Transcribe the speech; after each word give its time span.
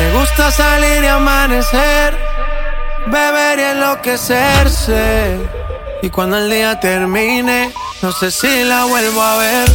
Me 0.00 0.12
gusta 0.12 0.50
salir 0.50 1.04
y 1.04 1.06
amanecer, 1.08 2.16
beber 3.08 3.58
y 3.58 3.62
enloquecerse. 3.64 5.38
Y 6.00 6.08
cuando 6.08 6.38
el 6.38 6.48
día 6.48 6.80
termine, 6.80 7.70
no 8.00 8.10
sé 8.10 8.30
si 8.30 8.64
la 8.64 8.86
vuelvo 8.86 9.22
a 9.22 9.36
ver. 9.36 9.70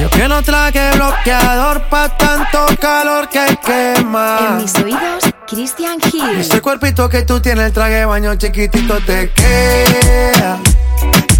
Yo 0.00 0.08
que 0.08 0.28
no 0.28 0.40
traje 0.44 0.92
bloqueador 0.92 1.82
pa' 1.88 2.16
tanto 2.16 2.64
calor 2.80 3.28
que 3.28 3.58
quema. 3.66 4.38
En 4.50 4.56
mis 4.58 4.74
oídos, 4.76 5.24
Christian 5.48 5.98
Hill. 6.12 6.38
Ese 6.38 6.60
cuerpito 6.60 7.08
que 7.08 7.22
tú 7.22 7.40
tienes, 7.40 7.66
el 7.66 7.72
traje 7.72 8.04
baño 8.04 8.36
chiquitito 8.36 9.00
te 9.04 9.32
queda. 9.32 10.60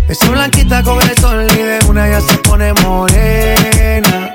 Esa 0.09 0.29
blanquita 0.31 0.83
con 0.83 1.01
el 1.01 1.17
sol 1.17 1.47
y 1.49 1.63
de 1.63 1.79
una 1.87 2.09
ya 2.09 2.21
se 2.21 2.37
pone 2.39 2.73
morena. 2.73 4.35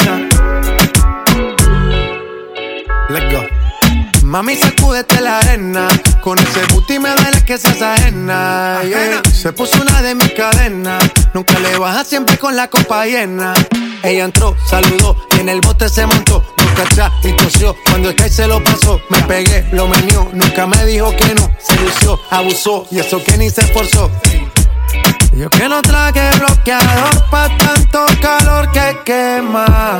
Let's 3.11 3.33
go. 3.33 3.43
Mami, 4.23 4.55
sacúdete 4.55 5.19
la 5.19 5.39
arena. 5.39 5.85
Con 6.21 6.39
ese 6.39 6.61
booty 6.71 6.97
me 6.97 7.09
duele 7.09 7.43
que 7.43 7.57
seas 7.57 7.81
ajena. 7.81 8.79
yeah. 8.87 9.21
Se 9.33 9.51
puso 9.51 9.81
una 9.81 10.01
de 10.01 10.15
mis 10.15 10.31
cadenas. 10.31 11.03
Nunca 11.33 11.59
le 11.59 11.77
baja 11.77 12.05
siempre 12.05 12.37
con 12.37 12.55
la 12.55 12.69
copa 12.69 13.05
llena. 13.05 13.53
Ella 14.01 14.23
entró, 14.23 14.55
saludó 14.65 15.17
y 15.35 15.41
en 15.41 15.49
el 15.49 15.59
bote 15.59 15.89
se 15.89 16.05
montó. 16.05 16.41
Nunca 16.57 16.83
atrás 16.83 17.11
y 17.23 17.33
tosió. 17.33 17.75
Cuando 17.89 18.11
el 18.11 18.15
que 18.15 18.29
se 18.29 18.47
lo 18.47 18.63
pasó, 18.63 19.01
me 19.09 19.21
pegué, 19.23 19.67
lo 19.73 19.89
menió. 19.89 20.29
Nunca 20.31 20.65
me 20.65 20.85
dijo 20.85 21.13
que 21.17 21.35
no. 21.35 21.51
Se 21.59 21.75
lució, 21.81 22.17
abusó 22.29 22.87
y 22.91 22.99
eso 22.99 23.21
que 23.21 23.37
ni 23.37 23.49
se 23.49 23.59
esforzó. 23.59 24.09
Yo 25.33 25.49
que 25.49 25.67
no 25.67 25.81
traje 25.81 26.29
bloqueador 26.37 27.29
pa' 27.29 27.49
tanto 27.57 28.05
calor 28.21 28.71
que 28.71 28.97
quema. 29.03 29.99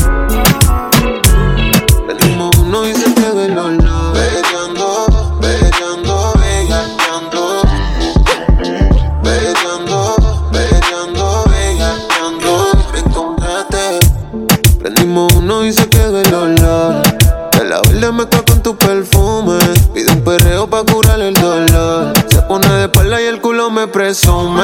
Me 23.81 23.87
presume. 23.87 24.63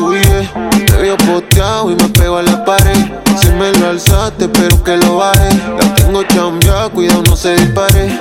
Uy, 0.00 0.20
yeah. 0.20 0.70
Te 0.86 0.96
veo 0.98 1.16
posteado 1.16 1.90
y 1.90 1.96
me 1.96 2.08
pego 2.10 2.36
a 2.36 2.42
la 2.42 2.64
pared. 2.64 3.10
Si 3.40 3.48
me 3.48 3.72
lo 3.72 3.88
alzaste, 3.88 4.48
pero 4.48 4.82
que 4.84 4.96
lo 4.96 5.16
baje. 5.16 5.48
La 5.76 5.94
tengo 5.96 6.22
chambeada, 6.22 6.88
cuidado, 6.90 7.22
no 7.24 7.36
se 7.36 7.56
dispare. 7.56 8.16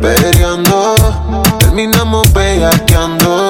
Peleando, 0.00 0.94
terminamos 1.58 2.32
bellaqueando. 2.32 3.48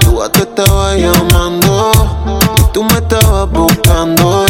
Tú 0.00 0.22
a 0.22 0.30
te 0.30 0.40
estabas 0.40 0.98
llamando. 0.98 1.92
Y 2.58 2.72
tú 2.72 2.84
me 2.84 2.94
estabas 2.94 3.50
buscando 3.50 4.44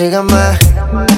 persígueme. 0.00 0.58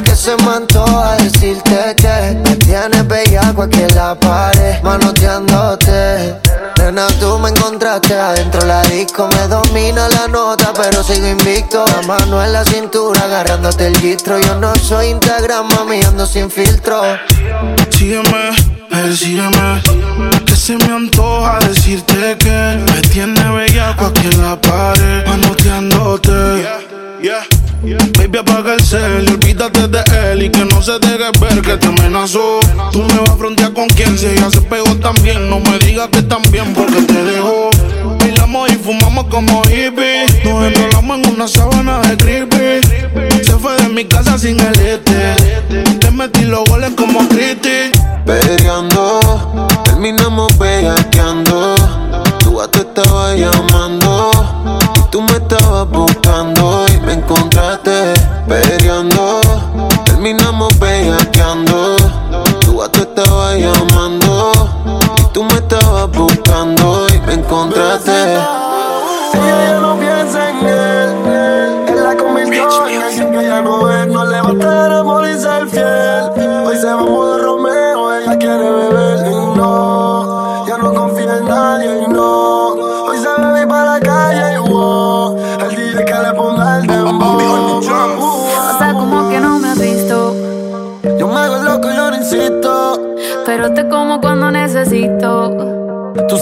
Que 0.04 0.16
se 0.16 0.37
me 0.37 0.50
antoja 0.56 1.16
decirte 1.16 1.94
que 1.97 2.37
me 2.44 2.56
tienes 2.56 3.06
bellaco 3.06 3.62
aquí 3.62 3.81
en 3.81 3.94
la 3.94 4.15
pared, 4.15 4.82
manoteándote. 4.82 6.34
Nena, 6.78 7.06
tú 7.20 7.38
me 7.38 7.50
encontraste 7.50 8.15
adentro 8.15 8.65
la 8.66 8.82
disco. 8.82 9.28
Me 9.28 9.47
domina 9.48 10.09
la 10.09 10.26
nota, 10.28 10.72
pero 10.75 11.03
sigo 11.03 11.26
invicto. 11.28 11.84
La 11.87 12.03
mano 12.03 12.43
en 12.43 12.53
la 12.53 12.65
cintura, 12.65 13.20
agarrándote 13.22 13.87
el 13.87 13.97
gistro. 13.98 14.38
Yo 14.41 14.56
no 14.56 14.75
soy 14.76 15.09
Instagram, 15.09 15.69
mami, 15.69 16.03
ando 16.03 16.26
sin 16.26 16.50
filtro. 16.50 17.03
Sígueme, 17.91 18.50
persígueme. 18.91 19.82
Que 20.44 20.56
se 20.56 20.76
me 20.76 20.93
antoja 20.93 21.59
decirte 21.60 22.37
que 22.38 22.84
me 22.93 23.00
tiene 23.03 23.49
bellaco 23.50 24.06
aquí 24.06 24.26
en 24.26 24.43
la 24.43 24.60
pared, 24.60 25.26
manoteándote. 25.26 26.66
Baby, 27.82 28.38
apaga 28.38 28.75
el 28.75 28.81
cel 28.81 29.28
y 29.28 29.32
olvídate 29.32 29.88
de 29.88 30.03
él 30.31 30.44
y 30.44 30.50
que 30.50 30.65
no 30.65 30.81
se 30.81 31.00
deje 31.00 31.31
ver 31.41 31.60
que 31.62 31.76
te 31.76 31.88
amenazó. 31.88 32.60
Tú 32.93 33.03
me 33.03 33.19
vas 33.19 33.31
a 33.31 33.37
frontear 33.37 33.72
con 33.72 33.88
quien 33.88 34.16
si 34.16 34.26
ella 34.26 34.48
se 34.50 34.60
pegó 34.62 34.94
también. 34.97 35.50
No 35.50 35.59
me 35.59 35.78
digas 35.81 36.09
que 36.12 36.22
también 36.22 36.72
porque 36.75 37.03
te 37.03 37.25
dejó. 37.25 37.70
Bailamos 38.20 38.70
y 38.70 38.76
fumamos 38.76 39.25
como 39.25 39.62
hippies. 39.65 40.44
Nos 40.44 40.65
enrolamos 40.65 41.19
en 41.19 41.34
una 41.34 41.48
sábana 41.48 41.98
de 42.03 42.16
creepy. 42.16 43.43
Se 43.43 43.53
fue 43.54 43.75
de 43.75 43.88
mi 43.88 44.04
casa 44.04 44.38
sin 44.38 44.60
el 44.60 44.78
este. 44.78 45.34
Te 45.99 46.10
metí 46.12 46.44
los 46.44 46.62
goles 46.66 46.93
como 46.97 47.28
Cristi. 47.28 47.91
Peleando, 48.25 49.69
terminamos 49.82 50.56
bellaqueando. 50.56 51.75
Tu 52.38 52.56
gato 52.56 52.78
estaba 52.78 53.34
llamando. 53.34 54.62
Buscando 55.91 56.87
y 56.94 57.00
me 57.00 57.15
encontraste. 57.15 58.15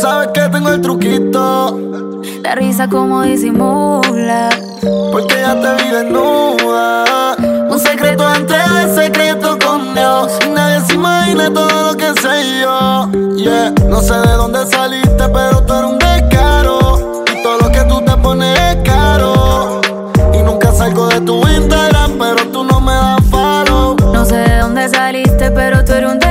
Sabes 0.00 0.29
que 0.32 0.41
tengo 0.49 0.70
el 0.70 0.81
truquito. 0.81 1.79
La 2.43 2.55
risa 2.55 2.88
como 2.88 3.23
disimula. 3.23 4.49
Porque 5.12 5.35
ya 5.41 5.55
te 5.61 5.82
vi 5.82 5.91
desnuda. 5.91 7.37
Un 7.69 7.79
secreto 7.79 8.25
entre 8.35 8.58
secreto 8.94 9.58
con 9.64 9.94
Dios. 9.94 10.32
Y 10.47 10.50
nadie 10.50 10.81
se 10.87 10.94
imagina 10.94 11.52
todo 11.52 11.93
lo 11.93 11.97
que 11.97 12.08
sé 12.20 12.61
yo. 12.62 13.11
Yeah. 13.37 13.73
No 13.88 14.00
sé 14.00 14.14
de 14.14 14.32
dónde 14.37 14.67
saliste, 14.67 15.29
pero 15.29 15.62
tú 15.64 15.75
eres 15.75 15.91
un 15.91 15.99
descaro. 15.99 17.23
Y 17.32 17.43
todo 17.43 17.58
lo 17.58 17.70
que 17.70 17.85
tú 17.85 18.00
te 18.00 18.17
pones 18.17 18.58
es 18.58 18.76
caro. 18.91 19.81
Y 20.32 20.43
nunca 20.43 20.73
salgo 20.73 21.08
de 21.08 21.20
tu 21.20 21.47
Instagram, 21.47 22.19
pero 22.19 22.47
tú 22.50 22.64
no 22.64 22.81
me 22.81 22.93
das 22.93 23.20
follow. 23.31 23.97
No 24.14 24.25
sé 24.25 24.37
de 24.37 24.58
dónde 24.61 24.88
saliste, 24.88 25.50
pero 25.50 25.85
tú 25.85 25.93
eres 25.93 26.11
un 26.11 26.19
descaro. 26.19 26.29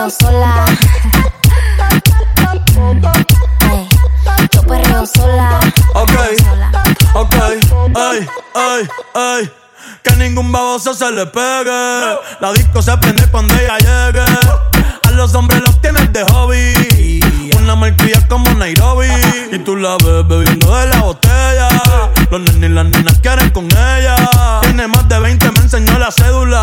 perreo 0.00 0.10
sola. 0.10 0.64
Yo 4.52 4.62
pues 4.62 4.80
perreo 4.80 5.06
sola. 5.06 5.60
Ok, 5.94 6.12
ok, 7.14 7.34
ay, 7.94 8.26
ay, 8.54 8.88
ay. 9.14 9.52
Que 10.02 10.16
ningún 10.16 10.50
baboso 10.50 10.94
se 10.94 11.10
le 11.10 11.26
pegue. 11.26 12.16
La 12.40 12.52
disco 12.54 12.80
se 12.80 12.96
prende 12.96 13.26
cuando 13.30 13.54
ella 13.54 13.76
llegue. 13.78 14.79
Los 15.14 15.34
hombres 15.34 15.60
los 15.60 15.80
tienes 15.80 16.12
de 16.12 16.24
hobby. 16.24 17.20
Una 17.58 17.74
malcria 17.74 18.26
como 18.28 18.50
Nairobi. 18.54 19.08
Y 19.52 19.58
tú 19.58 19.76
la 19.76 19.96
ves 19.98 20.26
bebiendo 20.26 20.74
de 20.74 20.86
la 20.86 21.00
botella. 21.00 21.68
Los 22.30 22.40
nenes 22.40 22.70
y 22.70 22.72
las 22.72 22.84
nenas 22.86 23.18
quieren 23.18 23.50
con 23.50 23.66
ella. 23.66 24.16
Tiene 24.62 24.86
más 24.86 25.08
de 25.08 25.18
20, 25.18 25.50
me 25.50 25.58
enseñó 25.60 25.98
la 25.98 26.10
cédula. 26.10 26.62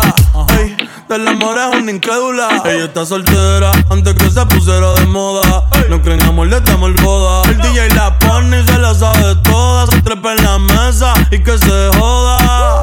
Ey, 0.58 0.76
del 1.08 1.28
amor 1.28 1.56
es 1.58 1.80
una 1.80 1.90
incrédula. 1.90 2.48
Ella 2.64 2.84
está 2.86 3.06
soltera 3.06 3.70
antes 3.90 4.14
que 4.14 4.30
se 4.30 4.44
pusiera 4.46 4.92
de 4.94 5.06
moda. 5.06 5.64
No 5.88 6.02
creen 6.02 6.22
amor, 6.22 6.48
le 6.48 6.60
damos 6.60 6.90
el 6.90 7.02
boda. 7.02 7.48
El 7.50 7.58
DJ 7.58 7.90
la 7.94 8.18
pone 8.18 8.60
y 8.60 8.66
se 8.66 8.78
la 8.78 8.94
sabe 8.94 9.36
toda. 9.44 9.86
Se 9.86 10.02
trepa 10.02 10.32
en 10.34 10.44
la 10.44 10.58
mesa 10.58 11.14
y 11.30 11.38
que 11.38 11.56
se 11.58 11.90
joda. 11.98 12.82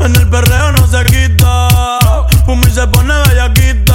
En 0.00 0.14
el 0.14 0.28
perreo 0.28 0.72
no 0.72 0.86
se 0.86 1.04
quita. 1.06 1.68
Pumi 2.44 2.70
se 2.70 2.86
pone 2.86 3.12
bellaquita. 3.28 3.85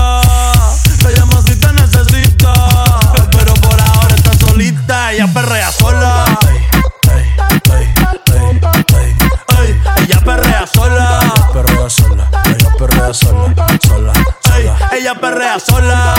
Perrea 11.81 11.89
sola, 11.89 12.29
ella 12.45 12.69
perrea 12.77 13.11
sola, 13.11 13.55
sola, 13.81 14.13
Ey, 14.55 14.99
ella 14.99 15.15
perrea 15.15 15.59
sola. 15.59 16.13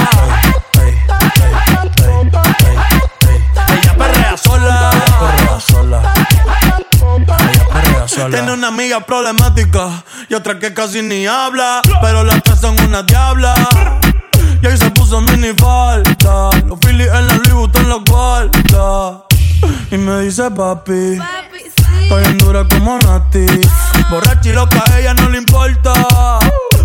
Ey, 0.81 0.88
ey. 0.88 1.52
Ella 3.69 3.95
perrea 3.97 4.37
sola. 4.37 4.90
Perrea 4.90 5.61
sola. 5.61 6.14
Ella 6.99 7.69
perrea 7.73 8.09
sola. 8.09 8.37
Tiene 8.37 8.52
una 8.52 8.66
amiga 8.66 9.07
problemática 9.07 10.02
y 10.28 10.35
otra 10.35 10.59
que 10.59 10.75
casi 10.75 11.00
ni 11.00 11.28
habla. 11.28 11.81
Pero 12.00 12.25
las 12.25 12.42
tres 12.42 12.59
son 12.59 12.75
una 12.81 13.04
diabla. 13.04 13.54
Y 14.61 14.66
ahí 14.66 14.76
se 14.76 14.90
puso 14.90 15.21
mini 15.21 15.52
falta. 15.52 16.50
Los 16.66 16.81
Phillies 16.81 17.07
en 17.07 17.28
la 17.28 17.35
Louis 17.35 17.52
Vuitton 17.52 17.88
los 17.88 18.02
guarda. 18.02 19.23
Y 19.92 19.97
me 19.97 20.23
dice 20.23 20.50
papi. 20.50 21.21
Estoy 22.12 22.31
en 22.31 22.37
dura 22.37 22.62
como 22.69 22.99
Nati. 22.99 23.47
Borracha 24.11 24.50
y 24.50 24.52
loca, 24.52 24.85
a 24.92 25.00
ella 25.00 25.14
no 25.14 25.31
le 25.31 25.38
importa. 25.38 25.95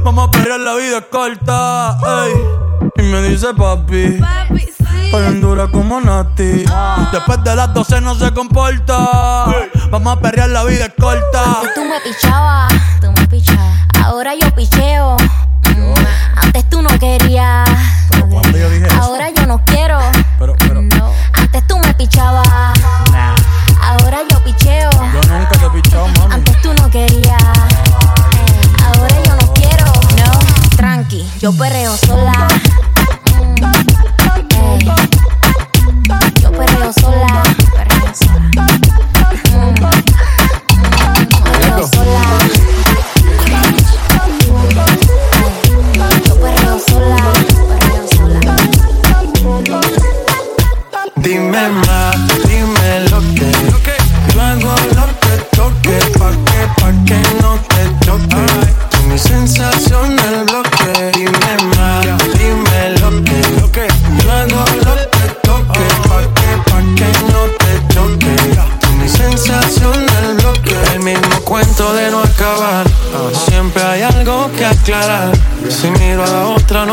Vamos 0.01 0.29
a 0.29 0.31
pelear, 0.31 0.57
la 0.61 0.73
vida 0.75 0.99
es 0.99 1.05
corta. 1.11 1.97
ey. 2.23 2.33
Y 2.95 3.01
me 3.11 3.21
dice 3.23 3.47
papi. 3.53 4.19
Estoy 5.03 5.25
en 5.25 5.41
dura 5.41 5.67
como 5.67 5.99
Nati. 5.99 6.63
Después 7.11 7.43
de 7.43 7.55
las 7.57 7.73
12 7.73 7.99
no 7.99 8.15
se 8.15 8.31
comporta. 8.31 9.47
Vamos 9.91 10.17
a 10.17 10.21
perrear, 10.21 10.47
la 10.47 10.63
vida 10.63 10.85
es 10.85 10.93
corta. 10.97 11.43
Antes 11.57 11.73
tú 11.75 11.83
me 11.83 11.99
pichabas, 11.99 12.73
tú 13.01 13.11
me 13.11 13.27
pichabas. 13.27 13.77
Ahora 14.05 14.31
yo 14.33 14.49
picheo. 14.55 15.17
Mm, 15.75 15.93
Antes 16.37 16.69
tú 16.69 16.81
no 16.81 16.89
querías. 16.99 17.67
¿Cuándo 18.31 18.57
yo 18.57 18.69
dije 18.69 18.87
eso? 18.87 19.01
Ahora 19.01 19.29
yo 19.31 19.45
no 19.45 19.61
quiero. 19.65 19.99
Pero, 20.39 20.55
pero, 20.57 20.81
No. 20.83 21.11
Antes 21.33 21.67
tú 21.67 21.77
me 21.79 21.93
pichabas. 21.95 22.46
Yo 31.39 31.51
perreo 31.53 31.95
sola. 31.97 32.47
Mm. 33.35 33.55
Yo 36.41 36.51
perreo 36.51 36.93
sola. 36.93 37.43
Perreo 37.73 38.13
sola. 38.13 38.65
Mm, 39.53 39.73
perreo 41.43 41.87
sola. 41.87 42.23
Yo 46.25 46.35
perreo 46.41 46.79
sola. 46.87 47.21
Dime 51.17 51.69
más, 51.69 52.15
dime 52.47 53.09
lo 53.11 53.19
que. 53.35 53.51
Yo 54.33 54.41
hago 54.41 54.75
lo 54.95 55.05
que 55.19 55.33
toque, 55.55 55.97
pa' 56.17 56.31
que, 56.31 56.59
pa' 56.81 56.93
que 57.05 57.19
no 57.41 57.51
te 57.69 58.05
choque. 58.05 58.45
Tú 58.89 58.97
mi 59.07 59.17
sensación 59.17 60.16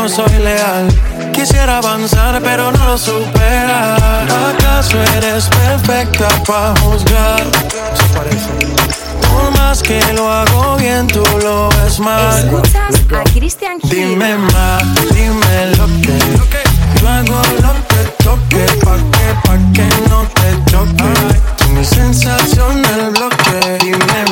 no 0.05 0.09
soy 0.09 0.37
leal. 0.37 0.87
Quisiera 1.33 1.79
avanzar 1.79 2.39
pero 2.43 2.71
no 2.71 2.85
lo 2.85 2.97
supera. 2.97 3.95
¿Acaso 4.51 5.01
eres 5.17 5.47
perfecta 5.47 6.27
para 6.45 6.79
juzgar? 6.81 7.43
Por 9.21 9.51
más 9.57 9.81
que 9.81 9.99
lo 10.13 10.31
hago 10.31 10.77
bien, 10.77 11.07
tú 11.07 11.23
lo 11.41 11.69
ves 11.69 11.99
mal. 11.99 12.37
Escuchas 12.37 13.01
a 13.19 13.23
Cristian 13.33 13.79
Gil. 13.81 13.89
Dime 13.89 14.37
más, 14.37 14.83
dime 15.11 15.75
lo 15.77 15.87
que. 16.03 16.19
Yo 17.01 17.09
hago 17.09 17.41
lo 17.63 17.73
que 17.89 18.23
toque, 18.23 18.65
pa' 18.83 18.97
que, 18.97 19.27
pa' 19.43 19.57
que 19.73 20.09
no 20.09 20.21
te 20.35 20.71
choque. 20.71 21.39
Tú 21.57 21.69
mi 21.69 21.83
sensación 21.83 22.83
el 22.85 23.09
bloque. 23.09 23.77
Dime 23.81 24.24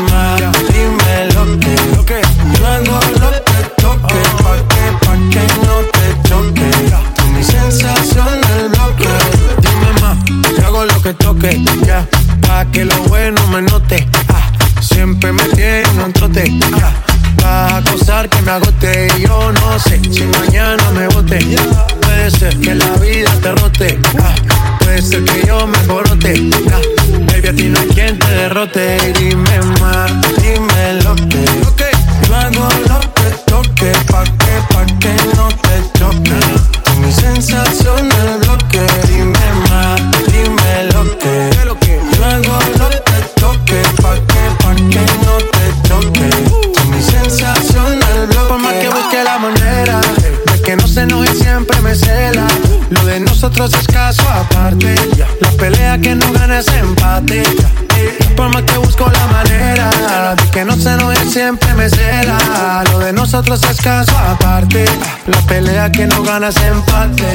siempre 61.34 61.74
me 61.74 61.90
cela. 61.90 62.84
Lo 62.92 63.00
de 63.00 63.12
nosotros 63.12 63.60
es 63.64 63.82
caso 63.82 64.16
aparte. 64.20 64.86
La 65.26 65.42
pelea 65.48 65.92
que 65.92 66.06
no 66.06 66.22
gana 66.22 66.50
es 66.50 66.58
empate. 66.58 67.34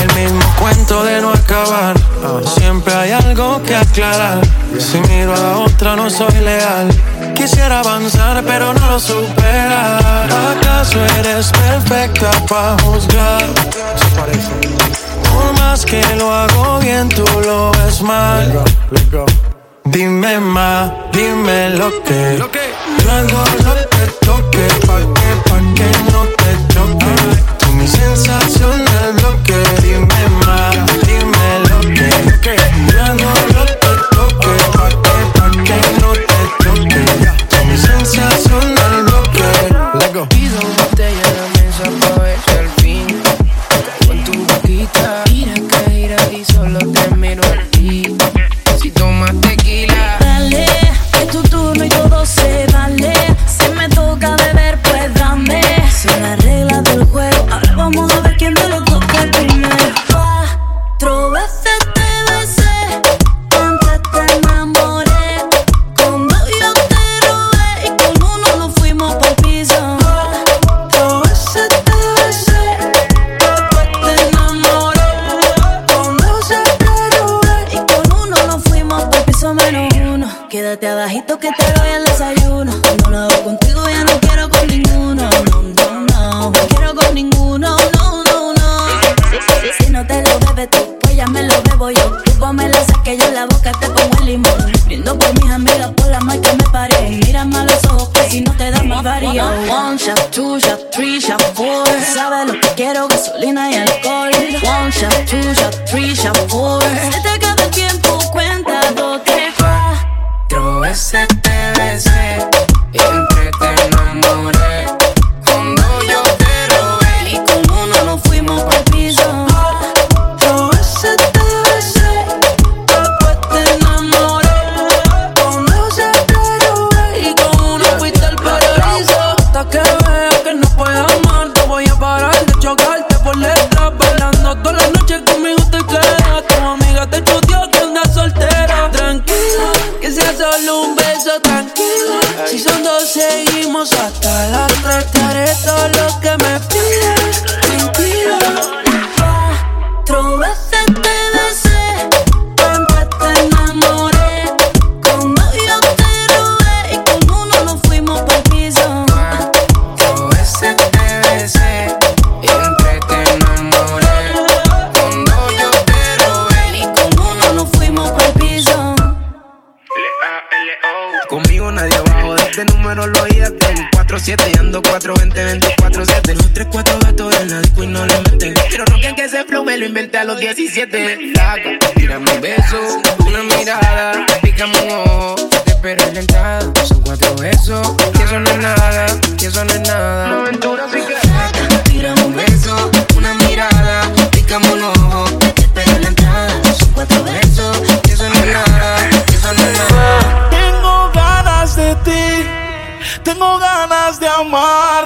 El 0.00 0.14
mismo 0.14 0.40
cuento 0.56 1.02
de 1.02 1.20
no 1.20 1.32
acabar. 1.32 1.96
Siempre 2.56 2.94
hay 2.94 3.10
algo 3.10 3.60
que 3.64 3.74
aclarar. 3.74 4.38
Si 4.78 5.00
miro 5.00 5.34
a 5.34 5.38
la 5.38 5.58
otra 5.58 5.96
no 5.96 6.08
soy 6.08 6.32
leal. 6.44 6.88
Quisiera 7.34 7.80
avanzar 7.80 8.44
pero 8.46 8.72
no 8.72 8.86
lo 8.88 9.00
supera. 9.00 9.98
¿Acaso 10.52 11.04
eres 11.18 11.50
perfecta 11.50 12.30
para 12.48 12.80
juzgar? 12.84 13.46
Por 15.28 15.52
más 15.58 15.84
que 15.84 16.02
lo 16.14 16.32
hago 16.32 16.78
bien, 16.78 17.08
tú 17.08 17.24
lo 17.44 17.72
ves 17.72 18.00
mal. 18.00 18.62
Dime 19.92 20.38
más, 20.38 20.92
dime 21.12 21.70
lo 21.70 21.90
que. 22.04 22.38
Lo 22.38 22.48
que 22.48 22.60
toque, 24.20 24.68
pa' 24.86 25.00
que, 25.16 25.30
pa' 25.48 25.62
que 25.74 25.88
no 26.12 26.22
te 26.38 26.52
choque. 26.72 27.14
Tú 27.58 27.66
mi 27.72 27.88
sensación 27.88 28.84
el 29.02 29.12
bloque. 29.14 29.58
Dime 29.82 30.22
más, 30.46 30.76
dime 31.06 31.48
lo 31.68 31.80
que. 31.80 32.54
Hago 33.00 33.32
lo 33.54 33.64
que 33.66 33.90
toque, 34.14 34.54
pa' 34.74 34.90
que, 34.90 35.16
pa' 35.34 35.50
que 35.64 35.78
no 36.00 36.10
te 36.12 36.40
choque. 36.62 37.02
Tú 37.48 37.64
mi 37.66 37.76
sensación 37.76 38.62
el 38.62 39.02
bloque. 39.04 39.44
Pido 40.28 40.60
botella 40.78 41.24
en 41.28 41.36
la 41.36 41.46
mesa 41.58 41.84
pa' 42.00 42.22
ver 42.22 42.38
al 42.58 42.68
fin 42.82 43.06
Con 44.06 44.24
tu 44.24 44.32
boquita 44.44 45.24
Mira 45.30 45.54
que 45.54 45.90
gira 45.90 46.16
y 46.32 46.44
solo 46.44 46.78
te 46.78 47.16
miro 47.16 47.59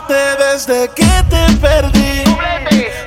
desde 0.06 0.88
que 0.90 1.04
te 1.28 1.56
perdí. 1.56 2.22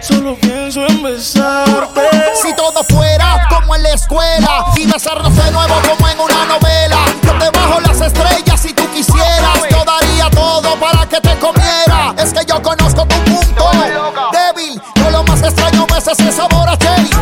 Solo 0.01 0.35
pienso 0.35 0.85
en 0.85 1.01
besarte. 1.01 2.01
Si 2.41 2.53
todo 2.53 2.83
fuera 2.83 3.47
como 3.49 3.73
en 3.75 3.83
la 3.83 3.93
escuela 3.93 4.65
y 4.75 4.85
besarnos 4.85 5.33
de 5.33 5.51
nuevo 5.51 5.73
como 5.87 6.09
en 6.09 6.19
una 6.19 6.45
novela. 6.45 6.97
Yo 7.23 7.31
te 7.37 7.49
bajo 7.57 7.79
las 7.79 8.01
estrellas 8.01 8.59
si 8.59 8.73
tú 8.73 8.83
quisieras. 8.91 9.69
Yo 9.71 9.85
daría 9.85 10.29
todo 10.31 10.75
para 10.75 11.07
que 11.07 11.21
te 11.21 11.33
comiera. 11.39 12.13
Es 12.17 12.33
que 12.33 12.43
yo 12.45 12.61
conozco 12.61 13.05
tu 13.05 13.15
punto 13.23 13.71
débil. 14.33 14.81
Yo 14.95 15.09
lo 15.09 15.23
más 15.23 15.41
extraño 15.41 15.87
me 15.89 15.97
es 15.97 16.07
ese 16.07 16.31
sabor 16.33 16.67
a 16.67 16.77
Jay. 16.81 17.16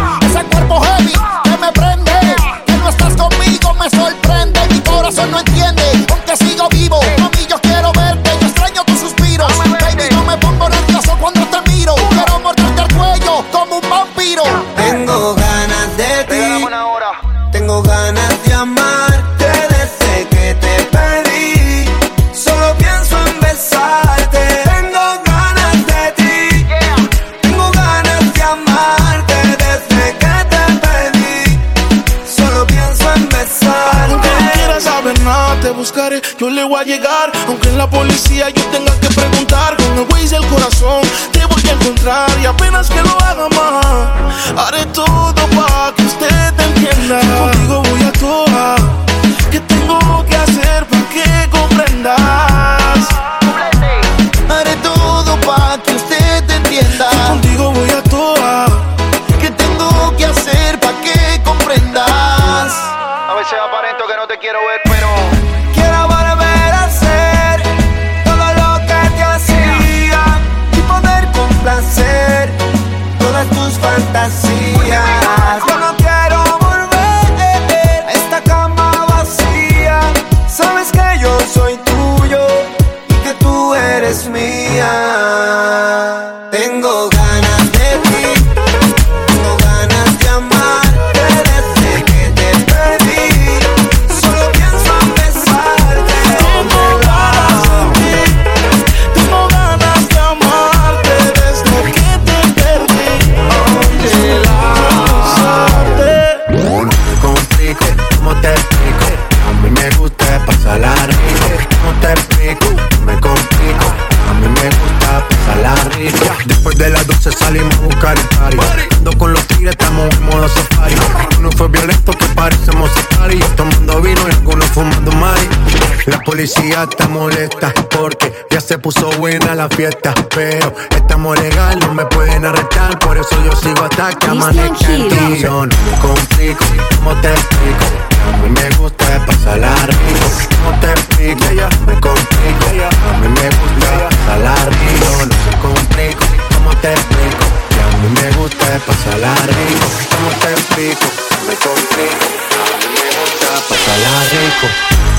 La 126.05 126.19
policía 126.19 126.83
está 126.89 127.07
molesta 127.07 127.73
porque 127.89 128.31
ya 128.51 128.61
se 128.61 128.77
puso 128.77 129.09
buena 129.17 129.55
la 129.55 129.67
fiesta. 129.69 130.13
Pero 130.35 130.71
estamos 130.95 131.39
legal, 131.39 131.79
no 131.79 131.93
me 131.93 132.05
pueden 132.05 132.45
arrestar. 132.45 132.99
Por 132.99 133.17
eso 133.17 133.35
yo 133.43 133.55
sigo 133.55 133.83
hasta 133.83 134.13
que 134.13 134.27
amanezca 134.27 134.93
el 134.93 135.07
tirón. 135.07 135.69
Complico, 136.01 136.63
¿cómo 136.97 137.15
te 137.21 137.29
explico? 137.29 137.85
A 138.25 138.37
mí 138.37 138.49
me 138.49 138.69
gusta 138.77 139.25
pasarla 139.25 139.73
rico. 139.87 140.27
¿Cómo 140.57 140.79
te 140.79 140.91
explico? 140.91 141.45
Yo 141.53 141.69
me 141.87 141.99
complico. 141.99 142.65
A 143.09 143.17
mí 143.17 143.27
me 143.27 143.49
gusta 143.57 144.09
pasarla 144.09 144.55
rico. 144.65 145.25
No 145.25 145.61
complico, 145.61 146.25
¿cómo 146.53 146.75
te 146.81 146.91
explico? 146.91 147.45
Que 147.69 147.81
a 147.81 147.87
mí 147.97 148.09
me 148.21 148.31
gusta 148.37 148.79
pasarla 148.85 149.33
rico. 149.47 149.87
¿Cómo 150.11 150.29
te 150.39 150.51
explico? 150.51 151.05
Me 151.47 151.55
complico. 151.55 152.25
A 152.61 152.77
mí 152.77 152.87
me 152.93 153.07
gusta 153.21 153.49
pasarla 153.69 154.13
rico. 154.29 155.14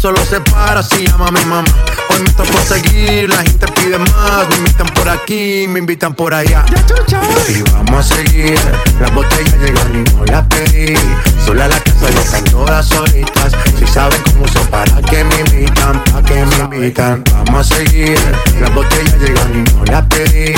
Solo 0.00 0.24
se 0.24 0.40
para 0.40 0.82
si 0.82 1.06
llama 1.06 1.26
a 1.26 1.30
mi 1.30 1.44
mamá. 1.44 1.64
Hoy 2.08 2.20
me 2.20 2.30
tocó 2.30 2.58
seguir, 2.62 3.28
la 3.28 3.42
gente 3.42 3.66
pide 3.72 3.98
más. 3.98 4.48
Me 4.48 4.56
invitan 4.56 4.86
por 4.88 5.08
aquí, 5.08 5.66
me 5.68 5.78
invitan 5.78 6.14
por 6.14 6.32
allá. 6.32 6.64
Y 7.48 7.62
vamos 7.70 8.10
a 8.10 8.14
seguir. 8.14 8.58
Las 8.98 9.12
botellas 9.12 9.54
llegan 9.58 9.94
y 9.94 10.10
no 10.14 10.24
las 10.24 10.46
pedí. 10.46 10.94
Sola 11.44 11.68
la 11.68 11.78
casa 11.80 12.10
ya 12.10 12.20
están 12.20 12.44
todas 12.44 12.86
solitas. 12.86 13.52
Si 13.78 13.86
saben 13.86 14.20
cómo 14.24 14.44
uso 14.44 14.60
para 14.70 15.02
que 15.02 15.22
me 15.22 15.40
invitan, 15.40 16.02
para 16.04 16.22
que 16.22 16.46
me 16.46 16.76
invitan. 16.76 17.22
Vamos 17.32 17.70
a 17.70 17.74
seguir. 17.74 18.18
Las 18.58 18.74
botellas 18.74 19.18
llegan 19.18 19.54
y 19.54 19.70
no 19.74 19.84
las 19.84 20.06
pedí. 20.06 20.54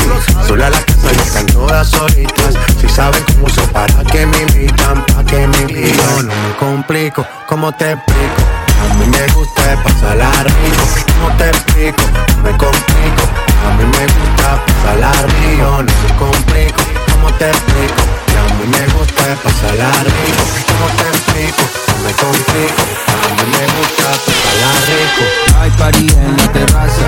Sola 0.46 0.70
la 0.70 0.80
casa 0.80 1.12
ya 1.12 1.22
están 1.22 1.46
todas 1.46 1.88
solitas. 1.88 2.54
Si 2.80 2.88
saben 2.88 3.22
cómo 3.24 3.46
uso 3.46 3.62
para 3.72 4.04
que 4.04 4.24
me 4.24 4.42
invitan, 4.42 5.04
para 5.06 5.24
que 5.24 5.48
me 5.48 5.58
invitan. 5.62 6.28
No 6.28 6.34
me 6.34 6.56
complico, 6.58 7.26
¿cómo 7.48 7.72
te 7.72 7.92
explico? 7.92 8.61
A 8.82 8.94
mí 8.94 9.06
me 9.06 9.26
gusta 9.34 9.82
pasarla 9.82 10.30
rico. 10.44 10.84
¿Cómo 11.14 11.36
te 11.36 11.48
explico? 11.48 12.02
No 12.36 12.42
me 12.42 12.50
complico. 12.56 13.24
A 13.62 13.70
mí 13.76 13.84
me 13.84 14.04
gusta 14.06 14.48
pasarla 14.66 15.12
rico. 15.40 15.62
No 15.62 15.82
me 15.82 16.10
complico. 16.18 16.82
¿Cómo 17.12 17.28
te 17.38 17.46
explico? 17.50 18.02
Que 18.26 18.38
a 18.38 18.44
mí 18.58 18.64
me 18.66 18.84
gusta 18.94 19.24
pasarla 19.42 19.90
rico. 20.04 20.42
¿Cómo 20.68 20.86
te 20.98 21.06
explico? 21.08 21.62
No 21.88 21.96
me 22.04 22.12
complico. 22.22 22.82
A 23.12 23.26
mí 23.36 23.44
me 23.54 23.64
gusta 23.76 24.06
pasarla 24.26 24.70
rico. 24.90 25.22
Hay 25.60 25.70
party 25.70 26.08
en 26.08 26.36
la 26.36 26.52
terraza, 26.52 27.06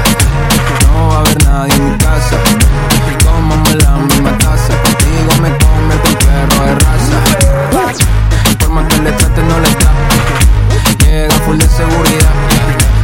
no 0.87 1.08
va 1.08 1.16
a 1.16 1.18
haber 1.20 1.44
nadie 1.44 1.74
en 1.74 1.90
mi 1.90 1.98
casa. 1.98 2.37
Tomamos 3.18 3.74
la 3.74 3.90
misma 3.96 4.38
taza, 4.38 4.72
contigo 4.82 5.42
me 5.42 5.50
come 5.58 5.94
el 5.94 6.16
perro 6.18 6.64
de 6.66 6.74
raza. 6.76 7.18
Por 8.60 8.68
más 8.70 8.87
que 8.87 9.02
le 9.02 9.10
trate, 9.10 9.42
no 9.42 9.58
le 9.58 9.73
seguridad, 11.74 12.34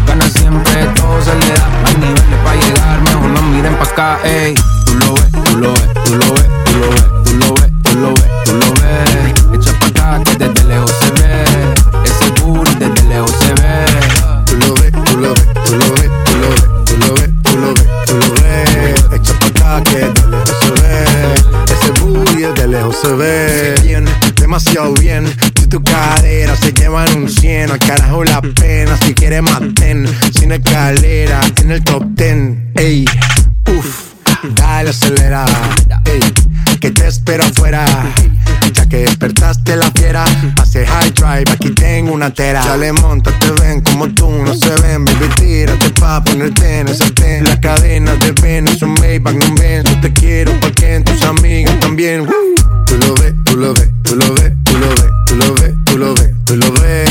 gana 0.07 0.29
siempre, 0.31 0.85
todo 0.95 1.21
se 1.23 1.35
le 1.35 1.55
da. 1.55 1.67
Hay 1.87 1.95
niveles 1.97 2.39
para 2.45 2.57
llegar, 2.57 3.01
mejor 3.03 3.31
no 3.31 3.43
miren 3.43 3.75
pa' 3.77 3.85
acá, 3.85 4.19
ey. 4.25 4.55
Tú 4.87 4.95
lo 4.95 5.15
ves, 5.15 5.33
tú 5.45 5.57
lo 5.57 5.73
ves, 5.73 5.89
tú 6.05 6.15
lo 6.15 6.33
ves, 6.35 6.49
tú 6.65 6.77
lo 6.77 6.85
ves, 6.85 7.11
tú 7.25 7.33
lo 7.35 7.55
ves, 7.55 7.73
tú 7.83 7.99
lo 7.99 8.09
ves, 8.15 8.31
tú 8.45 8.53
lo 8.55 8.69
ves. 8.81 9.35
Echa 9.55 9.73
pa' 9.81 9.87
acá 9.87 10.23
que 10.25 10.37
desde 10.37 10.65
lejos 10.65 10.93
se 11.01 11.11
ve, 11.19 11.45
ese 12.05 12.27
booty 12.41 12.75
desde 12.77 13.03
lejos 13.09 13.33
se 13.33 13.53
ve. 13.55 13.87
Tú 14.47 14.57
lo 14.57 14.75
ves, 14.75 14.93
tú 15.05 15.17
lo 15.19 15.35
ves, 15.35 15.49
tú 15.65 15.73
lo 15.77 15.87
ves, 15.95 16.11
tú 16.25 16.35
lo 16.37 16.49
ves, 16.55 16.71
tú 16.85 16.95
lo 17.01 17.15
ves, 17.15 17.31
tú 17.45 17.57
lo 17.59 17.75
ves, 17.75 17.89
tú. 18.07 19.15
Echa 19.17 19.35
pa' 19.39 19.77
acá 19.79 19.91
que 19.91 19.99
de 19.99 20.23
lejos 20.31 20.57
se 20.61 20.71
ve. 20.81 21.05
Ese 21.75 21.91
booty 22.01 22.43
de 22.43 22.67
lejos 22.69 22.97
se 23.03 23.13
ve. 23.15 24.00
Demasiado 24.51 24.93
bien. 24.95 25.33
Si 25.61 25.69
tu 25.69 25.81
cadera 25.81 26.57
se 26.57 26.73
llevan 26.73 27.17
un 27.17 27.31
100, 27.31 27.71
al 27.71 27.79
carajo 27.79 28.25
la 28.25 28.43
pena. 28.43 28.97
Si 28.97 29.15
quieres 29.15 29.43
maten, 29.43 30.09
sin 30.37 30.51
escalera, 30.51 31.41
en 31.63 31.71
el 31.71 31.85
top 31.85 32.03
10. 32.17 32.35
Ey, 32.75 33.05
uff, 33.69 34.15
dale 34.57 34.91
acelera. 34.91 35.45
Ey, 36.05 36.21
que 36.81 36.91
te 36.91 37.07
espero 37.07 37.45
afuera. 37.45 37.85
Ya 38.73 38.89
que 38.89 38.97
despertaste 38.97 39.77
la 39.77 39.89
fiera, 39.93 40.25
pase 40.57 40.85
high 40.85 41.13
drive, 41.13 41.53
aquí 41.53 41.71
tengo 41.71 42.13
una 42.13 42.35
tera. 42.35 42.67
Dale, 42.67 42.93
monta, 42.93 43.31
te 43.39 43.53
ven 43.53 43.83
como 43.83 44.09
tú, 44.09 44.29
no 44.31 44.53
se 44.53 44.75
ven, 44.83 45.05
baby, 45.05 45.29
tírate 45.37 45.91
pa' 45.91 46.25
ponerte 46.25 46.81
en 46.81 46.89
ese 46.89 47.09
ten. 47.13 47.45
Las 47.45 47.61
cadenas 47.61 48.19
de 48.19 48.33
Venus, 48.33 48.83
un 48.83 48.95
Maybach, 48.95 49.33
no 49.33 49.55
ven, 49.55 49.85
yo 49.85 50.01
te 50.01 50.13
quiero 50.13 50.51
porque 50.59 50.97
en 50.97 51.05
tus 51.05 51.23
amigas 51.23 51.79
también. 51.79 52.27
Tú 52.91 52.97
lo 52.99 53.15
ves, 53.15 53.35
tú 53.45 53.57
lo 53.57 53.73
ves, 53.73 53.89
tú 54.03 54.17
lo 54.17 54.35
ves, 54.35 54.53
tú 54.65 54.77
lo 54.77 54.89
ves, 54.89 55.13
tú 55.25 55.37
lo 55.37 55.55
ves, 55.55 55.75
tú 55.85 55.97
lo 55.97 56.15
ves, 56.15 56.35
tú 56.45 56.57
lo 56.57 56.73
ves. 56.73 57.09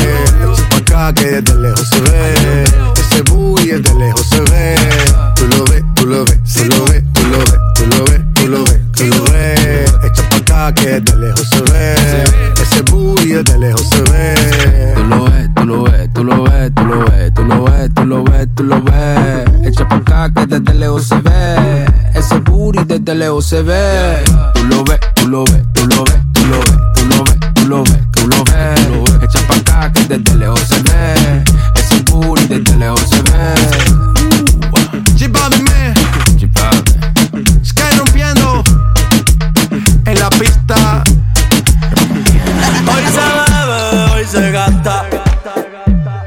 Echa 0.52 0.68
pa' 0.68 0.76
acá 0.76 1.14
que 1.14 1.40
desde 1.40 1.54
lejos 1.58 1.88
se 1.88 2.00
ve. 2.02 2.64
Ese 2.96 3.22
booty 3.22 3.68
desde 3.68 3.94
lejos 3.94 4.26
se 4.26 4.40
ve. 4.42 4.76
Tú 5.36 5.46
lo 5.46 5.64
ves, 5.64 5.82
tú 5.94 6.06
lo 6.06 6.24
ves, 6.26 6.38
tú 6.52 6.66
lo 6.68 6.84
ves, 6.84 7.02
tú 7.14 7.26
lo 7.28 7.38
ves, 7.38 7.58
tú 7.74 7.86
lo 7.86 8.04
ves, 8.04 8.20
tú 8.34 8.46
lo 8.46 8.64
ves, 8.64 8.80
tú 8.92 9.06
lo 9.06 9.24
ves. 9.24 9.94
Echa 10.04 10.28
pa' 10.28 10.36
acá 10.36 10.74
que 10.74 11.00
desde 11.00 11.16
lejos 11.16 11.48
se 11.48 11.62
ve. 11.62 11.94
Ese 12.60 12.82
booty 12.82 13.28
desde 13.32 13.58
lejos 13.58 13.88
se 13.88 14.02
ve. 14.02 14.94
Tú 14.96 15.04
lo 15.04 15.24
ves, 15.24 15.48
tú 15.54 15.64
lo 15.64 15.82
ves, 15.84 16.10
tú 16.12 16.24
lo 16.24 16.44
ves, 16.44 16.74
tú 16.74 16.84
lo 16.84 17.04
ves, 17.06 17.34
tú 17.34 17.44
lo 17.44 17.64
ves, 17.64 17.94
tú 17.94 18.04
lo 18.04 18.22
ves, 18.24 18.48
tú 18.54 18.64
lo 18.64 18.82
ves. 18.82 19.66
Echa 19.66 19.88
pa' 19.88 19.96
acá 19.96 20.30
que 20.34 20.46
desde 20.46 20.74
lejos 20.74 21.04
se 21.08 21.16
ve. 21.22 21.89
Booty 22.72 22.84
desde 22.86 23.14
lejos 23.16 23.46
se 23.46 23.62
ve. 23.62 24.22
Tú 24.54 24.64
lo 24.64 24.84
ves, 24.84 25.00
tú 25.16 25.26
lo 25.26 25.44
ves, 25.44 25.62
tú 25.72 25.86
lo 25.86 26.04
ves, 26.04 26.20
tú 26.32 26.46
lo 26.46 26.58
ves, 26.60 26.76
tú 26.94 27.04
lo 27.08 27.24
ves, 27.24 27.38
tú 27.54 27.66
lo 27.66 27.82
ves, 27.82 28.10
tú 28.12 28.28
lo 28.28 28.44
ves. 28.44 29.22
Echa 29.24 29.40
pa' 29.48 29.56
acá 29.56 29.92
que 29.92 30.04
desde 30.04 30.36
lejos 30.36 30.60
se 30.60 30.80
ve. 30.82 31.44
Ese 31.74 32.00
booty 32.10 32.46
desde 32.46 32.76
lejos 32.76 33.00
se 33.00 33.22
ve. 33.22 33.54
Chipame, 35.16 35.94
Sky 37.64 37.82
rompiendo 37.98 38.62
en 40.06 40.20
la 40.20 40.30
pista. 40.30 41.02
Hoy 42.86 43.02
se 43.10 43.26
bebe, 43.36 44.12
hoy 44.12 44.24
se 44.24 44.50
gasta. 44.52 45.06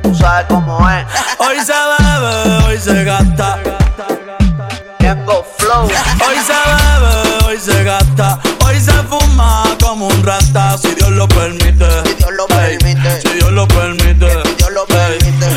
Tú 0.01 0.13
sabes 0.13 0.45
cómo 0.49 0.89
es. 0.89 1.06
Hoy 1.39 1.56
se 1.65 1.71
bebe, 1.71 2.65
hoy 2.65 2.77
se 2.77 3.03
gasta. 3.06 3.73
Hoy 5.84 6.38
se 6.48 6.54
bebe, 6.54 7.46
hoy 7.46 7.60
se 7.60 7.84
gasta. 7.84 8.39
Hoy 8.65 8.80
se 8.80 8.93
fuma 9.10 9.63
como 9.82 10.08
un 10.08 10.24
rata, 10.24 10.78
si 10.78 10.96
Dios 10.96 11.10
lo 11.12 11.28
permite. 11.28 11.86
Si 12.06 12.13
Dios 12.15 12.32
lo 12.32 12.48
permite. 12.48 13.22
Si 13.22 13.30
Dios 13.34 13.52
lo 13.52 13.67
permite. 13.67 14.32
Si 14.43 14.56
Dios 14.56 14.72
lo 14.72 14.86
permite. 14.86 15.48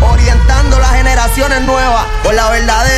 Orientando 0.00 0.78
las 0.78 0.92
generaciones 0.92 1.62
nuevas 1.62 2.04
por 2.22 2.34
la 2.34 2.50
verdadera. 2.50 2.95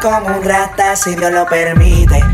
Como 0.00 0.26
un 0.28 0.42
rata, 0.42 0.96
si 0.96 1.14
Dios 1.14 1.30
lo 1.30 1.46
permite. 1.46 2.24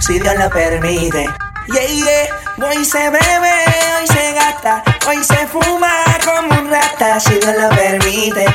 Si 0.00 0.18
Dios 0.18 0.34
lo 0.38 0.48
permite. 0.50 1.28
Yeah, 1.66 1.86
yeah. 1.86 2.66
Hoy 2.66 2.84
se 2.84 3.10
bebe, 3.10 3.52
hoy 3.98 4.06
se 4.06 4.32
gasta, 4.32 4.82
hoy 5.06 5.22
se 5.24 5.46
fuma 5.46 5.90
como 6.24 6.60
un 6.60 6.70
rata, 6.70 7.20
si 7.20 7.34
Dios 7.34 7.54
lo 7.60 7.68
permite. 7.70 8.46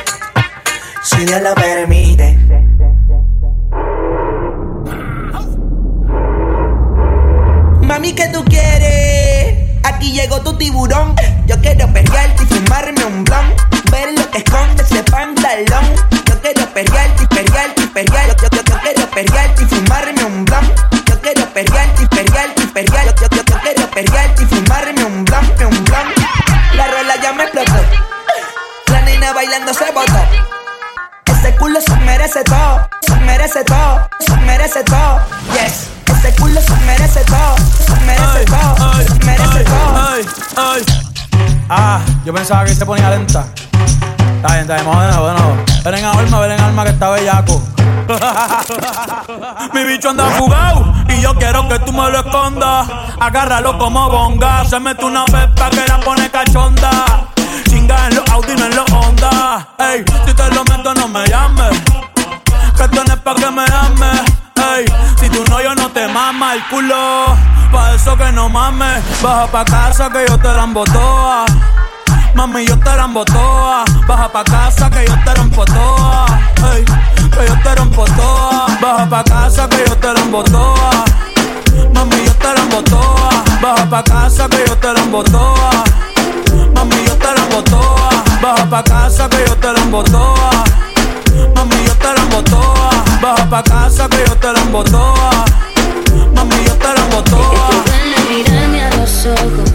Si 1.02 1.24
Dios 1.24 1.40
lo 1.40 1.54
permite. 1.54 2.38
Mami, 7.82 8.12
¿qué 8.12 8.28
tú 8.28 8.44
quieres? 8.44 9.80
Aquí 9.84 10.12
llegó 10.12 10.40
tu 10.40 10.56
tiburón. 10.56 11.14
Yo 11.46 11.60
quiero 11.60 11.92
perrearte 11.92 12.42
y 12.42 12.46
fumarme 12.46 13.04
un 13.04 13.24
blon. 13.24 13.54
Ver 13.90 14.18
lo 14.18 14.30
que 14.30 14.38
esconde 14.38 14.82
ese 14.82 15.02
pantalón. 15.04 16.29
Yo 16.40 16.54
quiero 16.54 16.72
perrearte 16.72 17.26
perrearte 17.26 17.86
perrearte. 17.88 18.34
Yo, 18.40 18.48
yo, 18.48 18.62
yo 18.64 18.80
quiero 18.80 19.10
perrearte 19.10 19.62
y 19.62 19.66
fumarme 19.66 20.24
un 20.24 20.44
blon. 20.46 20.72
Yo 21.06 21.20
quiero 21.20 21.44
perrearte 21.52 22.06
perrearte 22.06 22.66
perrearte. 22.68 23.20
Yo, 23.20 23.28
yo, 23.36 23.42
yo 23.44 23.60
quiero 23.60 23.90
perrearte 23.90 24.42
y 24.42 24.46
fumarme 24.46 25.04
un 25.04 25.24
blon, 25.26 25.44
un 25.66 25.84
blon. 25.84 26.14
La 26.76 26.86
rola 26.86 27.16
ya 27.22 27.34
me 27.34 27.42
explotó. 27.42 27.74
La 28.86 29.02
nena 29.02 29.34
bailando 29.34 29.74
se 29.74 29.90
botó. 29.92 30.18
Ese 31.26 31.54
culo 31.56 31.78
se 31.78 31.96
merece 31.96 32.42
todo, 32.44 32.88
se 33.02 33.16
merece 33.16 33.62
todo, 33.64 34.08
se 34.20 34.36
merece 34.38 34.82
todo. 34.84 35.20
Yes, 35.52 35.88
ese 36.06 36.34
culo 36.36 36.60
se 36.62 36.74
merece 36.86 37.20
todo, 37.24 37.56
se 37.86 37.94
merece 38.06 38.44
todo, 38.46 38.76
se 41.04 41.09
Yo 42.24 42.34
pensaba 42.34 42.64
que 42.64 42.74
se 42.74 42.84
ponía 42.84 43.10
lenta. 43.10 43.46
Está 44.36 44.54
bien, 44.54 44.60
está 44.62 44.74
bien, 44.74 44.86
bueno, 44.86 45.20
bueno. 45.20 45.64
Ven 45.84 45.94
en 45.94 46.04
alma, 46.04 46.40
ven 46.40 46.52
en 46.52 46.60
alma 46.60 46.82
que 46.82 46.90
está 46.90 47.10
bellaco. 47.10 47.62
Mi 49.72 49.84
bicho 49.84 50.10
anda 50.10 50.24
fugado 50.30 50.92
y 51.08 51.20
yo 51.20 51.32
quiero 51.36 51.68
que 51.68 51.78
tú 51.78 51.92
me 51.92 52.10
lo 52.10 52.18
escondas. 52.18 52.88
Agárralo 53.20 53.78
como 53.78 54.10
bonga. 54.10 54.64
Se 54.64 54.80
mete 54.80 55.04
una 55.04 55.24
pepa 55.26 55.70
que 55.70 55.86
la 55.86 56.00
pone 56.00 56.28
cachonda. 56.28 57.28
Chinga 57.68 58.08
en 58.08 58.16
los 58.16 58.28
Audi, 58.30 58.56
no 58.56 58.66
en 58.66 58.74
los 58.74 58.90
Honda. 58.90 59.68
Ey, 59.78 60.04
si 60.26 60.34
te 60.34 60.50
lo 60.52 60.64
meto, 60.64 60.92
no 60.94 61.06
me 61.06 61.24
llames. 61.28 61.80
Que 62.76 62.82
esto 62.82 63.04
no 63.04 63.14
es 63.14 63.20
pa' 63.20 63.34
que 63.36 63.50
me 63.50 63.62
ames. 63.62 64.22
Si 65.18 65.28
tú 65.28 65.44
no, 65.50 65.60
yo 65.60 65.74
no 65.74 65.90
te 65.90 66.06
mama 66.08 66.54
el 66.54 66.64
culo. 66.68 67.36
Pa' 67.72 67.94
eso 67.94 68.16
que 68.16 68.30
no 68.32 68.48
mames. 68.48 69.02
Baja 69.22 69.46
pa' 69.46 69.64
casa 69.64 70.08
que 70.10 70.24
yo 70.28 70.38
te 70.38 70.48
la 70.48 70.66
toa. 70.92 71.44
Mami, 72.34 72.64
yo 72.66 72.78
te 72.78 72.96
la 72.96 73.08
toa. 73.24 73.84
Baja 74.06 74.28
pa' 74.28 74.44
casa 74.44 74.88
que 74.90 75.06
yo 75.06 75.14
te 75.24 75.34
rompo 75.34 75.64
toa. 75.64 76.26
Ey, 76.72 76.84
que 76.84 77.46
yo 77.46 77.54
te 77.62 77.74
rompo 77.74 78.04
toa. 78.04 78.66
Baja 78.80 79.08
pa' 79.08 79.24
casa 79.24 79.68
que 79.68 79.84
yo 79.86 79.96
te 79.96 80.14
la 80.14 80.44
toa. 80.44 81.04
Mami, 81.94 82.24
yo 82.24 82.34
te 82.34 82.54
la 82.54 82.82
toa. 82.84 83.30
Baja 83.60 83.90
pa' 83.90 84.02
casa 84.04 84.48
que 84.48 84.64
yo 84.66 84.76
te 84.76 84.92
la 84.92 85.02
toa. 85.24 85.70
Mami, 86.74 87.04
yo 87.06 87.16
te 87.16 87.26
la 87.26 87.64
toa. 87.64 88.10
Baja 88.40 88.70
pa' 88.70 88.82
casa 88.84 89.28
que 89.28 89.44
yo 89.46 89.56
te 89.56 89.72
la 89.72 90.04
toa. 90.04 90.50
Mami, 91.54 91.84
yo 91.84 91.94
te 91.96 92.14
la 92.14 92.44
toa. 92.44 92.99
Baja 93.20 93.50
pa' 93.50 93.62
casa 93.62 94.08
que 94.08 94.16
yo 94.26 94.34
te 94.36 94.50
la 94.50 94.84
toa. 94.84 95.44
Mami, 96.34 96.54
yo 96.64 96.74
te 96.76 96.88
la 96.88 97.22
toa. 97.24 97.70
Mírame 98.30 98.82
a 98.82 98.96
los 98.96 99.26
ojos. 99.26 99.70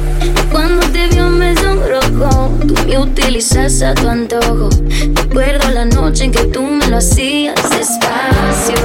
Cuando 0.52 0.88
te 0.88 1.08
vio 1.10 1.30
me 1.30 1.56
sonrojó. 1.56 2.50
Tú 2.68 2.74
me 2.88 2.98
utilizas 2.98 3.84
a 3.84 3.94
tu 3.94 4.10
antojo. 4.10 4.70
Recuerdo 5.14 5.70
la 5.70 5.86
noche 5.86 6.24
en 6.24 6.32
que 6.32 6.46
tú 6.46 6.64
me 6.64 6.88
lo 6.88 6.98
hacías 6.98 7.56
despacio. 7.70 8.82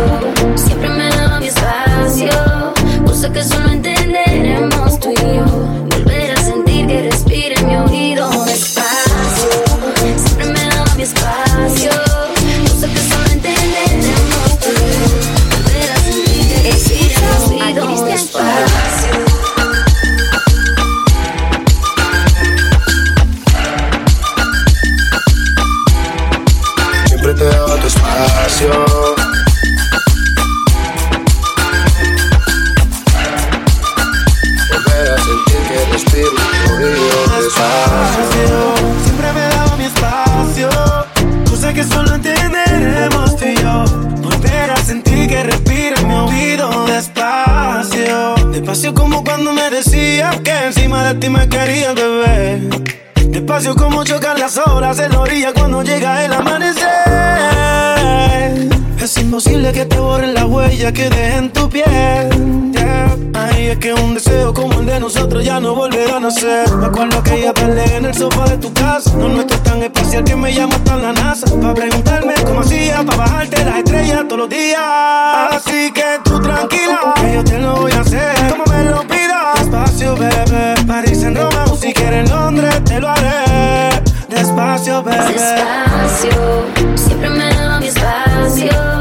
Siempre 0.57 0.91
me 0.91 1.09
daba 1.09 1.41
mi 1.41 1.47
espacio. 1.47 2.29
Cosa 3.07 3.33
que 3.33 3.43
solo 3.43 3.71
entenderemos 3.71 5.01
tú 5.01 5.11
y 5.11 5.37
yo. 5.37 5.80
Daba 28.21 28.49
tu 28.49 28.65
espacio. 28.65 28.71
Volver 34.71 35.11
a 35.11 35.19
sentir 35.19 35.61
que 35.69 35.93
respiro 35.93 36.31
oído 36.75 37.21
despacio. 37.37 38.75
Siempre 39.05 39.33
me 39.33 39.41
daba 39.41 39.77
mi 39.77 39.85
espacio. 39.85 40.69
Cosa 41.49 41.73
que 41.73 41.85
solo 41.85 42.15
entenderemos 42.15 43.37
tú 43.37 43.45
y 43.47 43.57
yo. 43.57 43.85
Volver 44.23 44.71
a 44.71 44.77
sentir 44.77 45.29
que 45.29 45.43
respira 45.43 46.01
en 46.01 46.09
mi 46.09 46.15
oído 46.15 46.87
despacio. 46.87 48.35
Despacio 48.53 48.95
como 48.95 49.25
cuando 49.25 49.53
me 49.53 49.71
decías 49.71 50.41
que 50.41 50.67
encima 50.67 51.05
de 51.05 51.15
ti 51.15 51.31
me 51.31 51.49
querías 51.49 51.95
beber. 51.95 52.61
Despacio 53.31 53.75
como 53.75 54.05
chocan 54.05 54.39
las 54.39 54.59
olas 54.59 54.99
en 54.99 55.13
la 55.13 55.21
orilla 55.21 55.53
cuando 55.53 55.83
llega 55.83 56.25
el 56.25 56.33
amanecer. 56.33 57.80
Es 59.11 59.19
imposible 59.19 59.73
que 59.73 59.85
te 59.87 59.99
borren 59.99 60.35
la 60.35 60.47
huella 60.47 60.93
que 60.93 61.11
deje 61.11 61.35
en 61.35 61.53
tu 61.53 61.69
piel. 61.69 62.71
Yeah. 62.71 63.17
Ay, 63.35 63.67
es 63.67 63.79
que 63.79 63.93
un 63.93 64.15
deseo 64.15 64.55
como 64.55 64.79
el 64.79 64.87
de 64.87 65.01
nosotros 65.01 65.45
ya 65.45 65.59
no 65.59 65.75
volverá 65.75 66.19
a 66.19 66.21
nacer. 66.21 66.71
Me 66.77 66.87
acuerdo 66.87 67.19
aquella 67.19 67.53
tarde 67.53 67.97
en 67.97 68.05
el 68.05 68.15
sofá 68.15 68.45
de 68.45 68.59
tu 68.59 68.73
casa. 68.73 69.13
No 69.17 69.29
nuestro 69.29 69.57
es 69.57 69.63
tan 69.65 69.83
especial 69.83 70.23
que 70.23 70.37
me 70.37 70.55
llama 70.55 70.77
hasta 70.77 70.97
la 70.97 71.13
NASA. 71.13 71.47
Para 71.61 71.75
preguntarme 71.75 72.35
cómo 72.47 72.61
hacía, 72.61 73.03
para 73.05 73.19
bajarte 73.19 73.65
las 73.65 73.79
estrellas 73.79 74.29
todos 74.29 74.39
los 74.39 74.49
días. 74.49 74.81
Así 74.81 75.91
que 75.93 76.05
tú 76.23 76.41
tranquila, 76.41 77.13
que 77.21 77.35
yo 77.35 77.43
te 77.43 77.59
lo 77.59 77.77
voy 77.81 77.91
a 77.91 78.01
hacer. 78.03 78.37
Como 78.49 78.65
me 78.67 78.85
lo 78.91 79.01
pidas. 79.09 79.59
Despacio, 79.59 80.15
bebé. 80.15 80.75
París 80.87 81.21
en 81.25 81.35
Roma 81.35 81.65
o 81.69 81.77
si 81.77 81.93
quieres 81.93 82.31
en 82.31 82.37
Londres, 82.37 82.85
te 82.85 83.01
lo 83.01 83.09
haré. 83.09 84.03
Despacio, 84.29 85.03
bebé. 85.03 85.33
Despacio, 85.33 86.65
siempre 86.95 87.29
me 87.29 87.53
daba 87.53 87.81
mi 87.81 87.89
espacio. 87.89 89.00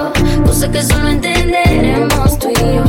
Cosa 0.59 0.71
que 0.73 0.83
solo 0.83 1.07
entenderemos 1.07 2.37
tú 2.37 2.49
y 2.49 2.75
yo. 2.75 2.88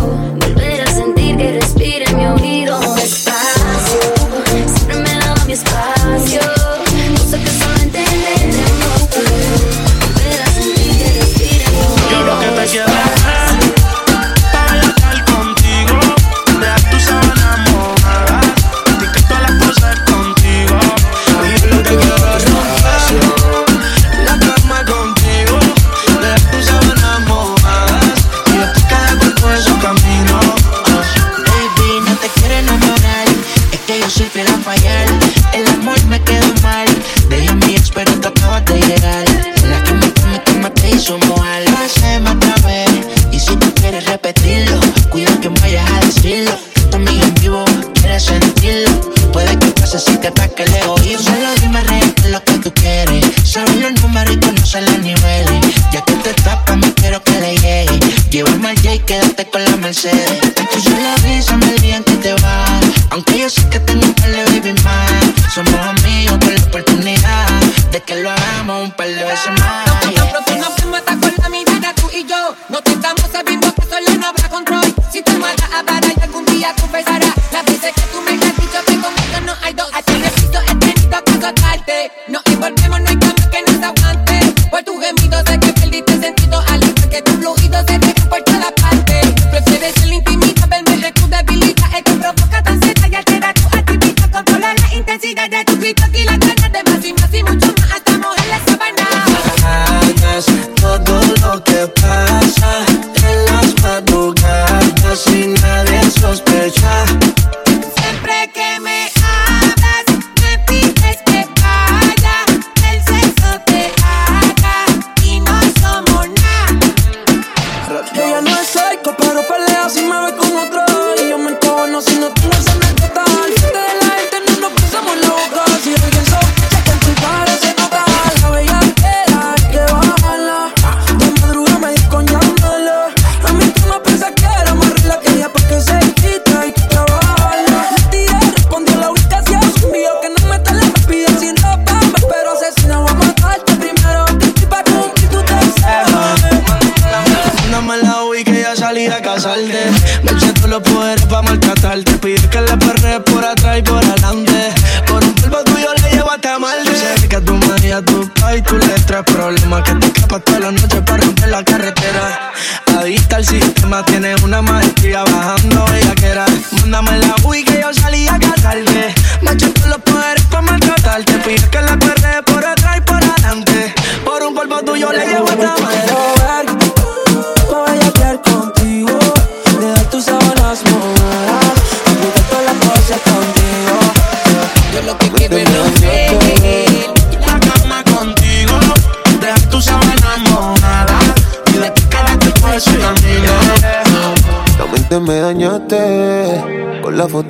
psycho, 118.80 119.14
pero 119.16 119.42
pelea 119.42 119.88
si 119.88 120.02
me 120.02 120.20
ve 120.24 120.36
con 120.36 120.56
otro. 120.56 120.80
Y 121.22 121.28
yo 121.28 121.38
me 121.38 121.50
encojono 121.52 122.00
si 122.00 122.16
no 122.16 122.30
tienes 122.30 122.66
en 122.66 122.82
el 122.82 122.94
total. 122.94 124.09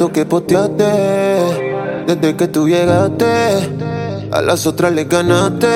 Foto 0.00 0.12
que 0.12 0.24
posteaste. 0.24 2.04
Desde 2.06 2.34
que 2.34 2.48
tú 2.48 2.66
llegaste, 2.66 3.28
a 4.30 4.40
las 4.40 4.66
otras 4.66 4.92
les 4.92 5.06
ganaste. 5.06 5.68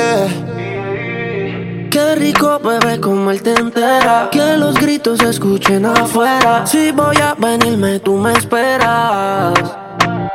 Qué 1.91 2.15
rico 2.15 2.59
bebé 2.59 3.01
como 3.01 3.31
él 3.31 3.41
te 3.41 3.53
entera 3.53 4.29
Que 4.33 4.57
los 4.57 4.75
gritos 4.75 5.21
se 5.21 5.31
escuchen 5.31 5.87
afuera 5.87 6.67
Si 6.67 6.91
voy 6.91 7.17
a 7.19 7.37
venirme 7.39 8.01
tú 8.01 8.17
me 8.17 8.33
esperas 8.33 9.55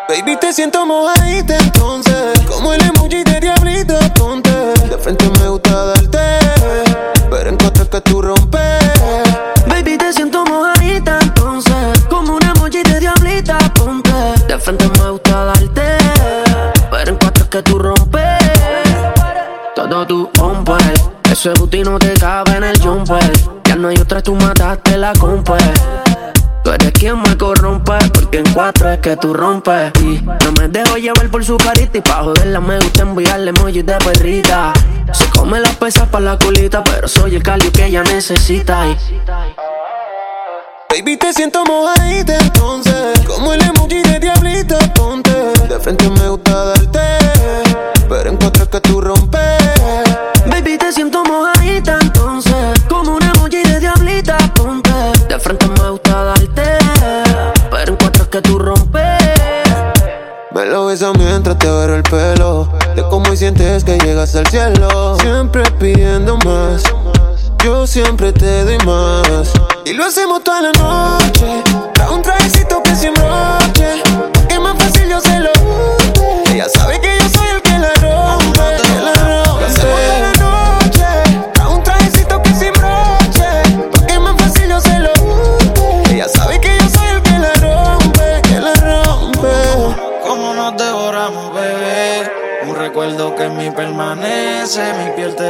Baby, 0.07 0.37
te 0.39 0.53
siento 0.53 0.85
mojadita 0.85 1.57
entonces. 1.57 2.39
Como 2.47 2.73
el 2.73 2.81
emoji 2.81 3.23
de 3.23 3.39
diablito, 3.41 3.93
ponte. 4.17 4.49
De 4.49 4.97
frente 4.97 5.25
tu 20.09 20.27
romper 20.39 20.81
Ese 21.31 21.51
booty 21.53 21.83
no 21.83 21.99
te 21.99 22.13
cabe 22.15 22.57
en 22.57 22.63
el 22.63 22.81
jumper. 22.81 23.31
Ya 23.65 23.75
no 23.75 23.89
hay 23.89 23.97
otra, 23.97 24.21
tú 24.21 24.33
mataste 24.33 24.97
la 24.97 25.13
compa. 25.13 25.57
Tú 26.63 26.71
eres 26.71 26.91
quien 26.91 27.21
me 27.21 27.37
corrompe 27.37 27.93
Porque 28.13 28.39
en 28.39 28.51
cuatro 28.51 28.89
es 28.89 28.99
que 28.99 29.15
tú 29.15 29.33
rompes. 29.33 29.93
Y 30.01 30.19
no 30.21 30.51
me 30.59 30.67
dejo 30.67 30.97
llevar 30.97 31.29
por 31.29 31.45
su 31.45 31.55
carita 31.57 31.99
Y 31.99 32.01
pa' 32.01 32.23
joderla 32.23 32.59
me 32.59 32.79
gusta 32.79 33.03
enviarle 33.03 33.51
emojis 33.51 33.85
de 33.85 33.93
perrita. 33.97 34.73
Se 35.13 35.29
come 35.29 35.59
las 35.59 35.75
pesas 35.75 36.09
pa' 36.09 36.19
la 36.19 36.37
culita 36.37 36.83
Pero 36.83 37.07
soy 37.07 37.35
el 37.35 37.43
calio 37.43 37.71
que 37.71 37.85
ella 37.85 38.01
necesita. 38.01 38.85
Baby, 40.89 41.17
te 41.17 41.31
siento 41.33 41.63
mojadita 41.65 42.35
entonces. 42.39 43.19
Como 43.27 43.53
el 43.53 43.61
emoji 43.61 44.01
de 44.01 44.19
diablito, 44.19 44.75
ponte. 44.95 45.31
De 45.69 45.79
frente 45.79 46.09
me 46.09 46.29
gusta 46.29 46.65
darte, 46.65 46.99
pero 48.09 48.31
en 48.31 48.37
cuatro 48.37 48.63
es 48.63 48.69
que 48.69 48.81
tú 48.81 48.99
rompes. 48.99 49.39
Baby, 50.47 50.77
te 50.77 50.91
siento 50.91 51.23
mojadita 51.25 51.97
entonces 52.01 52.53
Como 52.87 53.17
una 53.17 53.29
emoji 53.35 53.61
de 53.61 53.79
diablita, 53.79 54.37
ponte 54.55 54.89
De 55.27 55.37
frente 55.37 55.67
me 55.67 55.89
gusta 55.89 56.23
darte 56.23 56.77
Pero 57.69 57.91
en 57.91 57.97
cuatro 57.97 58.23
es 58.23 58.29
que 58.29 58.41
tú 58.41 58.57
rompes 58.57 59.03
Me 60.51 60.65
lo 60.65 60.87
besas 60.87 61.15
mientras 61.17 61.57
te 61.59 61.67
agarro 61.67 61.95
el 61.95 62.03
pelo. 62.03 62.69
De 62.95 63.03
cómo 63.09 63.31
y 63.31 63.37
sientes 63.37 63.83
que 63.83 63.97
llegas 63.99 64.35
al 64.35 64.47
cielo. 64.47 65.17
Siempre 65.19 65.63
pidiendo 65.79 66.37
más. 66.37 66.83
Yo 67.63 67.85
siempre 67.85 68.33
te 68.33 68.63
doy 68.63 68.77
más. 68.85 69.51
Y 69.85 69.93
lo 69.93 70.05
hacemos 70.05 70.43
toda 70.43 70.61
la 70.61 70.71
noche. 70.71 71.63
Da 71.93 72.09
un 72.09 72.21
trajecito 72.21 72.81
que 72.83 72.95
se 72.95 73.11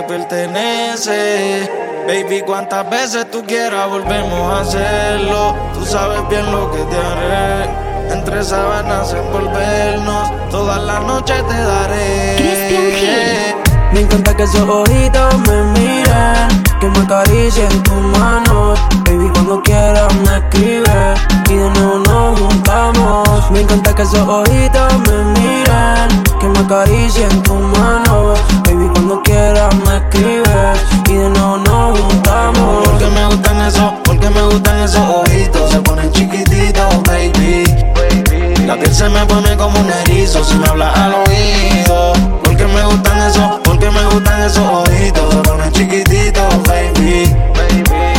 pertenece. 0.09 1.69
Baby, 2.07 2.41
cuántas 2.41 2.89
veces 2.89 3.29
tú 3.29 3.43
quieras 3.45 3.87
volvemos 3.87 4.53
a 4.53 4.61
hacerlo. 4.61 5.55
Tú 5.75 5.85
sabes 5.85 6.27
bien 6.27 6.51
lo 6.51 6.71
que 6.71 6.79
te 6.79 6.97
haré. 6.97 7.69
Entre 8.11 8.43
sábanas 8.43 9.13
envolvernos, 9.13 10.49
toda 10.49 10.79
la 10.79 10.99
noche 11.01 11.35
te 11.47 11.61
daré. 11.61 13.55
Me 13.93 14.01
encanta 14.01 14.35
que 14.35 14.43
esos 14.43 14.67
ojitos 14.69 15.39
me 15.47 15.63
miren 15.73 16.63
Que 16.79 16.87
me 16.87 16.99
acaricien 16.99 17.81
tus 17.81 18.19
manos 18.19 18.79
Baby, 19.03 19.29
cuando 19.33 19.63
quieras 19.63 20.13
me 20.13 20.37
escribes 20.37 21.19
Y 21.49 21.55
de 21.55 21.69
nuevo 21.71 21.97
nos 21.97 22.39
juntamos 22.39 23.49
Me 23.49 23.61
encanta 23.61 23.95
que 23.95 24.03
esos 24.03 24.27
ojitos 24.27 24.99
me 24.99 25.39
miren 25.39 26.23
Que 26.39 26.47
me 26.47 26.59
acaricien 26.59 27.41
tus 27.41 27.59
manos 27.59 28.39
cuando 28.99 29.21
quieras 29.23 29.73
me 29.75 29.97
escribes 29.97 30.79
Y 31.09 31.13
de 31.13 31.29
nuevo 31.29 31.57
nos 31.57 31.99
juntamos 31.99 32.87
Porque 32.87 33.07
me 33.07 33.25
gustan 33.27 33.61
esos, 33.61 33.93
porque 34.03 34.29
me 34.29 34.41
gustan 34.41 34.79
esos 34.79 34.99
ojitos. 34.99 35.71
Se 35.71 35.79
ponen 35.79 36.11
chiquititos, 36.11 37.03
baby. 37.03 37.63
La 38.65 38.75
piel 38.75 38.93
se 38.93 39.07
me 39.09 39.25
pone 39.25 39.55
como 39.55 39.79
un 39.79 39.89
erizo 39.89 40.43
si 40.43 40.55
me 40.55 40.67
hablas 40.67 40.97
al 40.97 41.13
oído. 41.13 42.13
Porque 42.43 42.65
me 42.65 42.83
gustan 42.83 43.21
esos, 43.21 43.59
porque 43.63 43.89
me 43.89 44.03
gustan 44.05 44.41
esos 44.41 44.65
ojitos. 44.65 45.33
Se 45.33 45.41
ponen 45.41 45.71
chiquititos, 45.71 46.63
baby. 46.63 47.35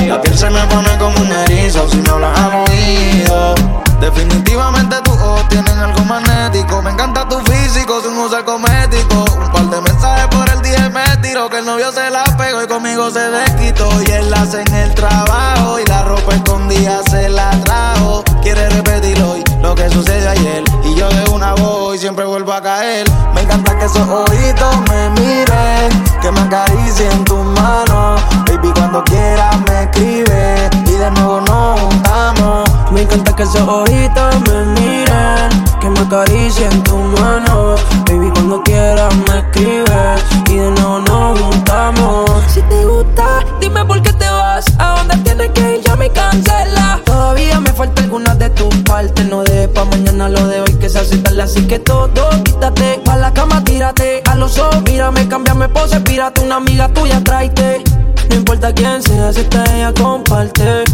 La 0.09 0.21
piel 0.21 0.39
se 0.39 0.51
me 0.51 0.61
pone 0.67 0.97
como 0.99 1.21
un 1.21 1.33
erizo 1.33 1.89
si 1.91 1.97
me 1.99 2.11
hablas 2.11 2.39
al 2.39 2.65
oído. 2.69 3.55
Definitivamente 4.01 4.97
tus 5.05 5.15
ojos 5.15 5.49
tienen 5.49 5.79
algo 5.79 6.05
magnético. 6.05 6.81
Me 6.83 6.91
encanta 6.91 7.29
tu 7.29 7.39
físico 7.71 8.01
sin 8.01 8.19
usar 8.19 8.45
cosmético. 8.45 9.25
Un 9.37 9.53
par 9.53 9.71
de 9.71 9.81
mensajes 9.81 10.27
por 10.29 10.49
el 10.51 10.63
día 10.63 10.91
me 10.91 11.17
tiro 11.19 11.49
que 11.49 11.59
el 11.59 11.67
novio 11.67 11.93
se 11.93 12.11
la 12.11 12.25
pegó 12.37 12.63
y 12.63 12.67
conmigo 12.67 13.11
se 13.11 13.31
desquitó. 13.31 13.89
Y 14.07 14.11
él 14.11 14.33
hace 14.35 14.63
en 14.63 14.75
el 14.75 14.95
trabajo 14.95 15.79
y 15.79 15.85
la 15.87 16.03
ropa 16.03 16.35
escondida 16.35 17.01
se 17.09 17.29
la 17.29 17.51
trajo. 17.63 18.25
Quiere 18.43 18.69
repetir 18.71 19.21
hoy 19.23 19.45
lo 19.63 19.75
que 19.75 19.89
sucedió 19.89 20.31
ayer. 20.31 20.65
Y 20.85 20.95
yo 20.97 21.09
de 21.09 21.31
una 21.31 21.55
voz 21.55 21.97
y 21.97 21.99
siempre 21.99 22.25
vuelvo 22.25 22.53
a 22.53 22.61
caer. 22.61 23.09
Me 23.35 23.43
encanta 23.43 23.79
que 23.79 23.85
esos 23.85 24.09
ojitos 24.09 24.77
me 24.89 25.11
miren, 25.11 26.05
que 26.21 26.31
me 26.33 26.41
acaricien 26.41 27.25
tus 27.25 27.45
manos. 27.45 28.21
Baby, 28.47 28.73
cuando 28.75 29.05
quieras 29.05 29.57
me 29.69 29.83
escribe 29.85 30.71
y 30.87 30.93
de 30.93 31.11
nuevo 31.13 31.41
nos 31.43 31.81
juntamos. 31.81 32.71
Me 32.91 33.03
encanta 33.03 33.35
que 33.37 33.45
esos 33.45 33.69
ojitos 33.69 34.41
me 34.41 34.81
miren 34.81 35.70
Que 35.81 35.89
me 35.89 36.01
acaricien 36.01 36.83
tus 36.83 36.99
manos 37.21 37.81
Baby, 38.07 38.31
cuando 38.35 38.63
quieras 38.63 39.15
me 39.17 39.39
escribes 39.39 40.23
Y 40.51 40.57
de 40.57 40.71
nuevo 40.73 41.01
nos 41.01 41.41
juntamos. 41.41 42.31
Si 42.49 42.61
te 42.63 42.85
gusta, 42.85 43.45
dime 43.61 43.85
por 43.87 44.03
qué 44.03 44.13
te 44.13 44.29
vas 44.29 44.67
A 44.79 44.97
dónde 44.99 45.17
tienes 45.19 45.51
que 45.53 45.77
ir, 45.77 45.81
ya 45.81 45.97
me 45.97 46.11
cancela. 46.11 47.01
Todavía 47.05 47.61
me 47.61 47.73
falta 47.73 48.03
algunas 48.03 48.39
de 48.39 48.51
tus 48.51 48.75
partes 48.85 49.25
No 49.27 49.43
dejes 49.43 49.69
pa' 49.69 49.87
mañana 49.87 50.29
lo 50.29 50.47
de 50.49 50.61
hoy 50.61 50.75
que 50.75 50.91
se 50.91 50.99
hace 50.99 51.17
tarde 51.19 51.43
Así 51.43 51.67
que 51.67 51.79
todo, 51.79 52.29
quítate 52.45 53.01
Pa' 53.05 53.17
la 53.17 53.33
cama, 53.33 53.65
tírate. 53.65 54.23
A 54.29 54.35
los 54.35 54.59
ojos, 54.59 54.83
mírame, 54.83 55.29
cámbiame 55.29 55.71
pose 55.71 55.99
Pírate 56.01 56.43
una 56.43 56.57
amiga 56.57 56.89
tuya, 56.89 57.25
tráete. 57.25 57.83
No 58.29 58.37
importa 58.37 58.75
quién 58.75 59.03
sea, 59.03 59.33
si 59.33 59.41
está 59.41 59.65
ella, 59.75 59.95
comparte. 59.95 60.85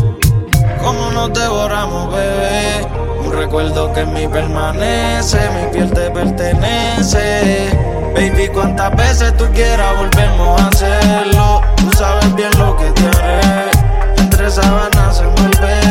Cómo 0.83 1.11
nos 1.11 1.33
devoramos, 1.33 2.13
bebé. 2.13 3.06
Recuerdo 3.37 3.93
que 3.93 4.01
en 4.01 4.15
mí 4.15 4.27
permanece, 4.27 5.39
mi 5.51 5.71
piel 5.71 5.93
te 5.93 6.11
pertenece. 6.11 7.69
Baby, 8.15 8.49
cuántas 8.49 8.97
veces 8.97 9.37
tú 9.37 9.45
quieras 9.53 9.95
volvemos 9.99 10.61
a 10.61 10.69
hacerlo. 10.69 11.61
Tú 11.77 11.91
sabes 11.99 12.35
bien 12.35 12.51
lo 12.59 12.75
que 12.79 12.91
te 12.93 13.07
haré. 13.07 13.71
Entre 14.17 14.51
sábanas 14.51 15.21
envolvernos, 15.21 15.86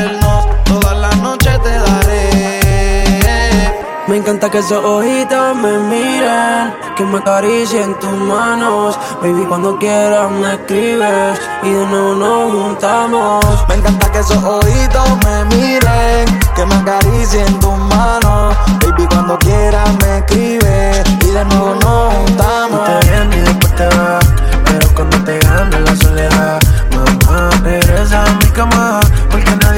encanta 4.26 4.50
que 4.50 4.58
esos 4.58 4.84
ojitos 4.84 5.56
me 5.58 5.78
miren, 5.78 6.74
que 6.98 7.04
me 7.06 7.20
acaricien 7.20 7.94
tus 8.00 8.12
manos. 8.12 8.98
Baby, 9.22 9.46
cuando 9.46 9.78
quieras 9.78 10.32
me 10.32 10.56
escribes 10.56 11.40
y 11.62 11.70
de 11.70 11.86
nuevo 11.86 12.16
nos 12.16 12.52
juntamos. 12.52 13.46
Me 13.70 13.76
encanta 13.76 14.12
que 14.12 14.20
esos 14.20 14.44
ojitos 14.44 15.10
me 15.24 15.46
miren, 15.56 16.40
que 16.56 16.66
me 16.66 16.74
acaricien 16.74 17.60
tus 17.60 17.78
manos. 17.78 18.56
Baby, 18.82 19.06
de 21.36 21.46
nuevo 21.46 21.76
nos 21.76 22.14
juntamos. 22.14 22.86
Te 22.86 23.10
vienes 23.10 23.38
y 23.38 23.42
después 23.42 23.76
te 23.76 23.86
vas, 23.98 24.26
pero 24.64 24.88
cuando 24.96 25.18
te 25.26 25.38
gana 25.40 25.80
la 25.82 25.96
soledad, 25.98 26.60
mamá, 26.96 27.50
regresa 27.62 28.24
a 28.24 28.34
mi 28.36 28.46
cama, 28.52 29.02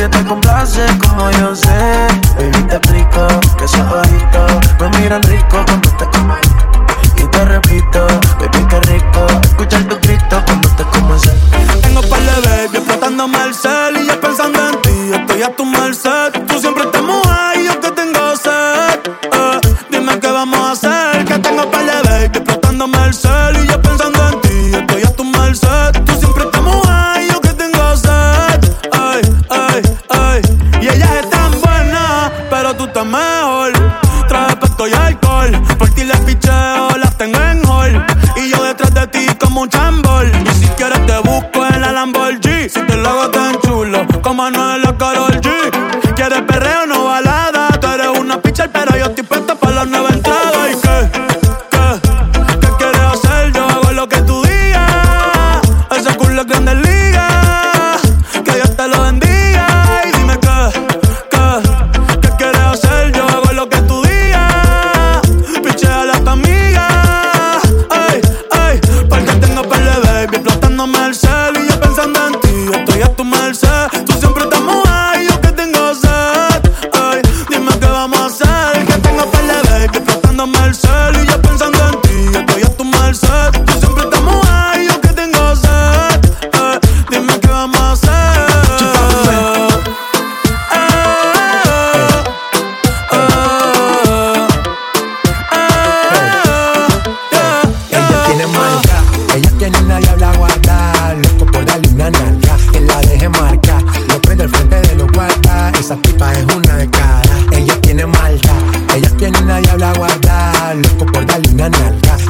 te 0.10 0.24
complace 0.26 0.86
como 1.00 1.30
yo 1.32 1.56
sé. 1.56 2.08
Baby, 2.38 2.64
te 2.70 2.76
explico 2.76 3.28
que 3.58 3.66
esos 3.66 3.80
ojitos 3.80 4.52
me 4.80 5.00
miran 5.00 5.24
rico 5.24 5.64
cuando 5.66 5.90
te 5.98 6.06
como. 6.06 6.36
Y 7.18 7.24
te 7.24 7.46
repito, 7.46 8.08
baby, 8.40 8.68
qué 8.70 8.80
rico 8.92 9.28
escuchar 9.44 9.84
tu 9.86 9.98
grito 10.00 10.44
cuando 10.46 10.70
te 10.70 10.84
como 10.84 11.16
Tengo 11.82 12.02
par 12.04 12.20
de 12.20 12.48
baby 12.48 12.78
explotándome 12.78 13.44
el 13.44 13.54
cel 13.56 13.98
y 13.98 14.08
yo 14.08 14.20
pensando 14.22 14.57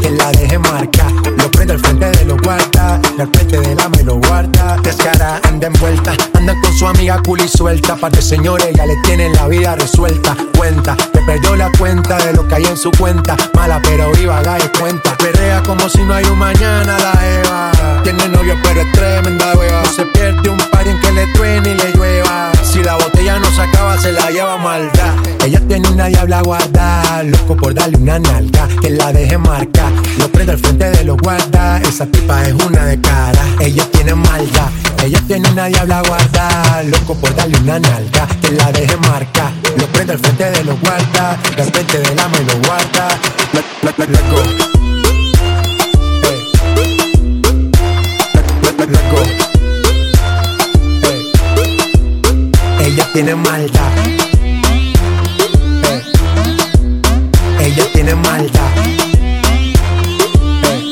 que 0.01 0.09
la 0.09 0.31
deje 0.31 0.57
marca, 0.57 1.07
lo 1.37 1.51
prende 1.51 1.73
al 1.73 1.79
frente 1.79 2.09
de 2.09 2.25
los 2.25 2.41
guarda, 2.41 2.99
al 3.19 3.29
frente 3.31 3.59
de 3.59 3.75
la 3.75 3.87
me 3.89 4.03
lo 4.03 4.15
guarda, 4.15 4.77
descara, 4.81 5.39
anda 5.43 5.67
envuelta, 5.67 6.13
anda 6.33 6.55
con 6.59 6.73
su 6.73 6.87
amiga 6.87 7.21
cool 7.23 7.41
y 7.41 7.47
suelta, 7.47 7.95
par 7.95 8.11
de 8.11 8.21
señores 8.21 8.69
ya 8.75 8.85
le 8.87 8.95
tienen 9.03 9.33
la 9.33 9.47
vida 9.47 9.75
resuelta, 9.75 10.35
cuenta, 10.57 10.95
te 11.13 11.19
perdió 11.21 11.55
la 11.55 11.71
cuenta 11.77 12.17
de 12.17 12.33
lo 12.33 12.47
que 12.47 12.55
hay 12.55 12.65
en 12.65 12.77
su 12.77 12.89
cuenta, 12.91 13.37
mala 13.53 13.79
pero 13.83 14.11
viva, 14.13 14.39
haga 14.39 14.55
de 14.55 14.71
cuenta, 14.71 15.15
perrea 15.17 15.61
como 15.61 15.87
si 15.87 16.01
no 16.03 16.15
hay 16.15 16.25
un 16.25 16.39
mañana 16.39 16.97
la 16.97 17.41
Eva, 17.41 18.01
tiene 18.03 18.27
novio 18.29 18.55
pero 18.63 18.81
es 18.81 18.91
tremenda 18.91 19.53
hueva, 19.55 19.85
se 19.85 20.03
pierde 20.05 20.49
un 20.49 20.57
par 20.71 20.87
en 20.87 20.99
que 20.99 21.11
le 21.11 21.27
truene 21.33 21.71
y 21.71 21.75
le 21.75 21.91
llueva, 21.93 22.51
si 22.77 22.83
la 22.83 22.93
botella 22.93 23.39
no 23.39 23.49
se 23.49 23.61
acaba 23.61 23.97
se 23.97 24.11
la 24.11 24.29
lleva 24.29 24.55
maldad, 24.57 25.15
ella 25.43 25.59
tiene 25.67 25.89
una 25.89 26.05
diabla 26.05 26.41
guarda, 26.43 27.23
loco 27.23 27.55
por 27.57 27.73
darle 27.73 27.97
una 27.97 28.19
nalga, 28.19 28.67
que 28.81 28.91
la 28.91 29.11
deje 29.11 29.37
marca, 29.37 29.89
lo 30.19 30.27
prende 30.29 30.51
al 30.51 30.59
frente 30.59 30.91
de 30.91 31.03
los 31.03 31.17
guarda, 31.17 31.81
esa 31.81 32.05
tipa 32.05 32.43
es 32.43 32.53
una 32.53 32.85
de 32.85 33.01
cara, 33.01 33.41
ella 33.59 33.83
tiene 33.91 34.13
maldad, 34.13 34.69
ella 35.03 35.19
tiene 35.27 35.49
una 35.49 35.65
diabla 35.65 36.03
guarda, 36.07 36.83
loco 36.83 37.15
por 37.15 37.35
darle 37.35 37.57
una 37.59 37.79
nalga, 37.79 38.27
que 38.41 38.51
la 38.51 38.71
deje 38.71 38.95
marca, 38.97 39.51
lo 39.75 39.87
prende 39.87 40.13
al 40.13 40.19
frente 40.19 40.51
de 40.51 40.63
los 40.63 40.79
guarda, 40.79 41.31
al 41.57 41.71
frente 41.71 41.99
de 41.99 42.15
la 42.15 42.27
me 42.27 42.39
lo 42.41 42.57
guarda, 42.59 43.07
let, 43.53 45.06
Ella 52.97 53.13
tiene 53.13 53.35
maldad. 53.35 53.91
Ella 57.59 57.85
tiene 57.93 58.15
maldad. 58.15 58.71
Hey. 60.63 60.91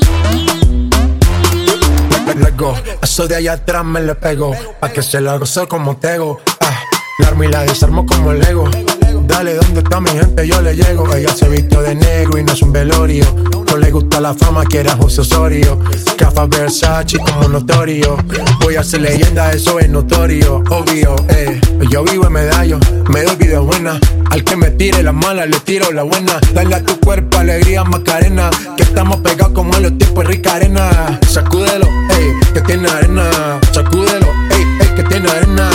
Let, 2.28 2.36
let 2.36 2.56
go. 2.56 2.76
Eso 3.02 3.28
de 3.28 3.38
allá 3.38 3.54
atrás 3.54 3.84
me 3.84 4.02
le 4.02 4.14
pego. 4.14 4.56
Pa' 4.80 4.90
que 4.90 5.02
se 5.02 5.20
la 5.20 5.40
gozo 5.40 5.68
como 5.68 5.98
tego. 5.98 6.42
Ah, 6.62 6.80
la 7.18 7.30
armo 7.30 7.44
y 7.44 7.48
la 7.48 7.64
desarmo 7.64 8.06
como 8.06 8.34
Lego. 8.34 8.70
Dale, 9.28 9.56
¿dónde 9.56 9.80
está 9.80 10.00
mi 10.00 10.10
gente? 10.10 10.48
Yo 10.48 10.62
le 10.62 10.76
llego. 10.76 11.14
Ella 11.14 11.34
se 11.34 11.50
vistió 11.50 11.82
de 11.82 11.96
negro 11.96 12.38
y 12.38 12.44
no 12.44 12.54
es 12.54 12.62
un 12.62 12.72
velorio. 12.72 13.26
No 13.68 13.78
le 13.78 13.92
gusta 13.92 14.22
la 14.22 14.34
fama, 14.34 14.64
quiere 14.66 14.90
a 14.90 14.98
José 14.98 15.22
Osorio. 15.22 15.80
Cafa 16.18 16.46
Versace 16.46 17.18
como 17.18 17.50
notorio. 17.50 18.18
Voy 18.62 18.76
a 18.76 18.84
ser 18.84 19.02
leyenda, 19.02 19.52
eso 19.52 19.80
es 19.80 19.90
notorio. 19.90 20.64
Obvio, 20.70 21.16
eh. 21.30 21.60
Yo 21.90 22.04
vivo 22.04 22.28
en 22.28 22.34
medallo, 22.34 22.80
me 23.12 23.24
doy 23.24 23.36
vida 23.36 23.60
buena. 23.60 24.00
Al 24.32 24.44
que 24.44 24.56
me 24.56 24.72
tire 24.72 25.04
la 25.04 25.12
mala, 25.12 25.46
le 25.46 25.60
tiro 25.60 25.92
la 25.92 26.04
buena. 26.04 26.40
Dale 26.54 26.76
a 26.76 26.84
tu 26.84 27.00
cuerpo 27.00 27.38
alegría, 27.38 27.84
Macarena. 27.84 28.50
Que 28.78 28.84
estamos 28.84 29.18
pegados 29.18 29.54
como 29.54 29.76
en 29.76 29.84
los 29.84 29.98
tiempos 29.98 30.26
rica 30.26 30.56
arena. 30.56 31.20
Sacúdelo, 31.28 31.88
ey, 32.12 32.32
que 32.54 32.62
tiene 32.62 32.88
arena. 32.88 33.60
Sacúdelo, 33.72 34.28
ey, 34.52 34.64
ey, 34.82 34.96
que 34.96 35.04
tiene 35.04 35.30
arena. 35.30 35.70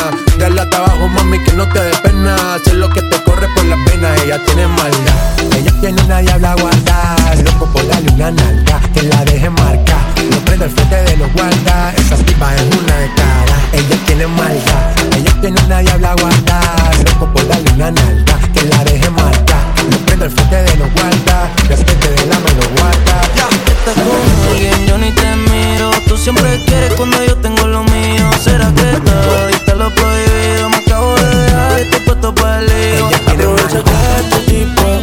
Dale 0.50 0.62
hasta 0.62 0.78
abajo, 0.78 1.06
mami, 1.06 1.38
que 1.44 1.52
no 1.52 1.64
te 1.68 1.80
dé 1.80 1.92
pena. 2.02 2.34
Hacer 2.54 2.74
lo 2.74 2.90
que 2.90 3.00
te 3.02 3.22
corre 3.22 3.46
por 3.54 3.64
las 3.66 3.78
venas, 3.84 4.20
ella 4.22 4.44
tiene 4.46 4.66
maldad. 4.66 5.14
Ella 5.56 5.72
tiene 5.80 6.02
una 6.02 6.18
diabla 6.18 6.56
guarda, 6.56 7.16
loco 7.44 7.66
por 7.72 7.86
darle 7.86 8.10
una 8.14 8.32
nalga, 8.32 8.80
que 8.92 9.02
la 9.02 9.24
deje 9.26 9.48
marca. 9.48 9.98
Lo 10.28 10.38
prende 10.40 10.64
al 10.64 10.70
frente 10.72 10.96
de 11.04 11.16
los 11.18 11.32
guarda, 11.34 11.94
esa 11.96 12.16
tipa 12.16 12.52
es 12.56 12.62
una 12.62 12.96
de 12.96 13.14
cara. 13.14 13.56
Ella 13.72 13.96
tiene 14.06 14.26
maldad, 14.26 14.92
ella 15.16 15.40
tiene 15.40 15.60
una 15.66 15.78
diabla 15.78 16.16
guarda, 16.20 16.60
loco 17.04 17.32
por 17.32 17.46
darle 17.46 17.70
una 17.74 17.90
nalga, 17.92 18.38
la 18.66 18.84
deje 18.84 19.10
marca. 19.10 19.56
Lo 19.90 19.98
prende 20.06 20.26
al 20.26 20.30
frente 20.30 20.56
de 20.56 20.76
los 20.76 20.92
guarda, 20.92 21.50
al 21.70 21.76
frente 21.76 22.08
de 22.08 22.26
la 22.26 22.38
me 22.38 22.52
lo 22.52 22.68
guarda. 22.76 23.20
Estás 23.66 23.94
con 23.94 24.50
alguien, 24.50 24.86
yo 24.86 24.98
ni 24.98 25.10
te 25.12 25.36
miro. 25.50 25.90
Tú 26.06 26.16
siempre 26.16 26.62
quieres 26.66 26.92
cuando 26.94 27.22
yo 27.24 27.36
tengo 27.36 27.66
lo 27.66 27.84
mío. 27.84 28.30
¿Será 28.42 28.72
que 28.74 28.82
te 28.82 29.46
diste 29.48 29.74
lo 29.74 29.90
prohibido? 29.94 30.68
Me 30.68 30.76
acabo 30.76 31.14
de 31.16 31.36
dejar 31.36 31.78
y 31.78 31.82
estoy 31.82 32.00
puesto 32.00 32.34
para 32.34 32.60
el 32.60 32.66
lío. 32.66 33.06
Aprovecha 33.26 33.82
que 33.82 33.94
este 34.20 34.52
tipo 34.52 34.99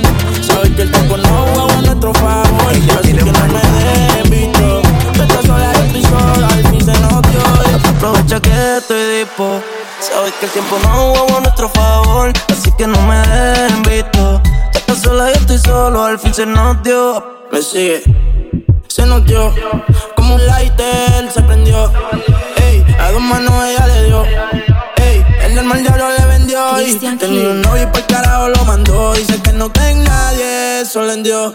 Sabes 10.18 10.34
que 10.39 10.47
el 10.47 10.51
tiempo 10.51 10.80
no 10.82 11.13
juega 11.13 11.38
a 11.38 11.41
nuestro 11.41 11.70
favor. 11.70 12.34
Así 12.49 12.72
que 12.72 12.88
no 12.88 12.99
me 13.03 13.18
dejen 13.18 13.84
visto. 13.84 14.41
Estás 14.74 15.03
sola, 15.03 15.32
yo 15.32 15.39
estoy 15.39 15.59
solo. 15.59 16.03
Al 16.03 16.18
fin 16.18 16.34
se 16.34 16.43
nos 16.47 16.82
dio. 16.82 17.24
Me 17.51 17.61
sigue 17.61 18.01
se 18.88 19.05
nos 19.05 19.24
dio. 19.26 19.53
Como 20.15 20.34
un 20.34 20.43
lighter 20.43 21.32
se 21.32 21.39
prendió. 21.43 21.91
Ey, 22.55 22.84
a 22.99 23.11
dos 23.11 23.22
manos 23.22 23.63
ella 23.63 23.86
le 23.86 24.03
dio. 24.05 24.26
Ey, 24.95 25.24
el 25.43 25.53
del 25.53 25.65
mal 25.65 25.84
diablo 25.84 26.09
le 26.09 26.26
vendió. 26.26 26.82
Y 26.82 26.95
tenía 26.95 27.49
un 27.49 27.61
novio 27.61 27.84
y 27.84 27.86
por 27.86 28.07
carajo 28.07 28.49
lo 28.49 28.65
mandó. 28.65 29.13
Dice 29.13 29.39
que 29.43 29.53
no 29.53 29.72
tenga 29.72 30.09
nadie, 30.09 30.82
eso 30.82 31.03
le 31.03 31.18
dio. 31.18 31.53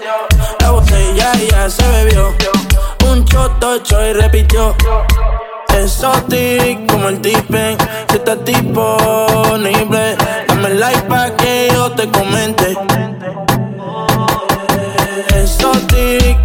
La 0.60 0.70
botella 0.70 1.32
ya 1.50 1.68
se 1.68 1.82
bebió. 1.88 2.32
Un 3.10 3.24
choto 3.24 3.70
ocho 3.70 4.06
y 4.06 4.12
repitió. 4.12 4.76
Exotic 5.80 6.86
como 6.86 7.08
el 7.08 7.20
tipen. 7.20 7.76
Si 8.10 8.16
estás 8.16 8.44
disponible, 8.44 10.16
dame 10.48 10.70
like 10.70 11.02
pa' 11.02 11.30
que 11.36 11.68
yo 11.72 11.90
te 11.92 12.08
comente. 12.10 12.76
Exotic 15.34 16.42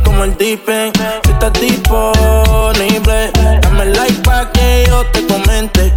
sleeping. 0.47 0.91
Si 1.23 1.32
estás 1.32 1.53
disponible, 1.53 3.32
dame 3.61 3.86
like 3.86 4.21
pa' 4.23 4.51
que 4.51 4.86
yo 4.88 5.05
te 5.11 5.25
comente. 5.28 5.93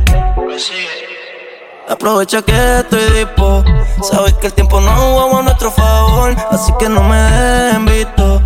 Aprovecha 1.88 2.42
que 2.42 2.78
estoy 2.80 3.04
dispo. 3.12 3.64
Sabes 4.02 4.34
que 4.34 4.48
el 4.48 4.52
tiempo 4.52 4.80
no 4.80 4.90
jugó 4.92 5.38
a 5.38 5.42
nuestro 5.42 5.70
favor, 5.70 6.34
así 6.50 6.72
que 6.78 6.88
no 6.88 7.02
me 7.02 7.16
dejen 7.16 7.84
visto. 7.86 8.39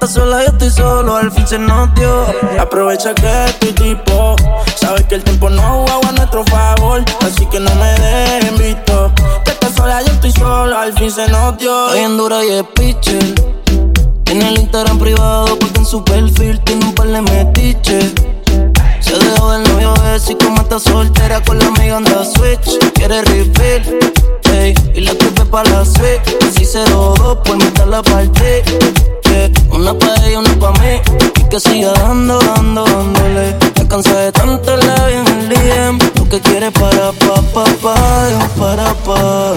Tú 0.00 0.06
estás 0.06 0.22
sola, 0.22 0.42
yo 0.42 0.52
estoy 0.52 0.70
solo, 0.70 1.14
al 1.14 1.30
fin 1.30 1.46
se 1.46 1.58
nos 1.58 1.94
dio. 1.94 2.24
Aprovecha 2.58 3.14
que 3.14 3.44
estoy 3.44 3.72
tipo. 3.72 4.34
Sabes 4.76 5.04
que 5.04 5.16
el 5.16 5.22
tiempo 5.22 5.50
no 5.50 5.60
jugó 5.60 6.08
a 6.08 6.12
nuestro 6.12 6.42
favor, 6.44 7.04
así 7.20 7.44
que 7.44 7.60
no 7.60 7.70
me 7.74 7.92
dejen 8.00 8.56
visto. 8.56 9.12
Estás 9.44 9.74
sola, 9.74 10.00
yo 10.00 10.10
estoy 10.10 10.32
solo, 10.32 10.78
al 10.78 10.94
fin 10.94 11.10
se 11.10 11.28
nos 11.28 11.58
dio. 11.58 11.88
Estoy 11.88 12.04
en 12.04 12.16
dura 12.16 12.42
y 12.42 12.48
es 12.48 12.64
pitcher. 12.74 13.34
Tiene 14.24 14.48
el 14.48 14.60
Instagram 14.60 14.98
privado 14.98 15.58
porque 15.58 15.80
en 15.80 15.84
su 15.84 16.02
perfil 16.02 16.58
tiene 16.60 16.86
un 16.86 16.94
par 16.94 17.08
de 17.08 17.20
metiches. 17.20 18.14
Se 19.00 19.18
dejó 19.18 19.52
del 19.52 19.64
novio 19.64 19.92
ese 20.14 20.32
y 20.32 20.36
como 20.36 20.62
está 20.62 20.80
soltera 20.80 21.42
con 21.42 21.58
la 21.58 21.66
amiga 21.66 21.98
anda 21.98 22.24
switch. 22.24 22.78
Quiere 22.94 23.20
refill, 23.20 23.98
y 24.94 25.00
la 25.00 25.14
trepe 25.14 25.44
pa' 25.46 25.64
la 25.64 25.84
suite. 25.84 26.22
Así 26.48 26.64
02 26.64 27.38
por 27.44 27.56
meter 27.56 27.86
la 27.86 28.02
parte. 28.02 28.62
Yeah. 29.24 29.50
Una 29.70 29.94
pa' 29.94 30.14
ella, 30.24 30.38
una 30.38 30.58
pa' 30.58 30.72
mí. 30.80 31.00
Y 31.36 31.48
que 31.48 31.60
siga 31.60 31.92
dando, 31.92 32.38
dando, 32.40 32.84
dándole. 32.84 33.56
Me 33.76 33.88
cansé 33.88 34.12
de 34.14 34.32
tanto 34.32 34.76
la 34.76 35.10
en 35.10 35.26
el 35.26 35.48
DM. 35.48 35.98
Lo 36.16 36.28
que 36.28 36.40
quiere 36.40 36.70
para 36.72 37.12
pa, 37.12 37.42
pa, 37.54 37.64
pa, 37.82 37.94
para 38.58 38.94
pa. 39.04 39.54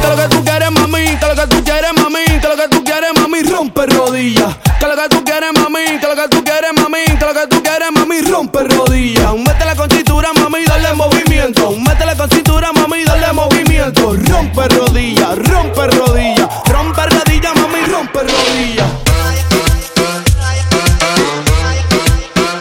Que 0.00 0.08
lo 0.08 0.16
que 0.16 0.28
tú 0.34 0.44
quieres, 0.44 0.70
mami, 0.70 1.16
que 1.18 1.26
lo 1.26 1.34
que 1.34 1.46
tú 1.46 1.64
quieres, 1.64 1.92
mami, 1.94 2.40
que 2.40 2.48
lo 2.48 2.56
que 2.56 2.68
tú 2.68 2.84
quieres, 2.84 3.10
mami, 3.20 3.42
rompe 3.42 3.86
rodillas. 3.86 4.56
Que 4.78 4.86
lo 4.86 4.96
que 4.96 5.08
tú 5.10 5.24
quieres, 5.24 5.50
mami, 5.54 5.98
que 6.00 6.06
lo 6.06 6.16
que 6.16 6.28
tú 6.28 6.44
quieres, 6.44 6.70
mami, 6.74 7.04
que 7.18 7.26
lo 7.26 7.34
que 7.34 7.46
tú 7.48 7.62
quieres, 7.62 7.88
mami, 7.92 8.20
rompe 8.22 8.60
rodillas. 8.64 9.34
Métela 9.34 9.76
con 9.76 9.90
cintura, 9.90 10.30
mami, 10.32 10.64
dale 10.64 10.94
movimiento. 10.94 11.72
Métela 11.72 12.16
con 12.16 12.30
cintura, 12.30 12.72
mami, 12.72 13.04
dale 13.04 13.32
movimiento. 13.32 13.70
Rompe 13.92 14.68
rodillas, 14.68 15.36
rompe 15.36 15.86
rodillas, 15.88 16.48
rompe 16.66 17.02
rodillas, 17.06 17.54
mami, 17.56 17.80
rompe 17.90 18.20
rodillas. 18.20 18.86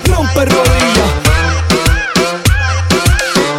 Rompe 0.05 0.45
rodillas. 0.45 1.09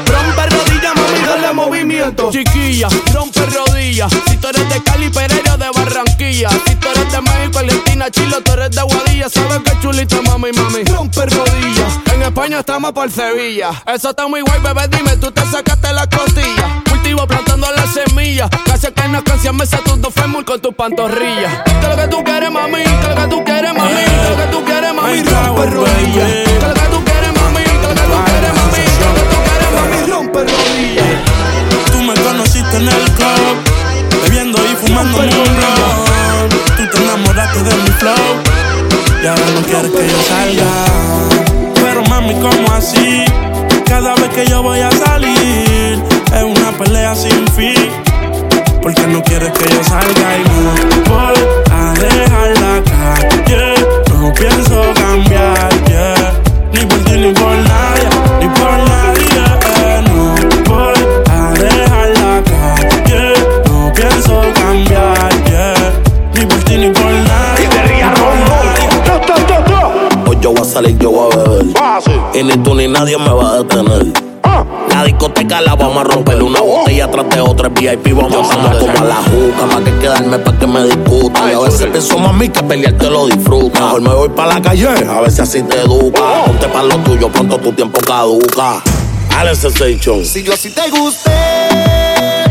Rompe 0.06 0.46
rodillas, 0.46 0.94
mami, 0.96 1.20
dale 1.26 1.52
movimiento. 1.52 2.30
Chiquilla, 2.32 2.88
rompe 3.12 3.46
rodillas. 3.46 4.12
Si 4.26 4.36
tú 4.36 4.48
eres 4.48 4.68
de 4.68 4.82
Cali, 4.82 5.08
Pereira 5.10 5.56
de 5.56 5.70
Barranquilla. 5.70 6.50
Si 6.66 6.74
tú 6.74 6.88
eres 6.88 7.12
de 7.12 7.20
México, 7.20 7.58
Argentina, 7.58 8.10
Chile, 8.10 8.36
tú 8.44 8.52
eres 8.52 8.70
de 8.72 8.82
Guadilla. 8.82 9.28
Sabes 9.28 9.60
que 9.60 9.78
chulita, 9.80 10.20
mami, 10.22 10.50
mami. 10.52 10.84
Rompe 10.84 11.24
rodillas. 11.26 11.98
En 12.12 12.22
España 12.22 12.60
estamos 12.60 12.92
por 12.92 13.10
Sevilla. 13.10 13.70
Eso 13.86 14.10
está 14.10 14.26
muy 14.26 14.40
guay, 14.40 14.60
bebé, 14.60 14.88
dime, 14.88 15.16
tú 15.18 15.30
te 15.30 15.42
sacaste 15.46 15.92
la 15.92 16.06
costilla. 16.08 16.82
Plantando 17.26 17.66
la 17.70 17.86
semilla. 17.86 18.48
Casi 18.64 18.90
que 18.92 19.08
no 19.08 19.22
canción 19.22 19.54
me 19.54 19.66
tu 19.66 19.96
dos 19.96 20.14
fémur 20.14 20.42
con 20.44 20.58
tus 20.60 20.74
pantorrillas. 20.74 21.52
Que 21.64 21.88
lo 21.88 21.96
que 21.96 22.08
tú 22.08 22.24
quieres, 22.24 22.50
mami, 22.50 22.82
que 22.82 23.08
lo 23.08 23.14
que 23.14 23.26
tú 23.28 23.44
quieres, 23.44 23.74
mami, 23.74 23.90
que 23.90 24.30
lo 24.30 24.36
que 24.36 24.46
tú 24.50 24.64
quieres, 24.64 24.94
mami, 24.94 25.22
rompe 25.22 25.66
rodillas. 25.66 26.30
Que 26.30 26.66
lo 26.66 26.74
que 26.74 26.80
tú 26.80 27.04
quieres, 27.04 27.32
mami, 27.38 27.62
que 27.62 27.72
lo 27.72 27.94
que 27.94 28.00
tú 28.00 28.24
quieres, 28.24 28.54
mami, 28.54 28.82
que 28.96 29.04
lo 29.04 29.14
que 29.14 29.20
tú 29.20 29.36
quieres, 29.44 29.70
mami, 29.76 30.10
rompe 30.10 30.40
rodillas. 30.40 31.06
Tú 31.92 31.98
me 32.02 32.14
conociste 32.14 32.76
en 32.78 32.88
el 32.88 33.04
club, 33.12 33.56
bebiendo 34.22 34.58
y 34.64 34.76
fumando 34.76 35.18
un 35.18 35.28
blunt. 35.28 36.54
Tú 36.76 36.86
te 36.90 37.02
enamoraste 37.02 37.62
de 37.62 37.74
mi 37.74 37.90
flow 37.90 38.42
y 39.22 39.26
ahora 39.26 39.46
no 39.54 39.60
quieres 39.62 39.90
que 39.90 40.08
yo 40.08 40.22
salga. 40.26 40.70
Pero 41.74 42.02
mami, 42.04 42.34
¿cómo 42.40 42.72
así? 42.72 43.24
Cada 43.84 44.14
vez 44.14 44.28
que 44.30 44.46
yo 44.46 44.62
voy 44.62 44.80
a 44.80 44.90
salir 44.90 45.69
es 46.40 46.44
una 46.58 46.70
pelea 46.78 47.14
sin 47.14 47.46
fin. 47.48 47.74
Porque 48.82 49.06
no 49.06 49.22
quieres 49.22 49.50
que 49.52 49.68
yo 49.74 49.84
salga 49.84 50.38
y 50.38 50.42
no 50.48 51.12
voy 51.14 51.34
a 51.70 51.92
dejar 51.94 52.48
la 52.60 52.82
calle. 52.90 53.74
No 54.14 54.32
pienso 54.32 54.82
cambiar, 54.94 55.68
yeah. 55.88 56.32
Ni 56.72 56.80
por 56.86 56.98
ti 57.04 57.12
ni 57.18 57.32
por 57.32 57.52
nadie, 57.56 58.08
ni 58.40 58.48
por 58.48 58.72
nadie. 58.88 59.26
eh. 59.84 60.02
No 60.08 60.34
voy 60.72 60.94
a 61.30 61.52
dejar 61.52 62.08
la 62.08 62.42
calle. 62.50 63.22
No 63.66 63.92
pienso 63.92 64.40
cambiar, 64.54 65.30
yeah. 65.46 65.92
Ni 66.34 66.46
por 66.46 66.58
ti 66.64 66.76
ni 66.78 66.88
por 66.90 67.04
nadie. 67.04 67.68
ni 67.68 68.02
por 68.18 68.34
nadie. 68.48 68.88
Hoy 70.26 70.36
yo 70.40 70.52
voy 70.52 70.60
a 70.62 70.64
salir, 70.64 70.96
yo 70.98 71.10
voy 71.10 71.32
a 71.32 71.36
beber. 71.36 71.66
Y 72.34 72.42
ni 72.44 72.56
tú 72.62 72.74
ni 72.74 72.88
nadie 72.88 73.18
me 73.18 73.28
va 73.30 73.50
a 73.50 73.58
detener. 73.58 74.06
La 75.00 75.06
discoteca 75.06 75.62
la 75.62 75.74
vamos 75.76 75.96
a 75.96 76.04
romper. 76.04 76.42
Una 76.42 76.60
botella 76.60 77.10
tras 77.10 77.26
de 77.30 77.40
otra 77.40 77.70
VIP 77.70 78.12
vamos 78.12 78.34
a 78.34 78.40
hacerlo 78.40 78.80
como 78.80 78.98
a 78.98 79.04
la 79.08 79.14
juca 79.14 79.66
más 79.66 79.80
que 79.82 79.98
quedarme 79.98 80.38
pa' 80.38 80.58
que 80.58 80.66
me 80.66 80.84
discutan 80.84 81.50
y 81.50 81.54
a 81.54 81.58
veces 81.58 81.86
pienso 81.86 82.18
mami 82.18 82.50
que 82.50 82.62
pelear 82.62 82.92
te 82.98 83.08
lo 83.08 83.24
disfruta 83.24 83.80
mejor 83.80 84.02
me 84.02 84.10
voy 84.10 84.28
pa' 84.28 84.44
la 84.44 84.60
calle 84.60 84.88
a 84.88 85.20
ver 85.22 85.30
si 85.30 85.40
así 85.40 85.62
te 85.62 85.80
educa. 85.80 86.44
Ponte 86.44 86.68
pa' 86.68 86.82
lo 86.82 86.98
tuyo 86.98 87.32
pronto 87.32 87.56
tu 87.56 87.72
tiempo 87.72 87.98
caduca. 88.02 88.82
Alex 89.38 89.60
Sensation 89.60 90.22
Si 90.22 90.42
yo 90.42 90.52
así 90.52 90.68
te 90.68 90.90
gusté, 90.90 91.30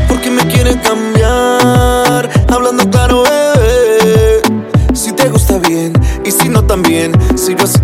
¿por 0.08 0.20
qué 0.20 0.32
me 0.32 0.42
quieres 0.48 0.78
cambiar? 0.78 2.32
Hablando 2.52 2.90
claro, 2.90 3.26
bebé. 3.26 4.42
Si 4.96 5.12
te 5.12 5.30
gusta 5.30 5.60
bien 5.60 5.94
y 6.26 6.32
si 6.32 6.50
no 6.50 6.64
también. 6.64 7.12
Si 7.36 7.54
yo 7.54 7.64
así 7.64 7.79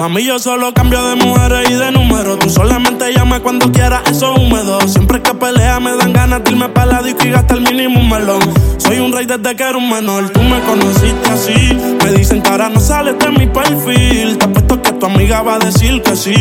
nadie. 0.00 0.14
Mami, 0.14 0.24
yo 0.24 0.38
solo 0.38 0.72
cambio 0.72 1.02
de 1.04 1.16
mujeres 1.16 1.70
y 1.70 1.74
de 1.74 1.92
número. 1.92 2.38
Tú 2.38 2.48
solamente 2.50 3.12
llama 3.12 3.40
cuando 3.40 3.70
quieras, 3.70 4.02
eso 4.10 4.34
es 4.34 4.40
húmedo. 4.40 4.80
Siempre 4.88 5.22
que 5.22 5.34
pelea 5.34 5.80
me 5.80 5.96
dan 5.96 6.12
ganas 6.12 6.19
de 6.38 6.50
irme 6.52 6.68
para 6.68 6.86
la 6.86 7.02
disco 7.02 7.26
y 7.26 7.30
gastar 7.30 7.60
mínimo 7.60 7.98
un 7.98 8.08
melón. 8.08 8.40
Soy 8.78 9.00
un 9.00 9.12
rey 9.12 9.26
desde 9.26 9.56
que 9.56 9.62
era 9.62 9.76
un 9.76 9.90
menor. 9.90 10.30
Tú 10.30 10.40
me 10.42 10.60
conociste 10.60 11.28
así. 11.28 11.76
Me 12.04 12.12
dicen 12.12 12.40
que 12.40 12.48
ahora 12.48 12.68
no 12.68 12.78
sales 12.78 13.18
de 13.18 13.30
mi 13.30 13.46
perfil. 13.46 14.38
Te 14.38 14.44
apuesto 14.44 14.80
que 14.80 14.92
tu 14.92 15.06
amiga 15.06 15.42
va 15.42 15.56
a 15.56 15.58
decir 15.58 16.00
que 16.02 16.14
sí. 16.14 16.34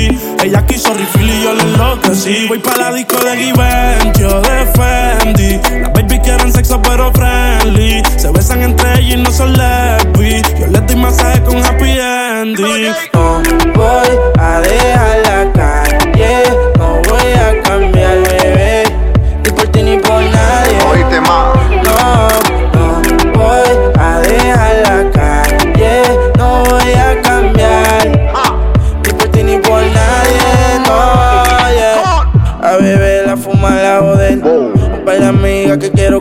Ella 0.43 0.65
quiso 0.65 0.93
refill 0.93 1.29
y 1.29 1.43
yo 1.43 1.53
le 1.55 1.63
enloquecí. 1.63 2.47
Voy 2.47 2.59
para 2.59 2.91
la 2.91 2.93
disco 2.93 3.15
de 3.17 3.37
Givenchy 3.37 4.23
o 4.23 4.41
de 4.41 4.65
Fendi. 4.75 5.79
Las 5.81 5.93
baby 5.93 6.19
quieren 6.19 6.53
sexo 6.53 6.79
pero 6.81 7.11
friendly. 7.11 8.03
Se 8.17 8.29
besan 8.31 8.61
entre 8.61 8.99
ellas 8.99 9.13
y 9.13 9.17
no 9.17 9.31
son 9.31 9.53
lesbi. 9.53 10.41
Yo 10.59 10.67
les 10.67 10.85
doy 10.85 10.95
masaje 10.97 11.43
con 11.43 11.57
happy 11.65 11.89
ending. 11.89 12.93
No 13.13 13.41
voy 13.73 14.07
a 14.37 14.61
dejar 14.61 15.17
la 15.23 15.51
calle, 15.53 16.43
no 16.77 17.01
voy 17.07 17.31
a 17.33 17.61
cambiar, 17.63 18.08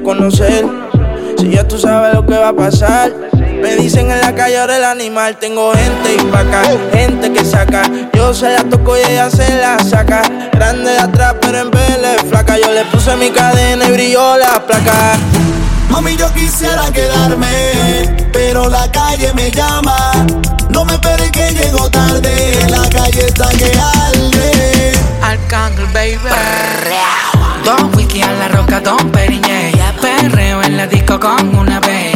conocer. 0.09 0.65
Si 1.37 1.51
ya 1.51 1.69
tú 1.69 1.79
sabes 1.79 2.15
lo 2.15 2.25
que 2.25 2.35
va 2.35 2.49
a 2.49 2.53
pasar. 2.55 3.13
Me 3.61 3.77
dicen 3.77 4.11
en 4.11 4.23
la 4.23 4.35
calle 4.35 4.59
ahora 4.59 4.79
el 4.79 4.85
animal. 4.85 5.37
Tengo 5.37 5.71
gente 5.73 6.17
acá, 6.35 6.63
gente 6.95 7.31
que 7.31 7.45
saca. 7.45 7.83
Yo 8.15 8.33
se 8.33 8.49
la 8.55 8.65
toco 8.65 8.97
y 8.97 9.01
ella 9.01 9.29
se 9.31 9.47
la 9.59 9.79
saca. 9.79 10.23
Grande 10.55 10.93
de 10.93 10.99
atrás, 10.99 11.35
pero 11.43 11.59
en 11.59 11.71
vez 11.71 11.99
flaca. 12.27 12.57
Yo 12.59 12.73
le 12.73 12.87
puse 12.87 13.15
mi 13.17 13.29
cadena 13.29 13.87
y 13.87 13.93
brilló 13.93 14.39
la 14.39 14.65
placa. 14.67 15.19
Mami, 15.91 16.17
yo 16.17 16.33
quisiera 16.33 16.91
quedarme, 16.91 18.17
pero 18.33 18.67
la 18.71 18.91
calle 18.91 19.31
me 19.35 19.51
llama. 19.51 20.13
No 20.71 20.87
me 20.87 20.95
esperes 20.95 21.31
que 21.33 21.51
llego 21.51 21.91
tarde, 21.91 22.67
la 22.71 22.89
calle 22.89 23.27
está 23.27 23.49
que 23.51 23.73
arde. 23.79 24.93
Arcángel, 25.21 25.87
baby. 25.93 26.19
Don 27.65 27.95
whisky 27.95 28.23
a 28.23 28.33
la 28.33 28.49
roca, 28.49 28.81
Don 28.81 29.13
la 30.79 30.87
disco 30.87 31.18
con 31.18 31.57
una 31.57 31.81
babe. 31.81 32.12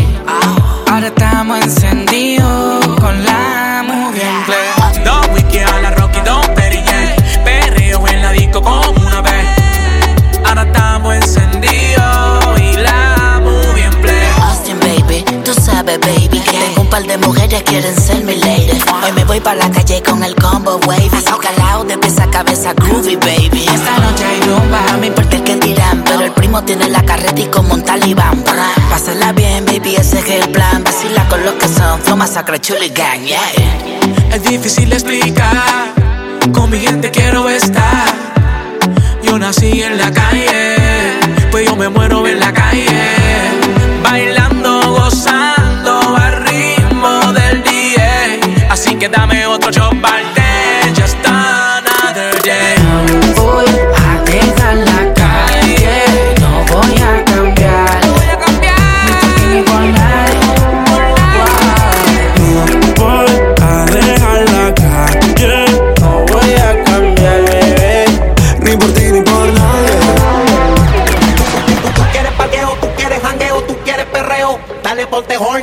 Ahora 0.88 1.08
estamos 1.08 1.60
encendidos 1.62 2.86
con 3.00 3.24
la 3.24 3.82
movie 3.84 4.22
en 4.22 4.44
play. 4.44 5.04
Dos 5.04 5.26
whisky 5.34 5.58
a 5.58 5.80
la 5.80 5.90
Rocky, 5.90 6.20
dos 6.24 6.46
Perrier. 6.54 7.16
Perreo 7.44 8.06
en 8.06 8.22
la 8.22 8.30
disco 8.30 8.62
con 8.62 8.88
una 9.00 9.20
babe. 9.20 9.48
Ahora 10.46 10.62
estamos 10.62 11.12
encendidos 11.16 12.60
y 12.60 12.76
la 12.76 13.40
movie 13.42 13.82
en 13.82 14.00
play. 14.00 14.28
Austin, 14.42 14.78
baby, 14.78 15.24
tú 15.44 15.52
sabes, 15.54 15.98
baby, 15.98 16.38
que 16.38 16.52
tengo 16.52 16.82
un 16.82 16.88
par 16.88 17.02
de 17.02 17.18
mujeres 17.18 17.64
quieren 17.64 18.00
ser 18.00 18.22
mi 18.22 18.36
lady. 18.36 18.80
Hoy 19.02 19.10
me 19.12 19.24
voy 19.24 19.40
pa' 19.40 19.56
la 19.56 19.68
calle 19.72 20.00
con 20.04 20.22
el 20.22 20.36
combo 20.36 20.78
wave. 20.86 21.10
Calao 21.42 21.82
de 21.82 21.98
pieza 21.98 22.22
a 22.24 22.30
cabeza, 22.30 22.74
groovy, 22.74 23.16
baby. 23.16 23.66
Esta 23.74 23.98
noche 23.98 24.24
hay 24.24 24.40
rumba, 24.42 24.80
mi 25.00 25.10
Primo 26.34 26.62
tiene 26.64 26.88
la 26.88 27.02
carreta 27.04 27.40
y 27.40 27.46
como 27.46 27.74
un 27.74 27.82
talibán. 27.82 28.42
Pásala 28.90 29.32
bien, 29.32 29.64
baby, 29.64 29.96
ese 29.96 30.18
es 30.18 30.30
el 30.30 30.50
plan. 30.50 30.82
Vacila 30.84 31.26
con 31.28 31.44
los 31.44 31.54
que 31.54 31.68
son, 31.68 32.00
flow, 32.00 32.16
masacre, 32.16 32.60
chuli 32.60 32.90
gang, 32.90 33.22
yeah. 33.24 33.40
Es 34.32 34.42
difícil 34.42 34.92
explicar, 34.92 35.92
con 36.52 36.70
mi 36.70 36.78
gente 36.78 37.10
quiero 37.10 37.48
estar. 37.48 38.14
Yo 39.22 39.38
nací 39.38 39.82
en 39.82 39.98
la 39.98 40.10
calle 40.10 40.81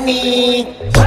me. 0.10 0.99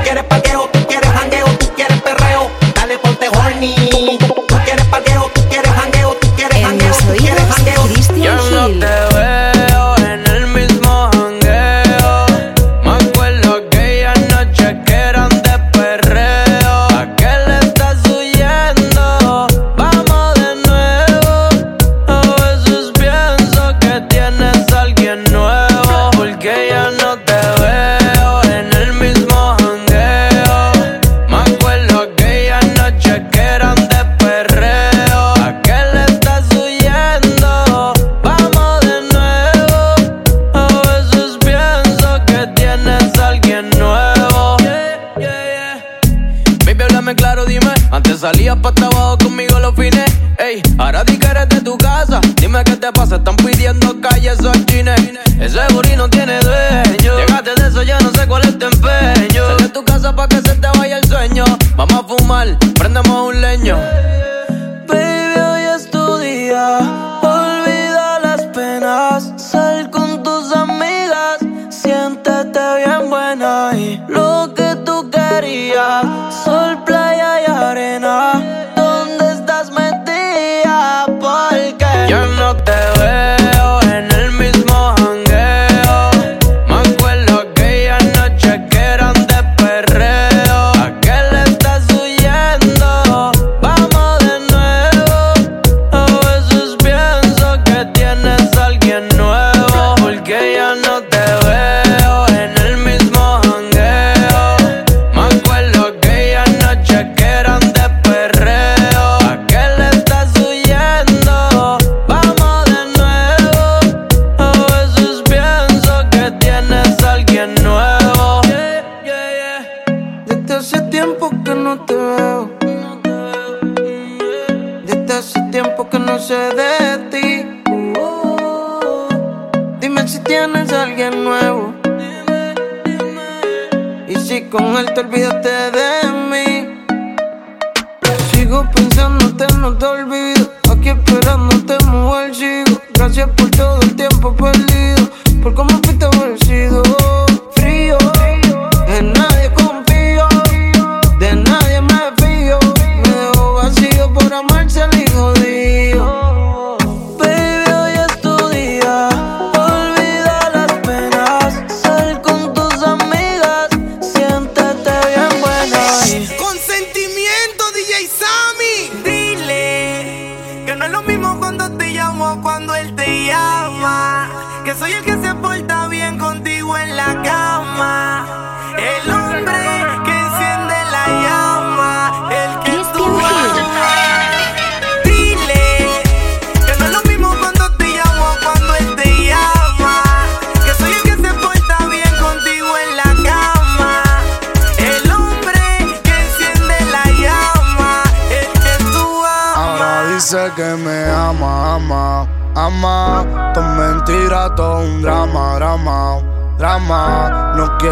no 56.03 56.11
tiene 56.11 56.32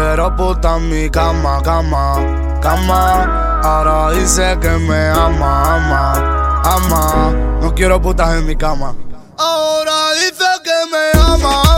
Quiero 0.01 0.35
puta 0.35 0.77
en 0.77 0.89
mi 0.89 1.09
cama, 1.11 1.61
cama, 1.63 2.15
cama. 2.59 3.61
Ahora 3.63 4.09
dice 4.09 4.57
que 4.59 4.69
me 4.69 5.09
ama, 5.09 5.75
ama, 5.75 6.61
ama. 6.63 7.31
No 7.61 7.71
quiero 7.75 8.01
putas 8.01 8.33
en 8.33 8.47
mi 8.47 8.55
cama. 8.55 8.95
Ahora 9.37 10.13
dice 10.15 10.49
que 10.63 10.77
me 10.91 11.21
ama. 11.21 11.70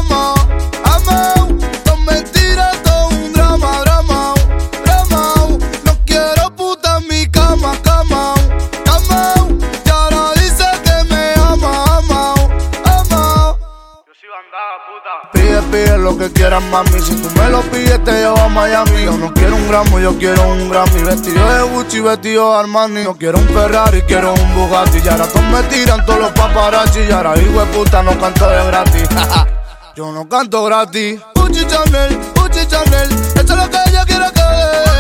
que 16.17 16.31
quieras, 16.31 16.63
mami. 16.63 16.99
Si 17.01 17.15
tú 17.15 17.29
me 17.39 17.49
lo 17.49 17.61
pides, 17.63 18.03
te 18.03 18.11
llevo 18.11 18.37
a 18.37 18.49
Miami. 18.49 19.03
Yo 19.03 19.17
no 19.17 19.33
quiero 19.33 19.55
un 19.55 19.67
gramo, 19.67 19.99
yo 19.99 20.17
quiero 20.17 20.47
un 20.49 20.69
Grammy. 20.69 21.03
Vestido 21.03 21.53
de 21.53 21.63
Gucci, 21.63 21.99
vestido 21.99 22.51
de 22.53 22.59
Armani. 22.59 23.03
No 23.03 23.15
quiero 23.15 23.39
un 23.39 23.47
Ferrari, 23.47 24.01
quiero 24.03 24.33
un 24.33 24.55
Bugatti. 24.55 24.99
Y 25.03 25.07
ahora 25.07 25.27
todos 25.27 25.45
me 25.45 25.63
tiran 25.63 26.05
todos 26.05 26.19
los 26.19 26.31
paparazzi. 26.31 26.99
Y 27.01 27.11
ahora, 27.11 27.37
hijo 27.37 27.59
de 27.59 27.65
puta, 27.67 28.03
no 28.03 28.17
canto 28.19 28.47
de 28.49 28.65
gratis. 28.65 29.09
yo 29.95 30.11
no 30.11 30.27
canto 30.27 30.63
gratis. 30.63 31.19
Gucci 31.35 31.65
Chanel, 31.65 32.19
Gucci 32.35 32.65
Chanel. 32.67 33.09
Eso 33.11 33.41
es 33.41 33.49
lo 33.49 33.69
que 33.69 33.77
yo 33.91 34.05
quiero 34.05 34.31
que 34.31 34.92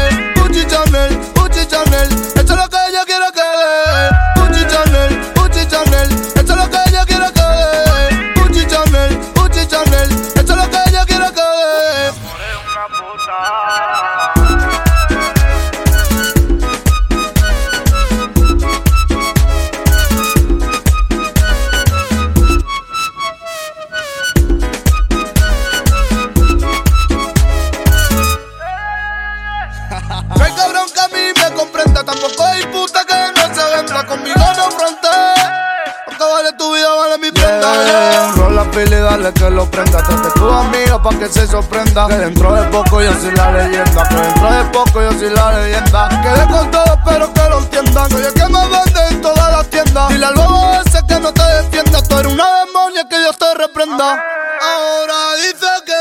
que 39.43 39.49
lo 39.49 39.69
prenda. 39.69 39.97
Trate 40.01 40.29
tu 40.39 40.49
amiga 40.49 41.01
pa' 41.01 41.17
que 41.19 41.27
se 41.27 41.47
sorprenda. 41.47 42.07
Que 42.07 42.17
dentro 42.17 42.53
de 42.53 42.63
poco 42.69 43.01
yo 43.01 43.11
soy 43.19 43.35
la 43.35 43.51
leyenda. 43.51 44.07
Que 44.09 44.15
dentro 44.15 44.51
de 44.51 44.63
poco 44.65 45.01
yo 45.01 45.11
soy 45.11 45.29
la 45.29 45.59
leyenda. 45.59 46.09
Quedé 46.23 46.47
con 46.47 46.71
todo, 46.71 46.93
espero 46.97 47.33
que 47.33 47.49
lo 47.49 47.57
entiendan. 47.59 48.13
Oye, 48.13 48.33
que 48.33 48.45
me 48.47 48.61
vende 48.73 49.01
en 49.09 49.21
todas 49.21 49.51
las 49.51 49.67
tiendas. 49.69 50.09
Dile 50.09 50.25
al 50.25 50.35
bobo 50.35 50.81
ese 50.85 51.05
que 51.05 51.19
no 51.19 51.33
te 51.33 51.43
defienda. 51.43 52.01
Tú 52.03 52.17
eres 52.19 52.31
una 52.31 52.47
demonia 52.65 53.07
que 53.09 53.19
Dios 53.19 53.37
te 53.37 53.53
reprenda. 53.55 54.23
Ahora 54.63 55.35
dice 55.35 55.67
que 55.85 55.92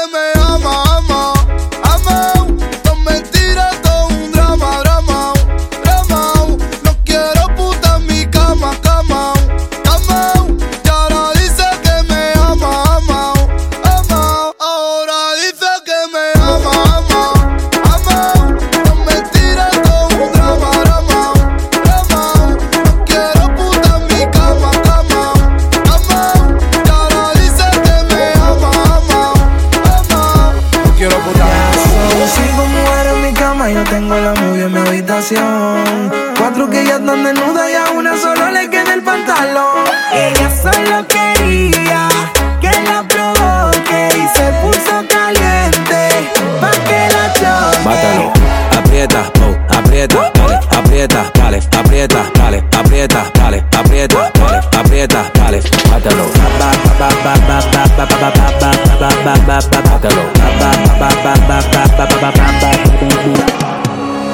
flow. 49.43 49.57
Aprieta, 49.69 50.31
dale, 50.35 50.61
aprieta, 50.71 51.31
dale, 51.35 51.61
aprieta, 51.79 52.25
dale, 52.35 52.65
aprieta, 52.79 53.31
dale, 53.35 53.65
aprieta, 53.79 54.31
dale, 54.35 54.61
aprieta, 54.79 55.31
dale, 55.35 55.63
mátalo. 55.91 56.27
Mátalo. 56.39 57.13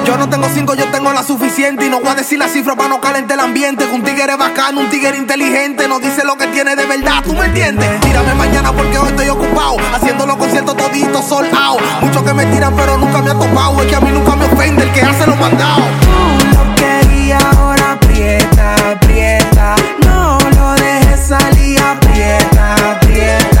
Yo 0.09 0.17
no 0.17 0.27
tengo 0.27 0.49
cinco, 0.51 0.73
yo 0.73 0.85
tengo 0.87 1.13
la 1.13 1.21
suficiente. 1.21 1.85
Y 1.85 1.89
no 1.91 1.99
voy 1.99 2.09
a 2.09 2.15
decir 2.15 2.39
la 2.39 2.47
cifra 2.47 2.75
para 2.75 2.89
no 2.89 2.99
calentar 2.99 3.37
el 3.37 3.45
ambiente. 3.45 3.85
Que 3.85 3.93
un 3.93 4.01
tigre 4.01 4.35
bacano, 4.35 4.81
un 4.81 4.89
tigre 4.89 5.15
inteligente. 5.15 5.87
No 5.87 5.99
dice 5.99 6.25
lo 6.25 6.35
que 6.35 6.47
tiene 6.47 6.75
de 6.75 6.83
verdad, 6.87 7.21
¿tú 7.23 7.31
me 7.31 7.45
entiendes? 7.45 7.99
Tírame 7.99 8.33
mañana 8.33 8.71
porque 8.73 8.97
hoy 8.97 9.07
estoy 9.09 9.29
ocupado. 9.29 9.77
Haciendo 9.93 10.25
los 10.25 10.35
conciertos 10.37 10.75
toditos 10.75 11.23
sold 11.25 11.53
out. 11.53 11.79
Muchos 12.01 12.23
que 12.23 12.33
me 12.33 12.43
tiran, 12.47 12.75
pero 12.75 12.97
nunca 12.97 13.21
me 13.21 13.29
ha 13.29 13.35
topado. 13.35 13.81
Es 13.83 13.85
que 13.87 13.95
a 13.97 13.99
mí 13.99 14.09
nunca 14.09 14.35
me 14.35 14.45
ofende 14.45 14.81
el 14.81 14.91
que 14.93 15.01
hace 15.03 15.27
los 15.27 15.39
mandados. 15.39 15.85
Tú 16.01 16.57
lo 16.57 16.75
querías, 16.75 17.43
ahora 17.43 17.91
aprieta, 17.91 18.75
aprieta. 18.93 19.75
No 20.07 20.39
lo 20.57 20.73
dejes 20.73 21.27
salir, 21.27 21.79
aprieta, 21.79 22.93
aprieta. 22.93 23.58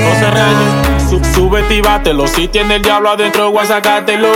12 0.00 0.30
reyes, 0.30 1.34
sub, 1.34 1.56
y 1.70 1.80
bátelo. 1.80 2.26
Si 2.26 2.48
tiene 2.48 2.76
el 2.76 2.82
diablo 2.82 3.10
adentro, 3.10 3.50
voy 3.50 3.62
a 3.62 3.66
sacártelo. 3.66 4.28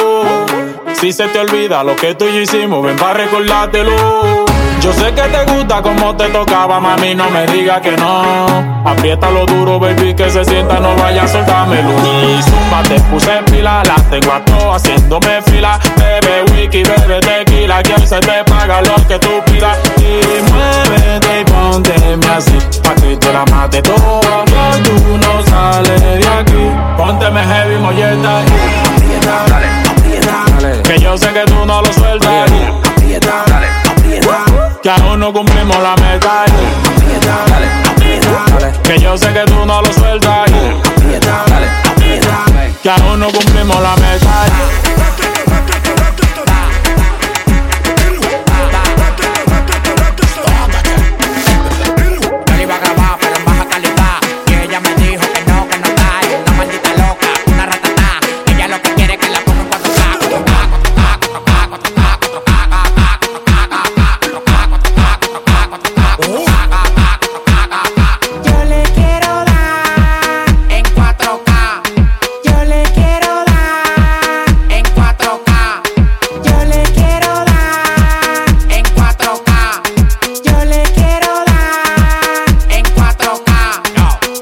Si 0.93 1.12
se 1.12 1.27
te 1.29 1.39
olvida 1.39 1.83
lo 1.83 1.97
que 1.97 2.15
tú 2.15 2.27
y 2.27 2.35
yo 2.35 2.41
hicimos, 2.41 2.85
ven 2.85 2.97
para 2.97 3.15
recordártelo. 3.15 4.45
Yo 4.81 4.93
sé 4.93 5.15
que 5.15 5.23
te 5.23 5.45
gusta 5.51 5.81
como 5.81 6.15
te 6.15 6.29
tocaba, 6.29 6.79
mami, 6.79 7.15
no 7.15 7.31
me 7.31 7.47
digas 7.47 7.81
que 7.81 7.93
no. 7.93 8.83
Aprieta 8.85 9.31
lo 9.31 9.47
duro, 9.47 9.81
baby, 9.81 10.15
que 10.15 10.29
se 10.31 10.45
sienta, 10.45 10.79
no 10.79 10.95
vaya, 10.97 11.27
soltámelo. 11.27 11.89
Y 11.89 12.43
zumba, 12.43 12.83
te 12.83 13.01
puse 13.01 13.43
pila, 13.51 13.83
las 13.85 14.11
tengo 14.11 14.33
a 14.33 14.45
todas 14.45 14.83
haciéndome 14.83 15.41
fila. 15.43 15.79
Bebe 15.97 16.53
wiki, 16.53 16.83
bebe 16.83 17.21
tequila, 17.21 17.83
que 17.83 18.07
se 18.07 18.21
te 18.21 18.45
paga 18.45 18.83
lo 18.83 18.95
que 19.09 19.19
tú 19.19 19.31
pidas. 19.47 19.79
Y 19.97 20.53
muévete, 20.53 21.43
pónteme 21.75 22.27
así, 22.29 22.57
pa' 22.83 22.95
que 22.95 23.16
te 23.16 23.33
la 23.33 23.45
mate 23.47 23.83
todo. 23.83 24.20
Que 24.20 24.81
tú 24.83 25.18
no 25.18 25.45
sales 25.47 26.01
de 26.01 26.29
aquí. 26.39 26.70
Pónteme 26.97 27.43
heavy, 27.43 27.79
molleta. 27.79 28.41
Aprieta, 28.41 29.45
dale, 29.49 29.66
aprieta. 29.91 30.83
Que 30.85 30.99
yo 31.01 31.18
sé 31.18 31.33
que 31.33 31.45
tú 31.47 31.66
no 31.66 31.83
lo 31.83 31.93
sueltas. 31.93 32.51
Aprieta, 32.91 33.45
dale, 33.49 33.66
aprieta. 33.91 34.45
Que 34.83 34.91
aún 34.91 35.18
no 35.18 35.33
cumplimos 35.33 35.77
la 35.83 35.97
meta. 35.97 36.45
Aprieta, 36.45 37.37
dale, 37.51 37.68
aprieta. 37.91 38.83
Que 38.83 38.99
yo 39.01 39.18
sé 39.18 39.33
que 39.33 39.45
tú 39.47 39.66
no 39.66 39.83
lo 39.83 39.93
sueltas. 39.93 40.51
Aprieta, 40.97 41.45
dale, 41.49 41.68
aprieta. 41.91 42.45
Que 42.83 42.91
aún 42.91 43.18
no 43.18 43.29
cumplimos 43.33 43.81
la 43.83 43.97
meta. 43.97 45.34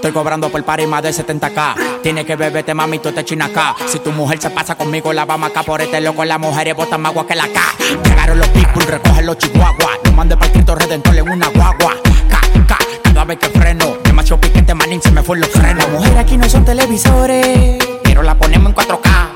Estoy 0.02 0.14
cobrando 0.14 0.48
por 0.48 0.64
party 0.64 0.84
más 0.88 1.00
de 1.04 1.10
70k. 1.10 2.00
Tiene 2.02 2.26
que 2.26 2.34
beberte, 2.34 2.74
mami, 2.74 2.98
tú 2.98 3.12
te 3.12 3.24
china 3.24 3.44
acá. 3.44 3.76
Si 3.86 4.00
tu 4.00 4.10
mujer 4.10 4.40
se 4.40 4.50
pasa 4.50 4.74
conmigo, 4.74 5.12
la 5.12 5.24
vamos 5.24 5.50
acá 5.50 5.62
por 5.62 5.80
este 5.80 6.00
loco. 6.00 6.24
Las 6.24 6.40
mujeres 6.40 6.74
botan 6.74 7.00
más 7.00 7.10
agua 7.10 7.24
que 7.24 7.36
la 7.36 7.46
K. 7.46 7.60
Llegaron 8.02 8.40
los 8.40 8.48
people, 8.48 8.84
recogen 8.84 9.26
los 9.26 9.38
chihuahuas. 9.38 10.00
No 10.04 10.10
mande 10.10 10.36
para 10.36 10.50
Cristo 10.50 10.74
Redentor 10.74 11.16
en 11.16 11.30
una 11.30 11.46
guagua. 11.50 11.94
K, 12.28 12.40
K, 12.66 12.78
cada 13.04 13.24
vez 13.24 13.38
que 13.38 13.48
freno. 13.50 13.98
Demasiado 14.02 14.40
piquete, 14.40 14.74
manín, 14.74 15.00
se 15.00 15.12
me 15.12 15.22
fue 15.22 15.38
los 15.38 15.48
frenos. 15.50 15.84
Las 15.84 15.90
mujeres 15.90 16.18
aquí 16.18 16.36
no 16.36 16.48
son 16.48 16.64
televisores, 16.64 17.78
pero 18.02 18.24
la 18.24 18.34
ponemos 18.34 18.70
en 18.70 18.74
4K. 18.74 19.28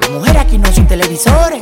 Las 0.00 0.10
mujeres 0.10 0.40
aquí 0.40 0.56
no 0.56 0.72
son 0.72 0.86
televisores, 0.86 1.60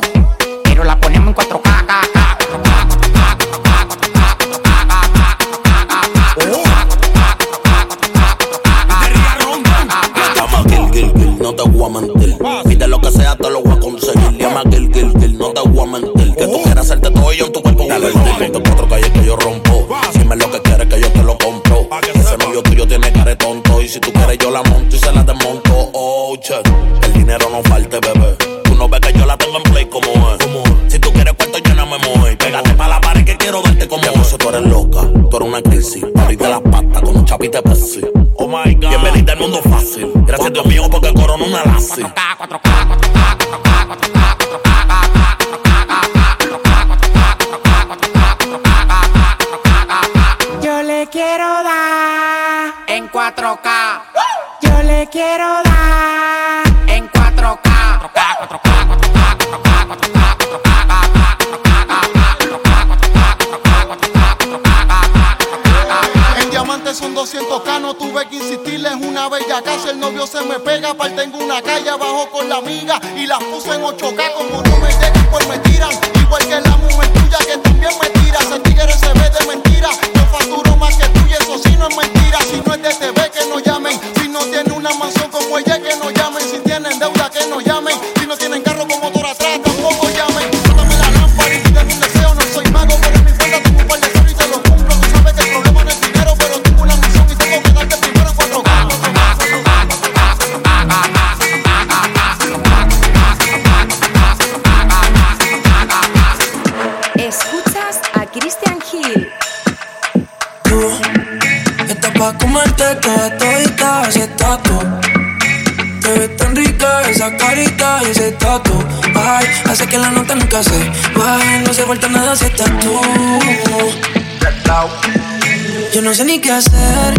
sé 126.23 126.27
ni 126.27 126.41
qué 126.41 126.53
hacer 126.53 127.15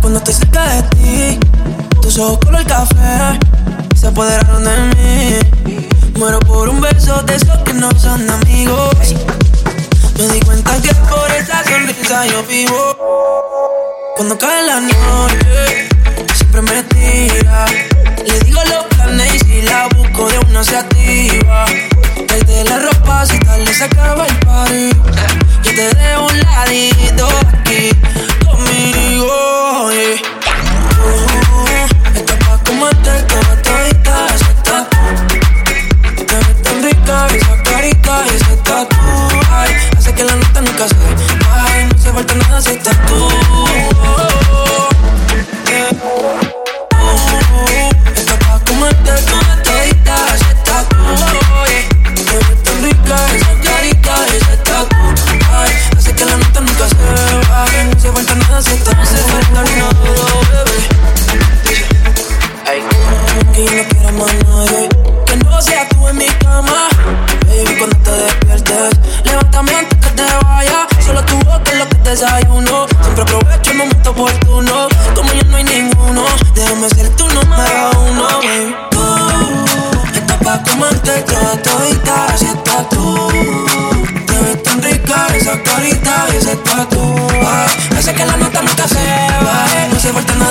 cuando 0.00 0.18
estoy 0.20 0.34
cerca 0.34 0.64
de 0.74 0.82
ti. 0.96 1.40
Tus 2.00 2.18
ojos 2.18 2.38
color 2.38 2.64
café 2.64 3.38
se 3.94 4.06
apoderaron 4.06 4.64
de 4.64 4.76
mí. 4.94 5.78
Muero 6.18 6.38
por 6.40 6.68
un 6.68 6.80
beso 6.80 7.22
de 7.24 7.34
esos 7.36 7.58
que 7.64 7.74
no 7.74 7.90
son 7.98 8.28
amigos. 8.30 9.14
Me 10.16 10.28
di 10.28 10.40
cuenta 10.40 10.80
que 10.80 10.94
por 10.94 11.30
esa 11.30 11.62
sonrisa 11.64 12.26
yo 12.26 12.42
vivo. 12.44 12.96
Cuando 14.16 14.38
cae 14.38 14.62
la 14.66 14.80
noche, 14.80 15.88
siempre 16.34 16.62
me 16.62 16.82
tira. 16.84 17.66
Le 18.26 18.40
digo 18.40 18.60
los 18.64 18.84
planes 18.96 19.34
y 19.34 19.38
si 19.40 19.62
la 19.62 19.88
busco 19.88 20.28
de 20.28 20.38
una 20.38 20.64
se 20.64 20.76
activa. 20.76 21.66
Tráete 22.26 22.64
la 22.64 22.78
ropa 22.78 23.26
si 23.26 23.38
tal 23.40 23.66
se 23.68 23.84
acaba 23.84 24.26
el 24.26 24.36
party. 24.38 24.90
Yo 25.64 25.70
te 25.74 25.94
dejo 25.94 26.26
un 26.26 26.40
ladito 26.40 27.28
aquí 27.52 27.90
conmigo. 28.78 29.90
Yeah. 29.90 30.20
Uh, 31.04 31.66
esto 32.14 32.34
pa' 32.38 32.58
comerte 32.64 33.22
toda 33.28 33.54
todita 33.62 34.26
ese 34.34 34.52
tatu. 34.62 34.96
Te 36.26 36.36
ves 36.36 36.62
tan 36.62 36.82
rica 36.82 37.26
esa 37.34 37.62
carita 37.62 38.24
y 38.26 38.36
ese 38.36 38.56
tatu. 38.64 38.96
Ay, 39.50 39.74
hace 39.96 40.14
que 40.14 40.24
la 40.24 40.34
nota 40.36 40.60
nunca 40.60 40.88
se 40.88 40.96
Ay, 41.50 41.88
no 41.90 41.98
se 41.98 42.12
falta 42.12 42.34
nada 42.34 42.60
si 42.60 42.70
estás 42.70 42.96
tú. 43.06 43.27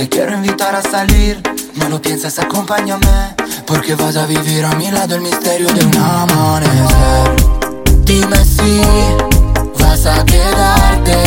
te 0.00 0.08
quiero 0.08 0.34
invitar 0.34 0.74
a 0.74 0.80
salir. 0.80 1.42
No 1.74 1.90
lo 1.90 2.00
pienses, 2.00 2.38
acompáñame, 2.38 3.34
porque 3.66 3.94
vas 3.94 4.16
a 4.16 4.24
vivir 4.24 4.64
a 4.64 4.74
mi 4.76 4.90
lado 4.90 5.16
el 5.16 5.20
misterio 5.20 5.68
de 5.74 5.84
un 5.84 5.94
amanecer. 5.94 7.28
Dime 8.04 8.42
si 8.42 8.80
vas 9.78 10.06
a 10.06 10.24
quedarte, 10.24 11.18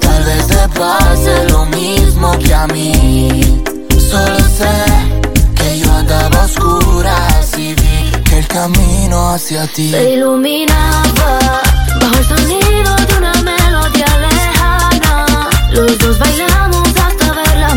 tal 0.00 0.22
vez 0.22 0.46
te 0.46 0.68
pase 0.78 1.48
lo 1.48 1.66
mismo 1.66 2.38
que 2.38 2.54
a 2.54 2.68
mí. 2.68 3.62
Solo 3.98 4.38
sé 4.58 4.76
que 5.56 5.80
yo 5.80 5.92
andaba 5.92 6.42
a 6.42 6.44
oscuras 6.44 7.58
y 7.58 7.74
vi 7.74 8.12
que 8.28 8.38
el 8.38 8.46
camino 8.46 9.30
hacia 9.30 9.66
ti. 9.66 9.90
Se 9.90 10.12
iluminaba 10.12 11.38
bajo 12.00 12.16
el 12.16 12.24
sonido 12.28 12.94
de 13.08 13.14
una 13.18 13.32
melodía 13.42 14.10
lejana. 14.28 15.48
Los 15.72 15.98
dos 15.98 16.16
bailamos 16.16 16.69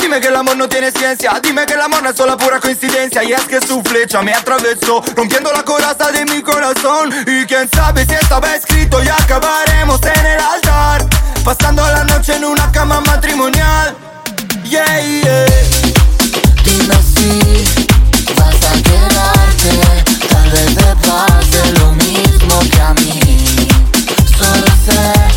Dime 0.00 0.20
que 0.20 0.28
el 0.28 0.36
amor 0.36 0.56
no 0.56 0.68
tiene 0.68 0.90
ciencia, 0.90 1.32
dime 1.42 1.66
que 1.66 1.74
el 1.74 1.80
amor 1.80 2.02
no 2.02 2.10
es 2.10 2.16
solo 2.16 2.36
pura 2.36 2.60
coincidencia 2.60 3.24
Y 3.24 3.32
es 3.32 3.42
que 3.42 3.60
su 3.60 3.82
flecha 3.82 4.22
me 4.22 4.32
atravesó, 4.32 5.02
rompiendo 5.16 5.52
la 5.52 5.62
coraza 5.62 6.12
de 6.12 6.24
mi 6.26 6.42
corazón 6.42 7.12
Y 7.26 7.44
quién 7.46 7.68
sabe 7.70 8.04
si 8.04 8.14
estaba 8.14 8.54
escrito 8.54 9.02
y 9.02 9.08
acabaremos 9.08 10.00
en 10.02 10.26
el 10.26 10.40
altar 10.40 11.06
Pasando 11.44 11.82
la 11.82 12.04
noche 12.04 12.36
en 12.36 12.44
una 12.44 12.70
cama 12.70 13.00
matrimonial 13.00 13.96
Yeah, 14.64 15.00
yeah 15.00 15.46
Dime 16.64 16.94
si 17.02 17.84
vas 18.36 18.54
a 18.70 18.82
quedarte, 18.82 19.72
tal 20.28 20.50
vez 20.50 20.74
te 20.74 20.96
pase 21.06 21.72
lo 21.78 21.92
mismo 21.92 22.60
que 22.70 22.80
a 22.80 22.94
mí. 22.94 23.68
carrueta, 24.38 25.33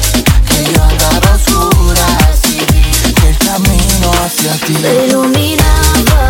ti. 4.65 4.73
Iluminaba 5.07 6.29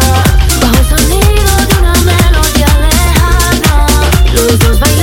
bajo 0.61 0.77
el 0.79 0.85
sonido 0.85 1.51
de 1.67 1.75
una 1.79 1.93
melodía 2.03 2.71
lejana. 2.81 3.87
Los 4.33 4.59
dos 4.59 4.79
bailaban. 4.79 4.96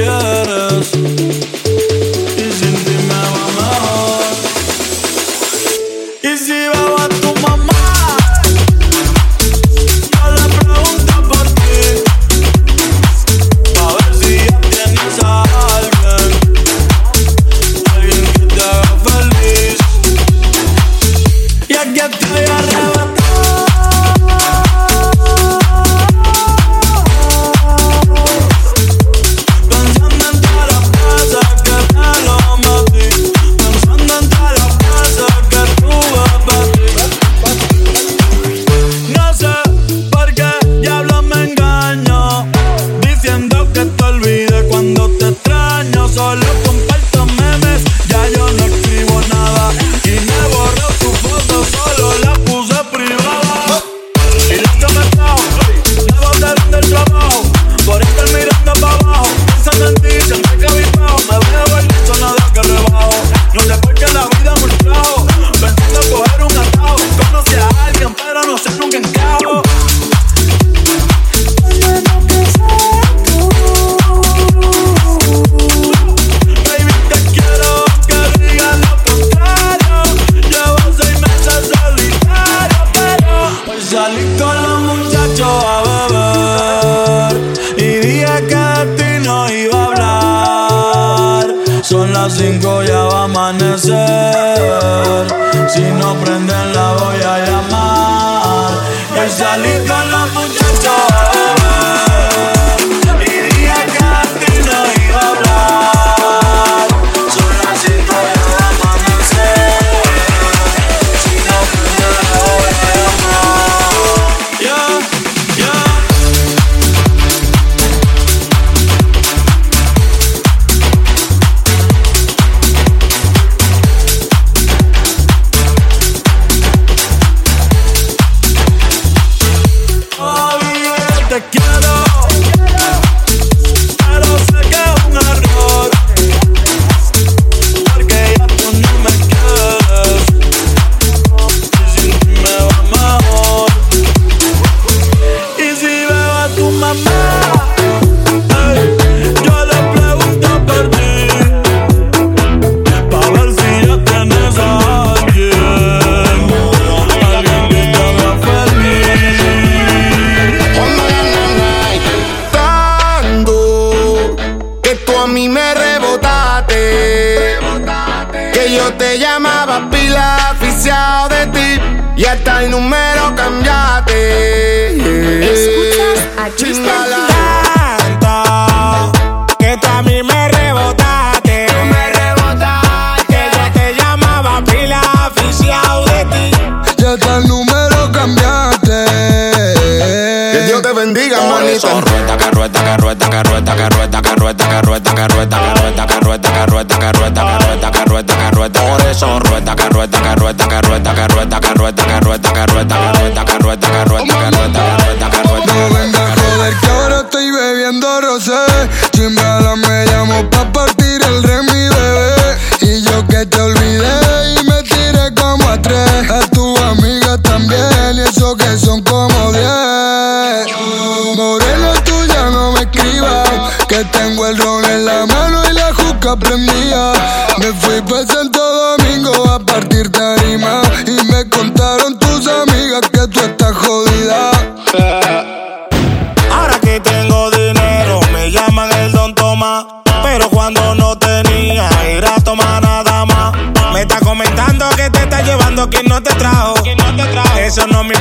Yeah. 0.00 0.29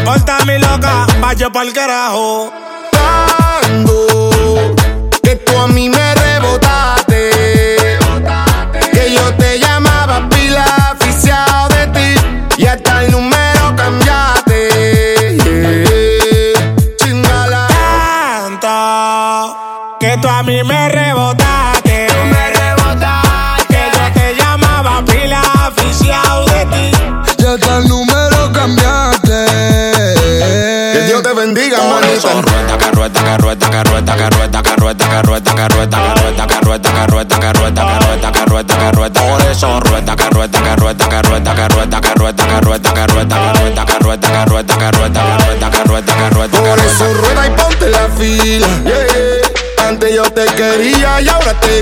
importa 0.10 0.43
mi 0.45 0.57
loca, 0.57 1.05
vaya 1.22 1.51
pa'l 1.51 1.72
carajo. 1.72 2.51
Tango, 2.91 4.30
que 5.22 5.36
tú 5.36 5.55
a 5.55 5.68
mí 5.68 5.88
me 5.88 5.99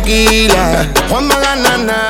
One 0.08 0.48
Cuando 1.10 1.36
la. 1.86 2.10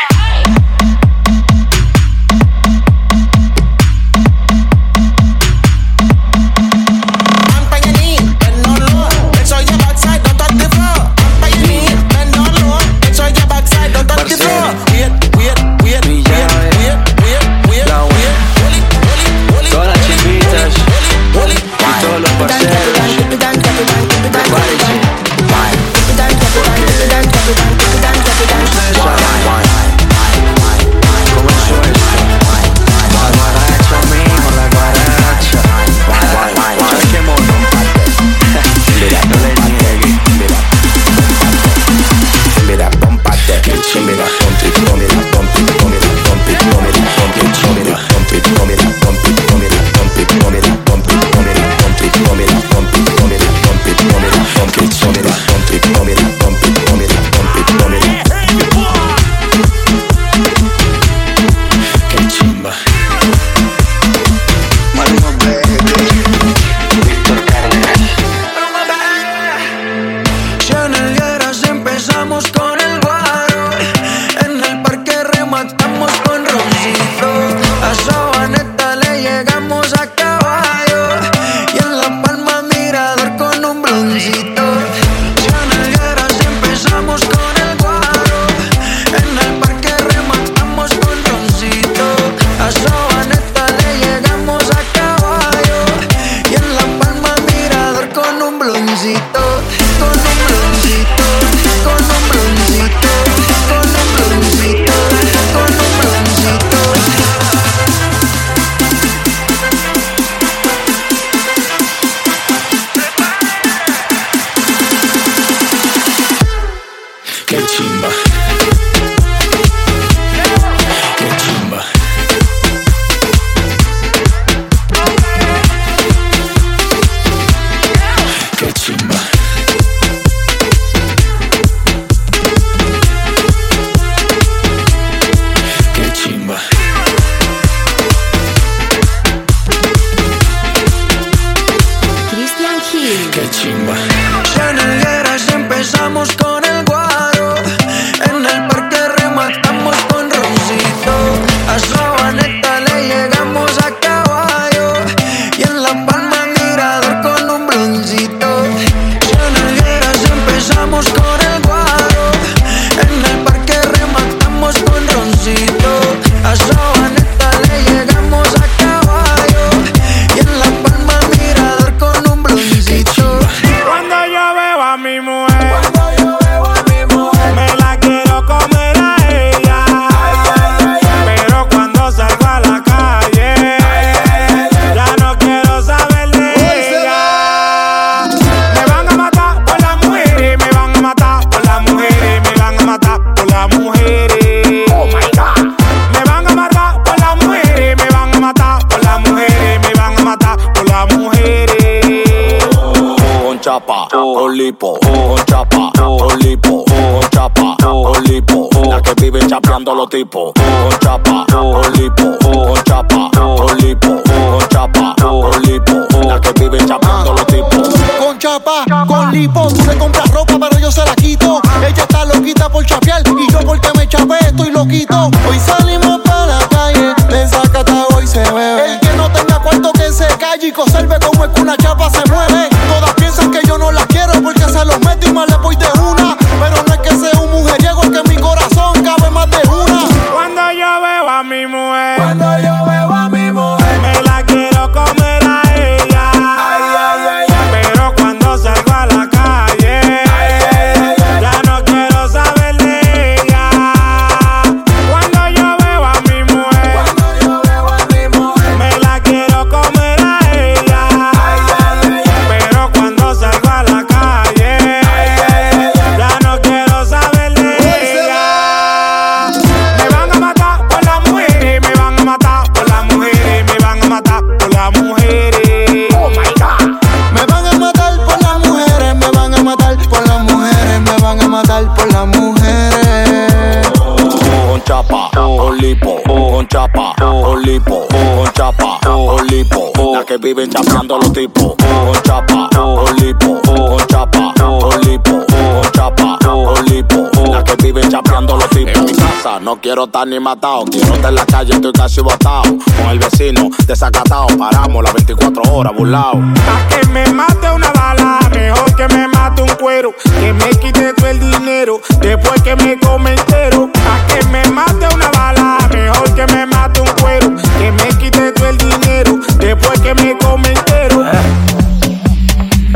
Viven 290.41 290.69
chapeando 290.69 291.17
los 291.19 291.31
tipos, 291.33 291.75
con 291.75 292.23
chapa, 292.23 292.69
con 292.75 293.15
lipo, 293.17 293.61
con 293.61 293.97
chapa, 294.07 294.53
con 294.57 295.01
lipo, 295.01 295.45
con 295.47 295.91
chapa, 295.91 296.39
con 296.43 296.85
lipo. 296.85 297.29
La 297.51 297.63
que 297.63 297.75
viven 297.83 298.09
chapeando 298.09 298.57
los 298.57 298.69
tipos. 298.69 298.95
En 298.95 299.05
mi 299.05 299.13
casa 299.13 299.59
no 299.59 299.79
quiero 299.79 300.05
estar 300.05 300.27
ni 300.27 300.39
matado, 300.39 300.85
quiero 300.85 301.13
estar 301.13 301.29
en 301.29 301.35
la 301.35 301.45
calle, 301.45 301.73
estoy 301.73 301.91
casi 301.91 302.21
botado. 302.21 302.63
Con 302.63 303.09
el 303.11 303.19
vecino 303.19 303.69
desacatado, 303.85 304.47
paramos 304.57 305.03
las 305.03 305.13
24 305.13 305.63
horas 305.73 305.93
burlao. 305.95 306.33
Pa' 306.33 306.87
que 306.89 307.07
me 307.09 307.25
mate 307.31 307.69
una 307.69 307.91
bala, 307.91 308.39
mejor 308.51 308.95
que 308.95 309.07
me 309.09 309.27
mate 309.27 309.61
un 309.61 309.69
cuero. 309.79 310.13
Que 310.39 310.53
me 310.53 310.69
quite 310.71 311.13
todo 311.13 311.27
el 311.27 311.39
dinero, 311.39 312.01
después 312.19 312.61
que 312.63 312.75
me 312.77 312.99
come 312.99 313.31
entero. 313.31 313.89
Pa' 313.93 314.33
que 314.33 314.45
me 314.47 314.67
mate 314.69 315.07
una 315.13 315.29
bala, 315.31 315.60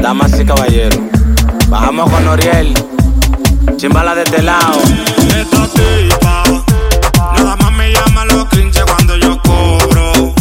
Damas 0.05 0.39
y 0.39 0.45
caballeros, 0.45 0.99
bajamos 1.67 2.11
con 2.11 2.27
Oriel, 2.27 2.75
chimbala 3.75 4.13
de 4.13 4.21
este 4.21 4.43
lado. 4.43 4.79
Esta 5.35 5.67
tipa, 5.73 6.43
nada 7.35 7.55
más 7.55 7.71
me 7.71 7.91
llama 7.91 8.23
los 8.25 8.45
15 8.49 8.83
cuando 8.83 9.17
yo 9.17 9.41
cobro. 9.41 10.35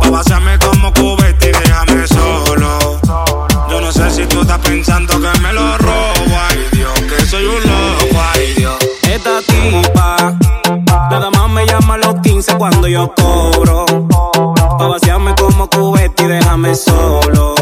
Pa' 0.00 0.08
vaciarme 0.08 0.56
como 0.60 0.94
cubete 0.94 1.48
y 1.48 1.52
déjame 1.52 2.06
solo. 2.06 3.00
Yo 3.68 3.80
no 3.80 3.90
sé 3.90 4.08
si 4.08 4.24
tú 4.26 4.42
estás 4.42 4.60
pensando 4.60 5.20
que 5.20 5.40
me 5.40 5.52
lo 5.52 5.78
robo, 5.78 6.38
ay 6.48 6.68
Dios, 6.70 6.92
que 7.00 7.26
soy 7.26 7.44
un 7.44 7.60
loco, 7.60 8.22
ay 8.34 8.54
Dios. 8.54 8.76
Esta 9.02 9.40
tipa, 9.42 10.32
nada 11.10 11.28
más 11.28 11.50
me 11.50 11.66
llama 11.66 11.96
los 11.96 12.20
15 12.20 12.54
cuando 12.54 12.86
yo 12.86 13.12
cobro. 13.16 13.84
Pa' 14.78 14.86
vaciarme 14.86 15.34
como 15.34 15.68
cubete 15.68 16.22
y 16.22 16.26
déjame 16.28 16.76
solo. 16.76 17.56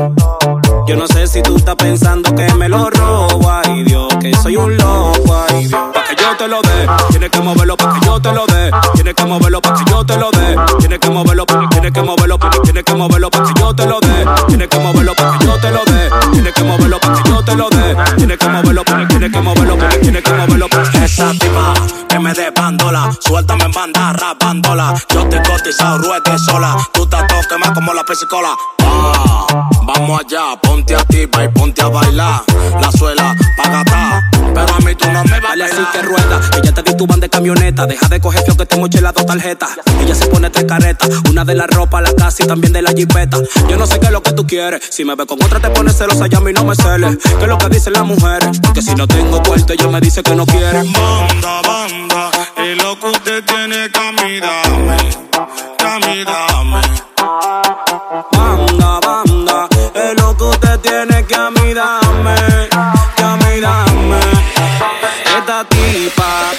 Yo 0.91 0.97
no 0.97 1.07
sé 1.07 1.25
si 1.29 1.41
tú 1.41 1.55
estás 1.55 1.77
pensando 1.77 2.35
que 2.35 2.53
me 2.55 2.69
lo 2.69 2.91
robo, 2.91 3.49
ay 3.49 3.85
Dios, 3.85 4.09
que 4.21 4.35
soy 4.35 4.57
un 4.57 4.77
loco, 4.77 5.47
ay 5.49 5.69
Dios. 5.69 5.81
Pa' 5.95 6.03
que 6.03 6.21
yo 6.21 6.37
te 6.37 6.49
lo 6.49 6.61
dé, 6.63 6.89
tienes 7.11 7.31
que 7.31 7.41
moverlo 7.41 7.77
pa' 7.77 7.95
que 7.95 8.07
yo 8.07 8.21
te 8.21 8.33
lo 8.33 8.45
dé, 8.47 8.73
tienes 8.95 9.15
que 9.15 9.25
moverlo 9.25 9.63
pa' 9.63 9.75
que 9.75 9.89
yo 9.89 10.05
te 10.05 10.17
lo 10.17 10.33
dé, 10.33 10.57
tienes 10.81 10.99
que 10.99 11.11
moverlo, 11.11 11.47
tienes 11.47 11.93
que 11.93 12.03
moverlo, 12.03 12.39
tienes 12.65 12.83
que 12.83 12.95
moverlo 12.95 13.31
pa' 13.31 13.45
que 13.45 13.61
yo 13.61 13.73
te 13.73 13.87
lo 13.87 14.01
dé, 14.01 14.27
tienes 14.49 14.67
que 14.67 14.79
moverlo 14.81 15.15
pa' 15.15 15.39
que 15.39 15.47
yo 15.47 15.61
te 15.61 15.71
lo 15.71 15.85
dé, 15.85 16.10
tienes 16.53 16.55
que 16.55 16.65
moverlo 16.65 17.01
pa' 17.01 17.23
que 17.23 17.31
yo 17.31 17.43
te 17.45 17.55
lo 17.55 17.69
dé, 17.71 17.97
tienes 18.17 18.39
que 18.39 18.49
moverlo, 18.49 18.85
pa- 18.85 19.09
tienes 19.09 19.31
que 19.33 19.41
moverlo, 19.41 19.79
pa- 19.79 19.89
tienes 20.01 20.23
que 20.23 20.33
moverlo 20.33 20.69
pa' 20.69 20.83
esa 21.05 21.31
tipa 21.33 21.75
que 22.09 22.19
me 22.19 22.33
dé 22.33 22.51
bandola, 22.51 23.11
suéltame 23.21 23.65
en 23.65 23.73
banda 23.73 24.13
rapándola, 24.15 24.95
yo 25.11 25.21
estoy 25.23 25.41
cotizado, 25.43 25.99
ruegue 25.99 26.39
sola, 26.39 26.77
tú 26.93 27.05
estás 27.05 27.27
toque 27.29 27.59
más 27.59 27.71
como 27.71 27.93
la 27.95 28.03
pesicola. 28.05 28.49
Ah, 28.83 29.69
vamos 29.83 30.21
allá, 30.21 30.61
ponte 30.61 30.95
activa 30.97 31.45
y 31.45 31.49
ponte 31.49 31.81
a 31.83 31.89
bailar. 31.89 32.43
La 32.81 32.91
suela 32.93 33.37
pagata, 33.57 34.29
pero 34.55 34.75
a 34.75 34.79
mí 34.81 34.95
tú 34.97 35.07
no 35.13 35.23
me 35.25 35.39
vale 35.41 35.65
así 35.65 35.83
que 35.93 36.03
rueda. 36.03 36.41
Ella 36.63 36.73
te 36.75 36.83
tituban 36.83 37.21
de 37.21 37.29
camioneta, 37.29 37.87
deja 37.87 38.09
de 38.09 38.21
coger 38.21 38.43
fio 38.45 38.57
que 38.57 38.67
te 38.67 38.77
moche 38.77 39.01
las 39.01 39.15
dos 39.15 39.27
tarjetas. 39.27 39.71
Ella 40.01 40.15
se 40.15 40.27
pone 40.27 40.51
tres 40.51 40.65
carretas, 40.65 41.09
una 41.31 41.45
de 41.45 41.55
la 41.55 41.67
ropa, 41.69 42.01
la 42.01 42.13
casa 42.15 42.43
y 42.43 42.47
también 42.47 42.73
de 42.73 42.83
la 42.83 42.91
jipeta. 42.91 43.39
Yo 43.69 43.77
no 43.77 43.87
sé 43.87 44.01
qué 44.01 44.07
es 44.07 44.13
lo 44.13 44.23
que 44.23 44.33
tú 44.33 44.47
quieres, 44.47 44.83
si 44.91 45.05
me 45.05 45.15
ve 45.15 45.27
con 45.27 45.41
otra 45.43 45.61
te 45.61 45.71
pones 45.71 45.97
celosa 45.97 46.27
y 46.27 46.35
a 46.41 46.43
mí 46.43 46.53
no 46.53 46.65
me 46.65 46.75
celes. 46.75 47.19
¿Qué 47.23 47.43
es 47.43 47.49
lo 47.49 47.59
que 47.59 47.69
dicen 47.69 47.93
las 47.93 48.05
mujeres? 48.05 48.61
Porque 48.61 48.83
si 48.83 48.95
no 48.95 49.07
tengo 49.07 49.43
cuarto 49.43 49.73
ella 49.73 49.89
me 49.89 50.01
dice 50.01 50.23
que 50.23 50.35
no 50.35 50.47
quiere. 50.47 50.79
Banda, 50.79 51.61
banda, 51.63 52.31
es 52.57 52.83
lo 52.83 52.99
que 52.99 53.07
usted 53.07 53.45
tiene 53.45 53.91
que 53.91 54.13
mí 54.13 54.41
dame, 54.41 54.97
que 55.79 56.07
mí 56.07 56.25
dame. 56.25 56.81
Banda, 58.33 59.01
banda, 59.01 59.69
es 59.95 60.23
lo 60.23 60.37
que 60.37 60.45
usted 60.45 60.81
tiene 60.81 61.25
que 61.27 61.35
a 61.35 61.51
mí 61.51 61.75
dame, 61.75 62.37
que 63.17 63.23
a 63.23 63.37
mí 63.37 63.61
dame. 63.61 64.21
Esta 65.39 65.65
tipa, 65.65 66.53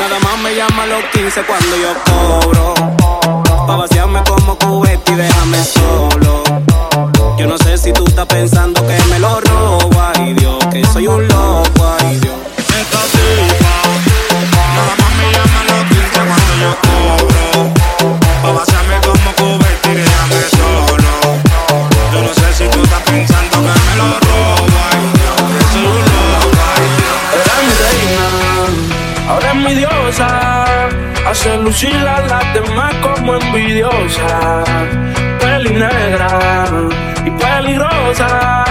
nada 0.00 0.18
más 0.20 0.38
me 0.38 0.54
llama 0.54 0.82
a 0.82 0.86
los 0.86 1.04
15 1.12 1.42
cuando 1.42 1.76
yo 1.76 1.94
cobro. 2.04 2.74
Pa' 3.66 3.76
vaciarme 3.76 4.22
como 4.24 4.56
cubete 4.58 5.12
y 5.12 5.14
déjame 5.16 5.64
solo. 5.64 6.35
Sé 7.76 7.82
si 7.82 7.92
tú 7.92 8.04
estás 8.06 8.24
pensando 8.24 8.80
que 8.86 8.96
me 9.10 9.18
lo 9.18 9.38
robo, 9.38 9.90
ay 10.14 10.32
Dios, 10.32 10.56
que 10.72 10.82
soy 10.86 11.06
un 11.08 11.28
loco, 11.28 11.96
ay 12.00 12.18
Dios. 12.20 12.34
Esta 12.56 13.00
tipa, 13.12 13.74
nada 14.76 14.94
más 14.96 15.12
me 15.18 15.26
llama 15.34 15.60
los 15.68 15.84
15 15.84 16.20
cuando 16.26 16.52
yo 16.62 16.70
cobro. 16.86 17.74
Pa' 18.42 18.52
vaciarme 18.52 18.96
como 19.04 19.30
cubete 19.36 19.92
y 19.92 19.94
déjame 19.94 20.40
solo. 20.56 21.12
Yo 22.14 22.22
no 22.22 22.32
sé 22.32 22.48
si 22.54 22.66
tú 22.70 22.82
estás 22.82 23.02
pensando 23.02 23.56
que 23.58 23.80
me 23.88 23.96
lo 23.98 24.08
robo, 24.20 24.76
ay 24.92 25.04
Dios, 25.12 25.36
que 25.52 25.64
soy 25.74 25.84
un 25.84 26.00
loco, 26.00 26.60
ay 26.76 26.86
Dios. 26.96 27.18
Era 27.42 27.54
mi 27.60 27.72
reina, 27.84 28.26
ahora 29.28 29.48
es 29.50 29.56
mi 29.56 29.74
diosa. 29.74 30.88
Hace 31.28 31.58
lucir 31.58 31.94
a 31.94 32.20
las 32.22 32.54
demás 32.54 32.94
como 33.02 33.34
envidiosa. 33.34 34.64
Peli 35.40 35.74
negra 35.74 37.15
peligrosa. 37.66 38.64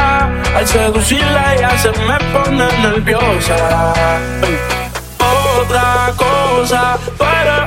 Al 0.56 0.68
seducirla 0.68 1.56
ella 1.56 1.78
se 1.78 1.90
me 1.90 2.18
pone 2.32 2.68
nerviosa. 2.82 3.56
Otra 5.60 6.14
cosa, 6.16 6.98
tú 7.18 7.26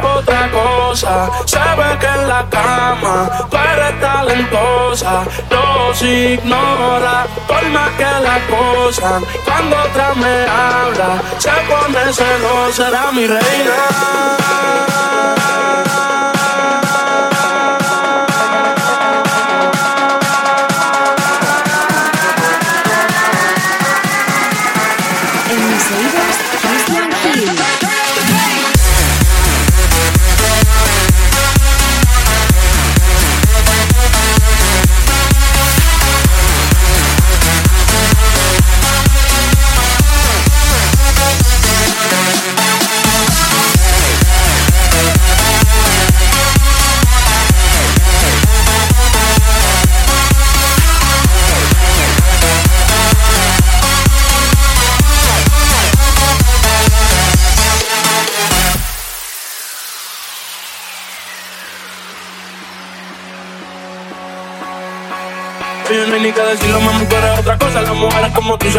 otra 0.09 0.51
cosa. 0.51 1.31
Sabe 1.45 1.99
que 1.99 2.07
en 2.07 2.29
la 2.29 2.47
cama 2.49 3.47
tú 3.51 3.57
eres 3.57 4.01
talentosa. 4.01 5.25
Los 5.51 6.03
ignora 6.03 7.27
por 7.47 7.65
más 7.71 7.91
que 7.99 8.05
la 8.05 8.35
acosan. 8.37 9.25
Cuando 9.45 9.77
otra 9.77 10.15
me 10.15 10.47
habla, 10.47 11.23
se 11.39 11.51
pone 11.69 12.13
celosa. 12.13 12.73
Será 12.73 13.13
mi 13.13 13.25
En 13.25 13.39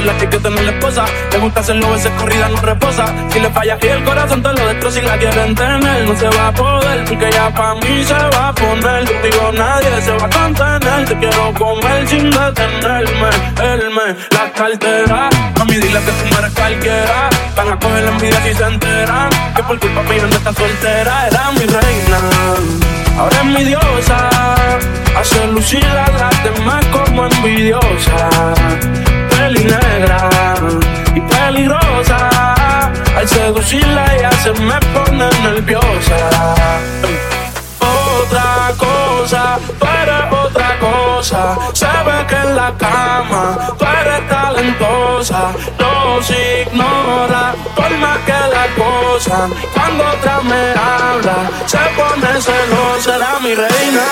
las 0.06 0.16
que 0.16 0.24
hay 0.24 0.30
que 0.30 0.38
tener 0.40 0.64
la 0.64 0.72
esposa. 0.72 1.06
Te 1.30 1.38
gusta 1.38 1.60
hacerlo, 1.60 1.92
veces 1.92 2.12
corrida 2.18 2.50
no 2.50 2.62
reposa. 2.62 3.06
Si 3.32 3.40
le 3.40 3.50
falla 3.50 3.78
y 3.82 3.88
el 3.88 4.04
corazón 4.04 4.42
te 4.42 4.50
lo 4.50 4.68
destroza 4.68 5.00
si 5.00 5.06
la 5.06 5.18
quieren 5.18 5.56
tener, 5.56 6.08
no 6.08 6.16
se 6.16 6.28
va 6.30 6.48
a 6.48 6.54
poder. 6.54 7.06
Porque 7.06 7.30
ya 7.32 7.54
pa' 7.54 7.76
mí 7.76 8.04
se 8.04 8.14
va 8.14 8.50
a 8.50 8.54
poner. 8.54 9.06
Digo, 9.24 9.52
nadie 9.54 10.02
se 10.02 10.12
va 10.12 10.26
a 10.26 10.30
contener. 10.30 11.06
Te 11.08 11.18
quiero 11.18 11.54
comer 11.54 12.08
sin 12.08 12.30
detenerme. 12.30 13.30
Él 13.62 13.90
me 13.92 14.38
la 14.38 14.52
cartera. 14.54 15.30
Mami, 15.58 15.76
dile 15.76 16.00
que 16.00 16.12
tú 16.12 16.26
no 16.32 16.40
eres 16.40 16.54
cualquiera. 16.54 17.30
Van 17.56 17.70
a 17.70 17.80
coger 17.80 18.04
la 18.04 18.12
envidia 18.12 18.44
si 18.44 18.54
se 18.54 18.64
enteran. 18.64 19.30
Que 19.56 19.64
por 19.64 19.80
culpa 19.80 20.04
mía 20.04 20.24
no 20.30 20.36
está 20.36 20.54
soltera. 20.54 21.28
Era 21.28 21.52
mi 21.52 21.66
reina. 21.66 22.20
Ahora 23.18 23.38
es 23.38 23.46
mi 23.46 23.64
diosa. 23.64 24.30
Hace 25.18 25.48
lucir 25.48 25.86
a 25.86 26.10
las 26.12 26.44
demás 26.44 26.86
como 26.92 27.26
envidiosa. 27.26 28.30
Peli 29.50 29.64
negra 29.64 30.30
y 31.16 31.22
peligrosa. 31.22 32.30
Al 33.18 33.28
seducirla 33.28 34.06
ella 34.16 34.32
se 34.44 34.52
me 34.54 34.80
pone 34.94 35.28
nerviosa. 35.42 36.18
Otra 37.80 38.72
cosa, 38.78 39.58
tú 39.80 39.88
eres 40.04 40.34
otra 40.46 40.78
cosa. 40.80 41.58
Sabe 41.74 42.28
que 42.28 42.36
en 42.36 42.56
la 42.58 42.72
cama 42.78 43.74
tú 43.76 43.86
eres 44.02 44.30
talentosa. 44.30 45.52
Los 45.80 46.30
ignora 46.30 47.56
por 47.76 47.90
más 47.98 48.20
que 48.28 48.40
la 48.56 48.68
cosa. 48.78 49.50
Cuando 49.74 50.04
otra 50.14 50.42
me 50.42 50.64
habla, 50.78 51.50
se 51.66 51.80
pone 51.98 52.40
celosa. 52.40 53.02
Será 53.02 53.40
mi 53.40 53.56
reina. 53.56 54.06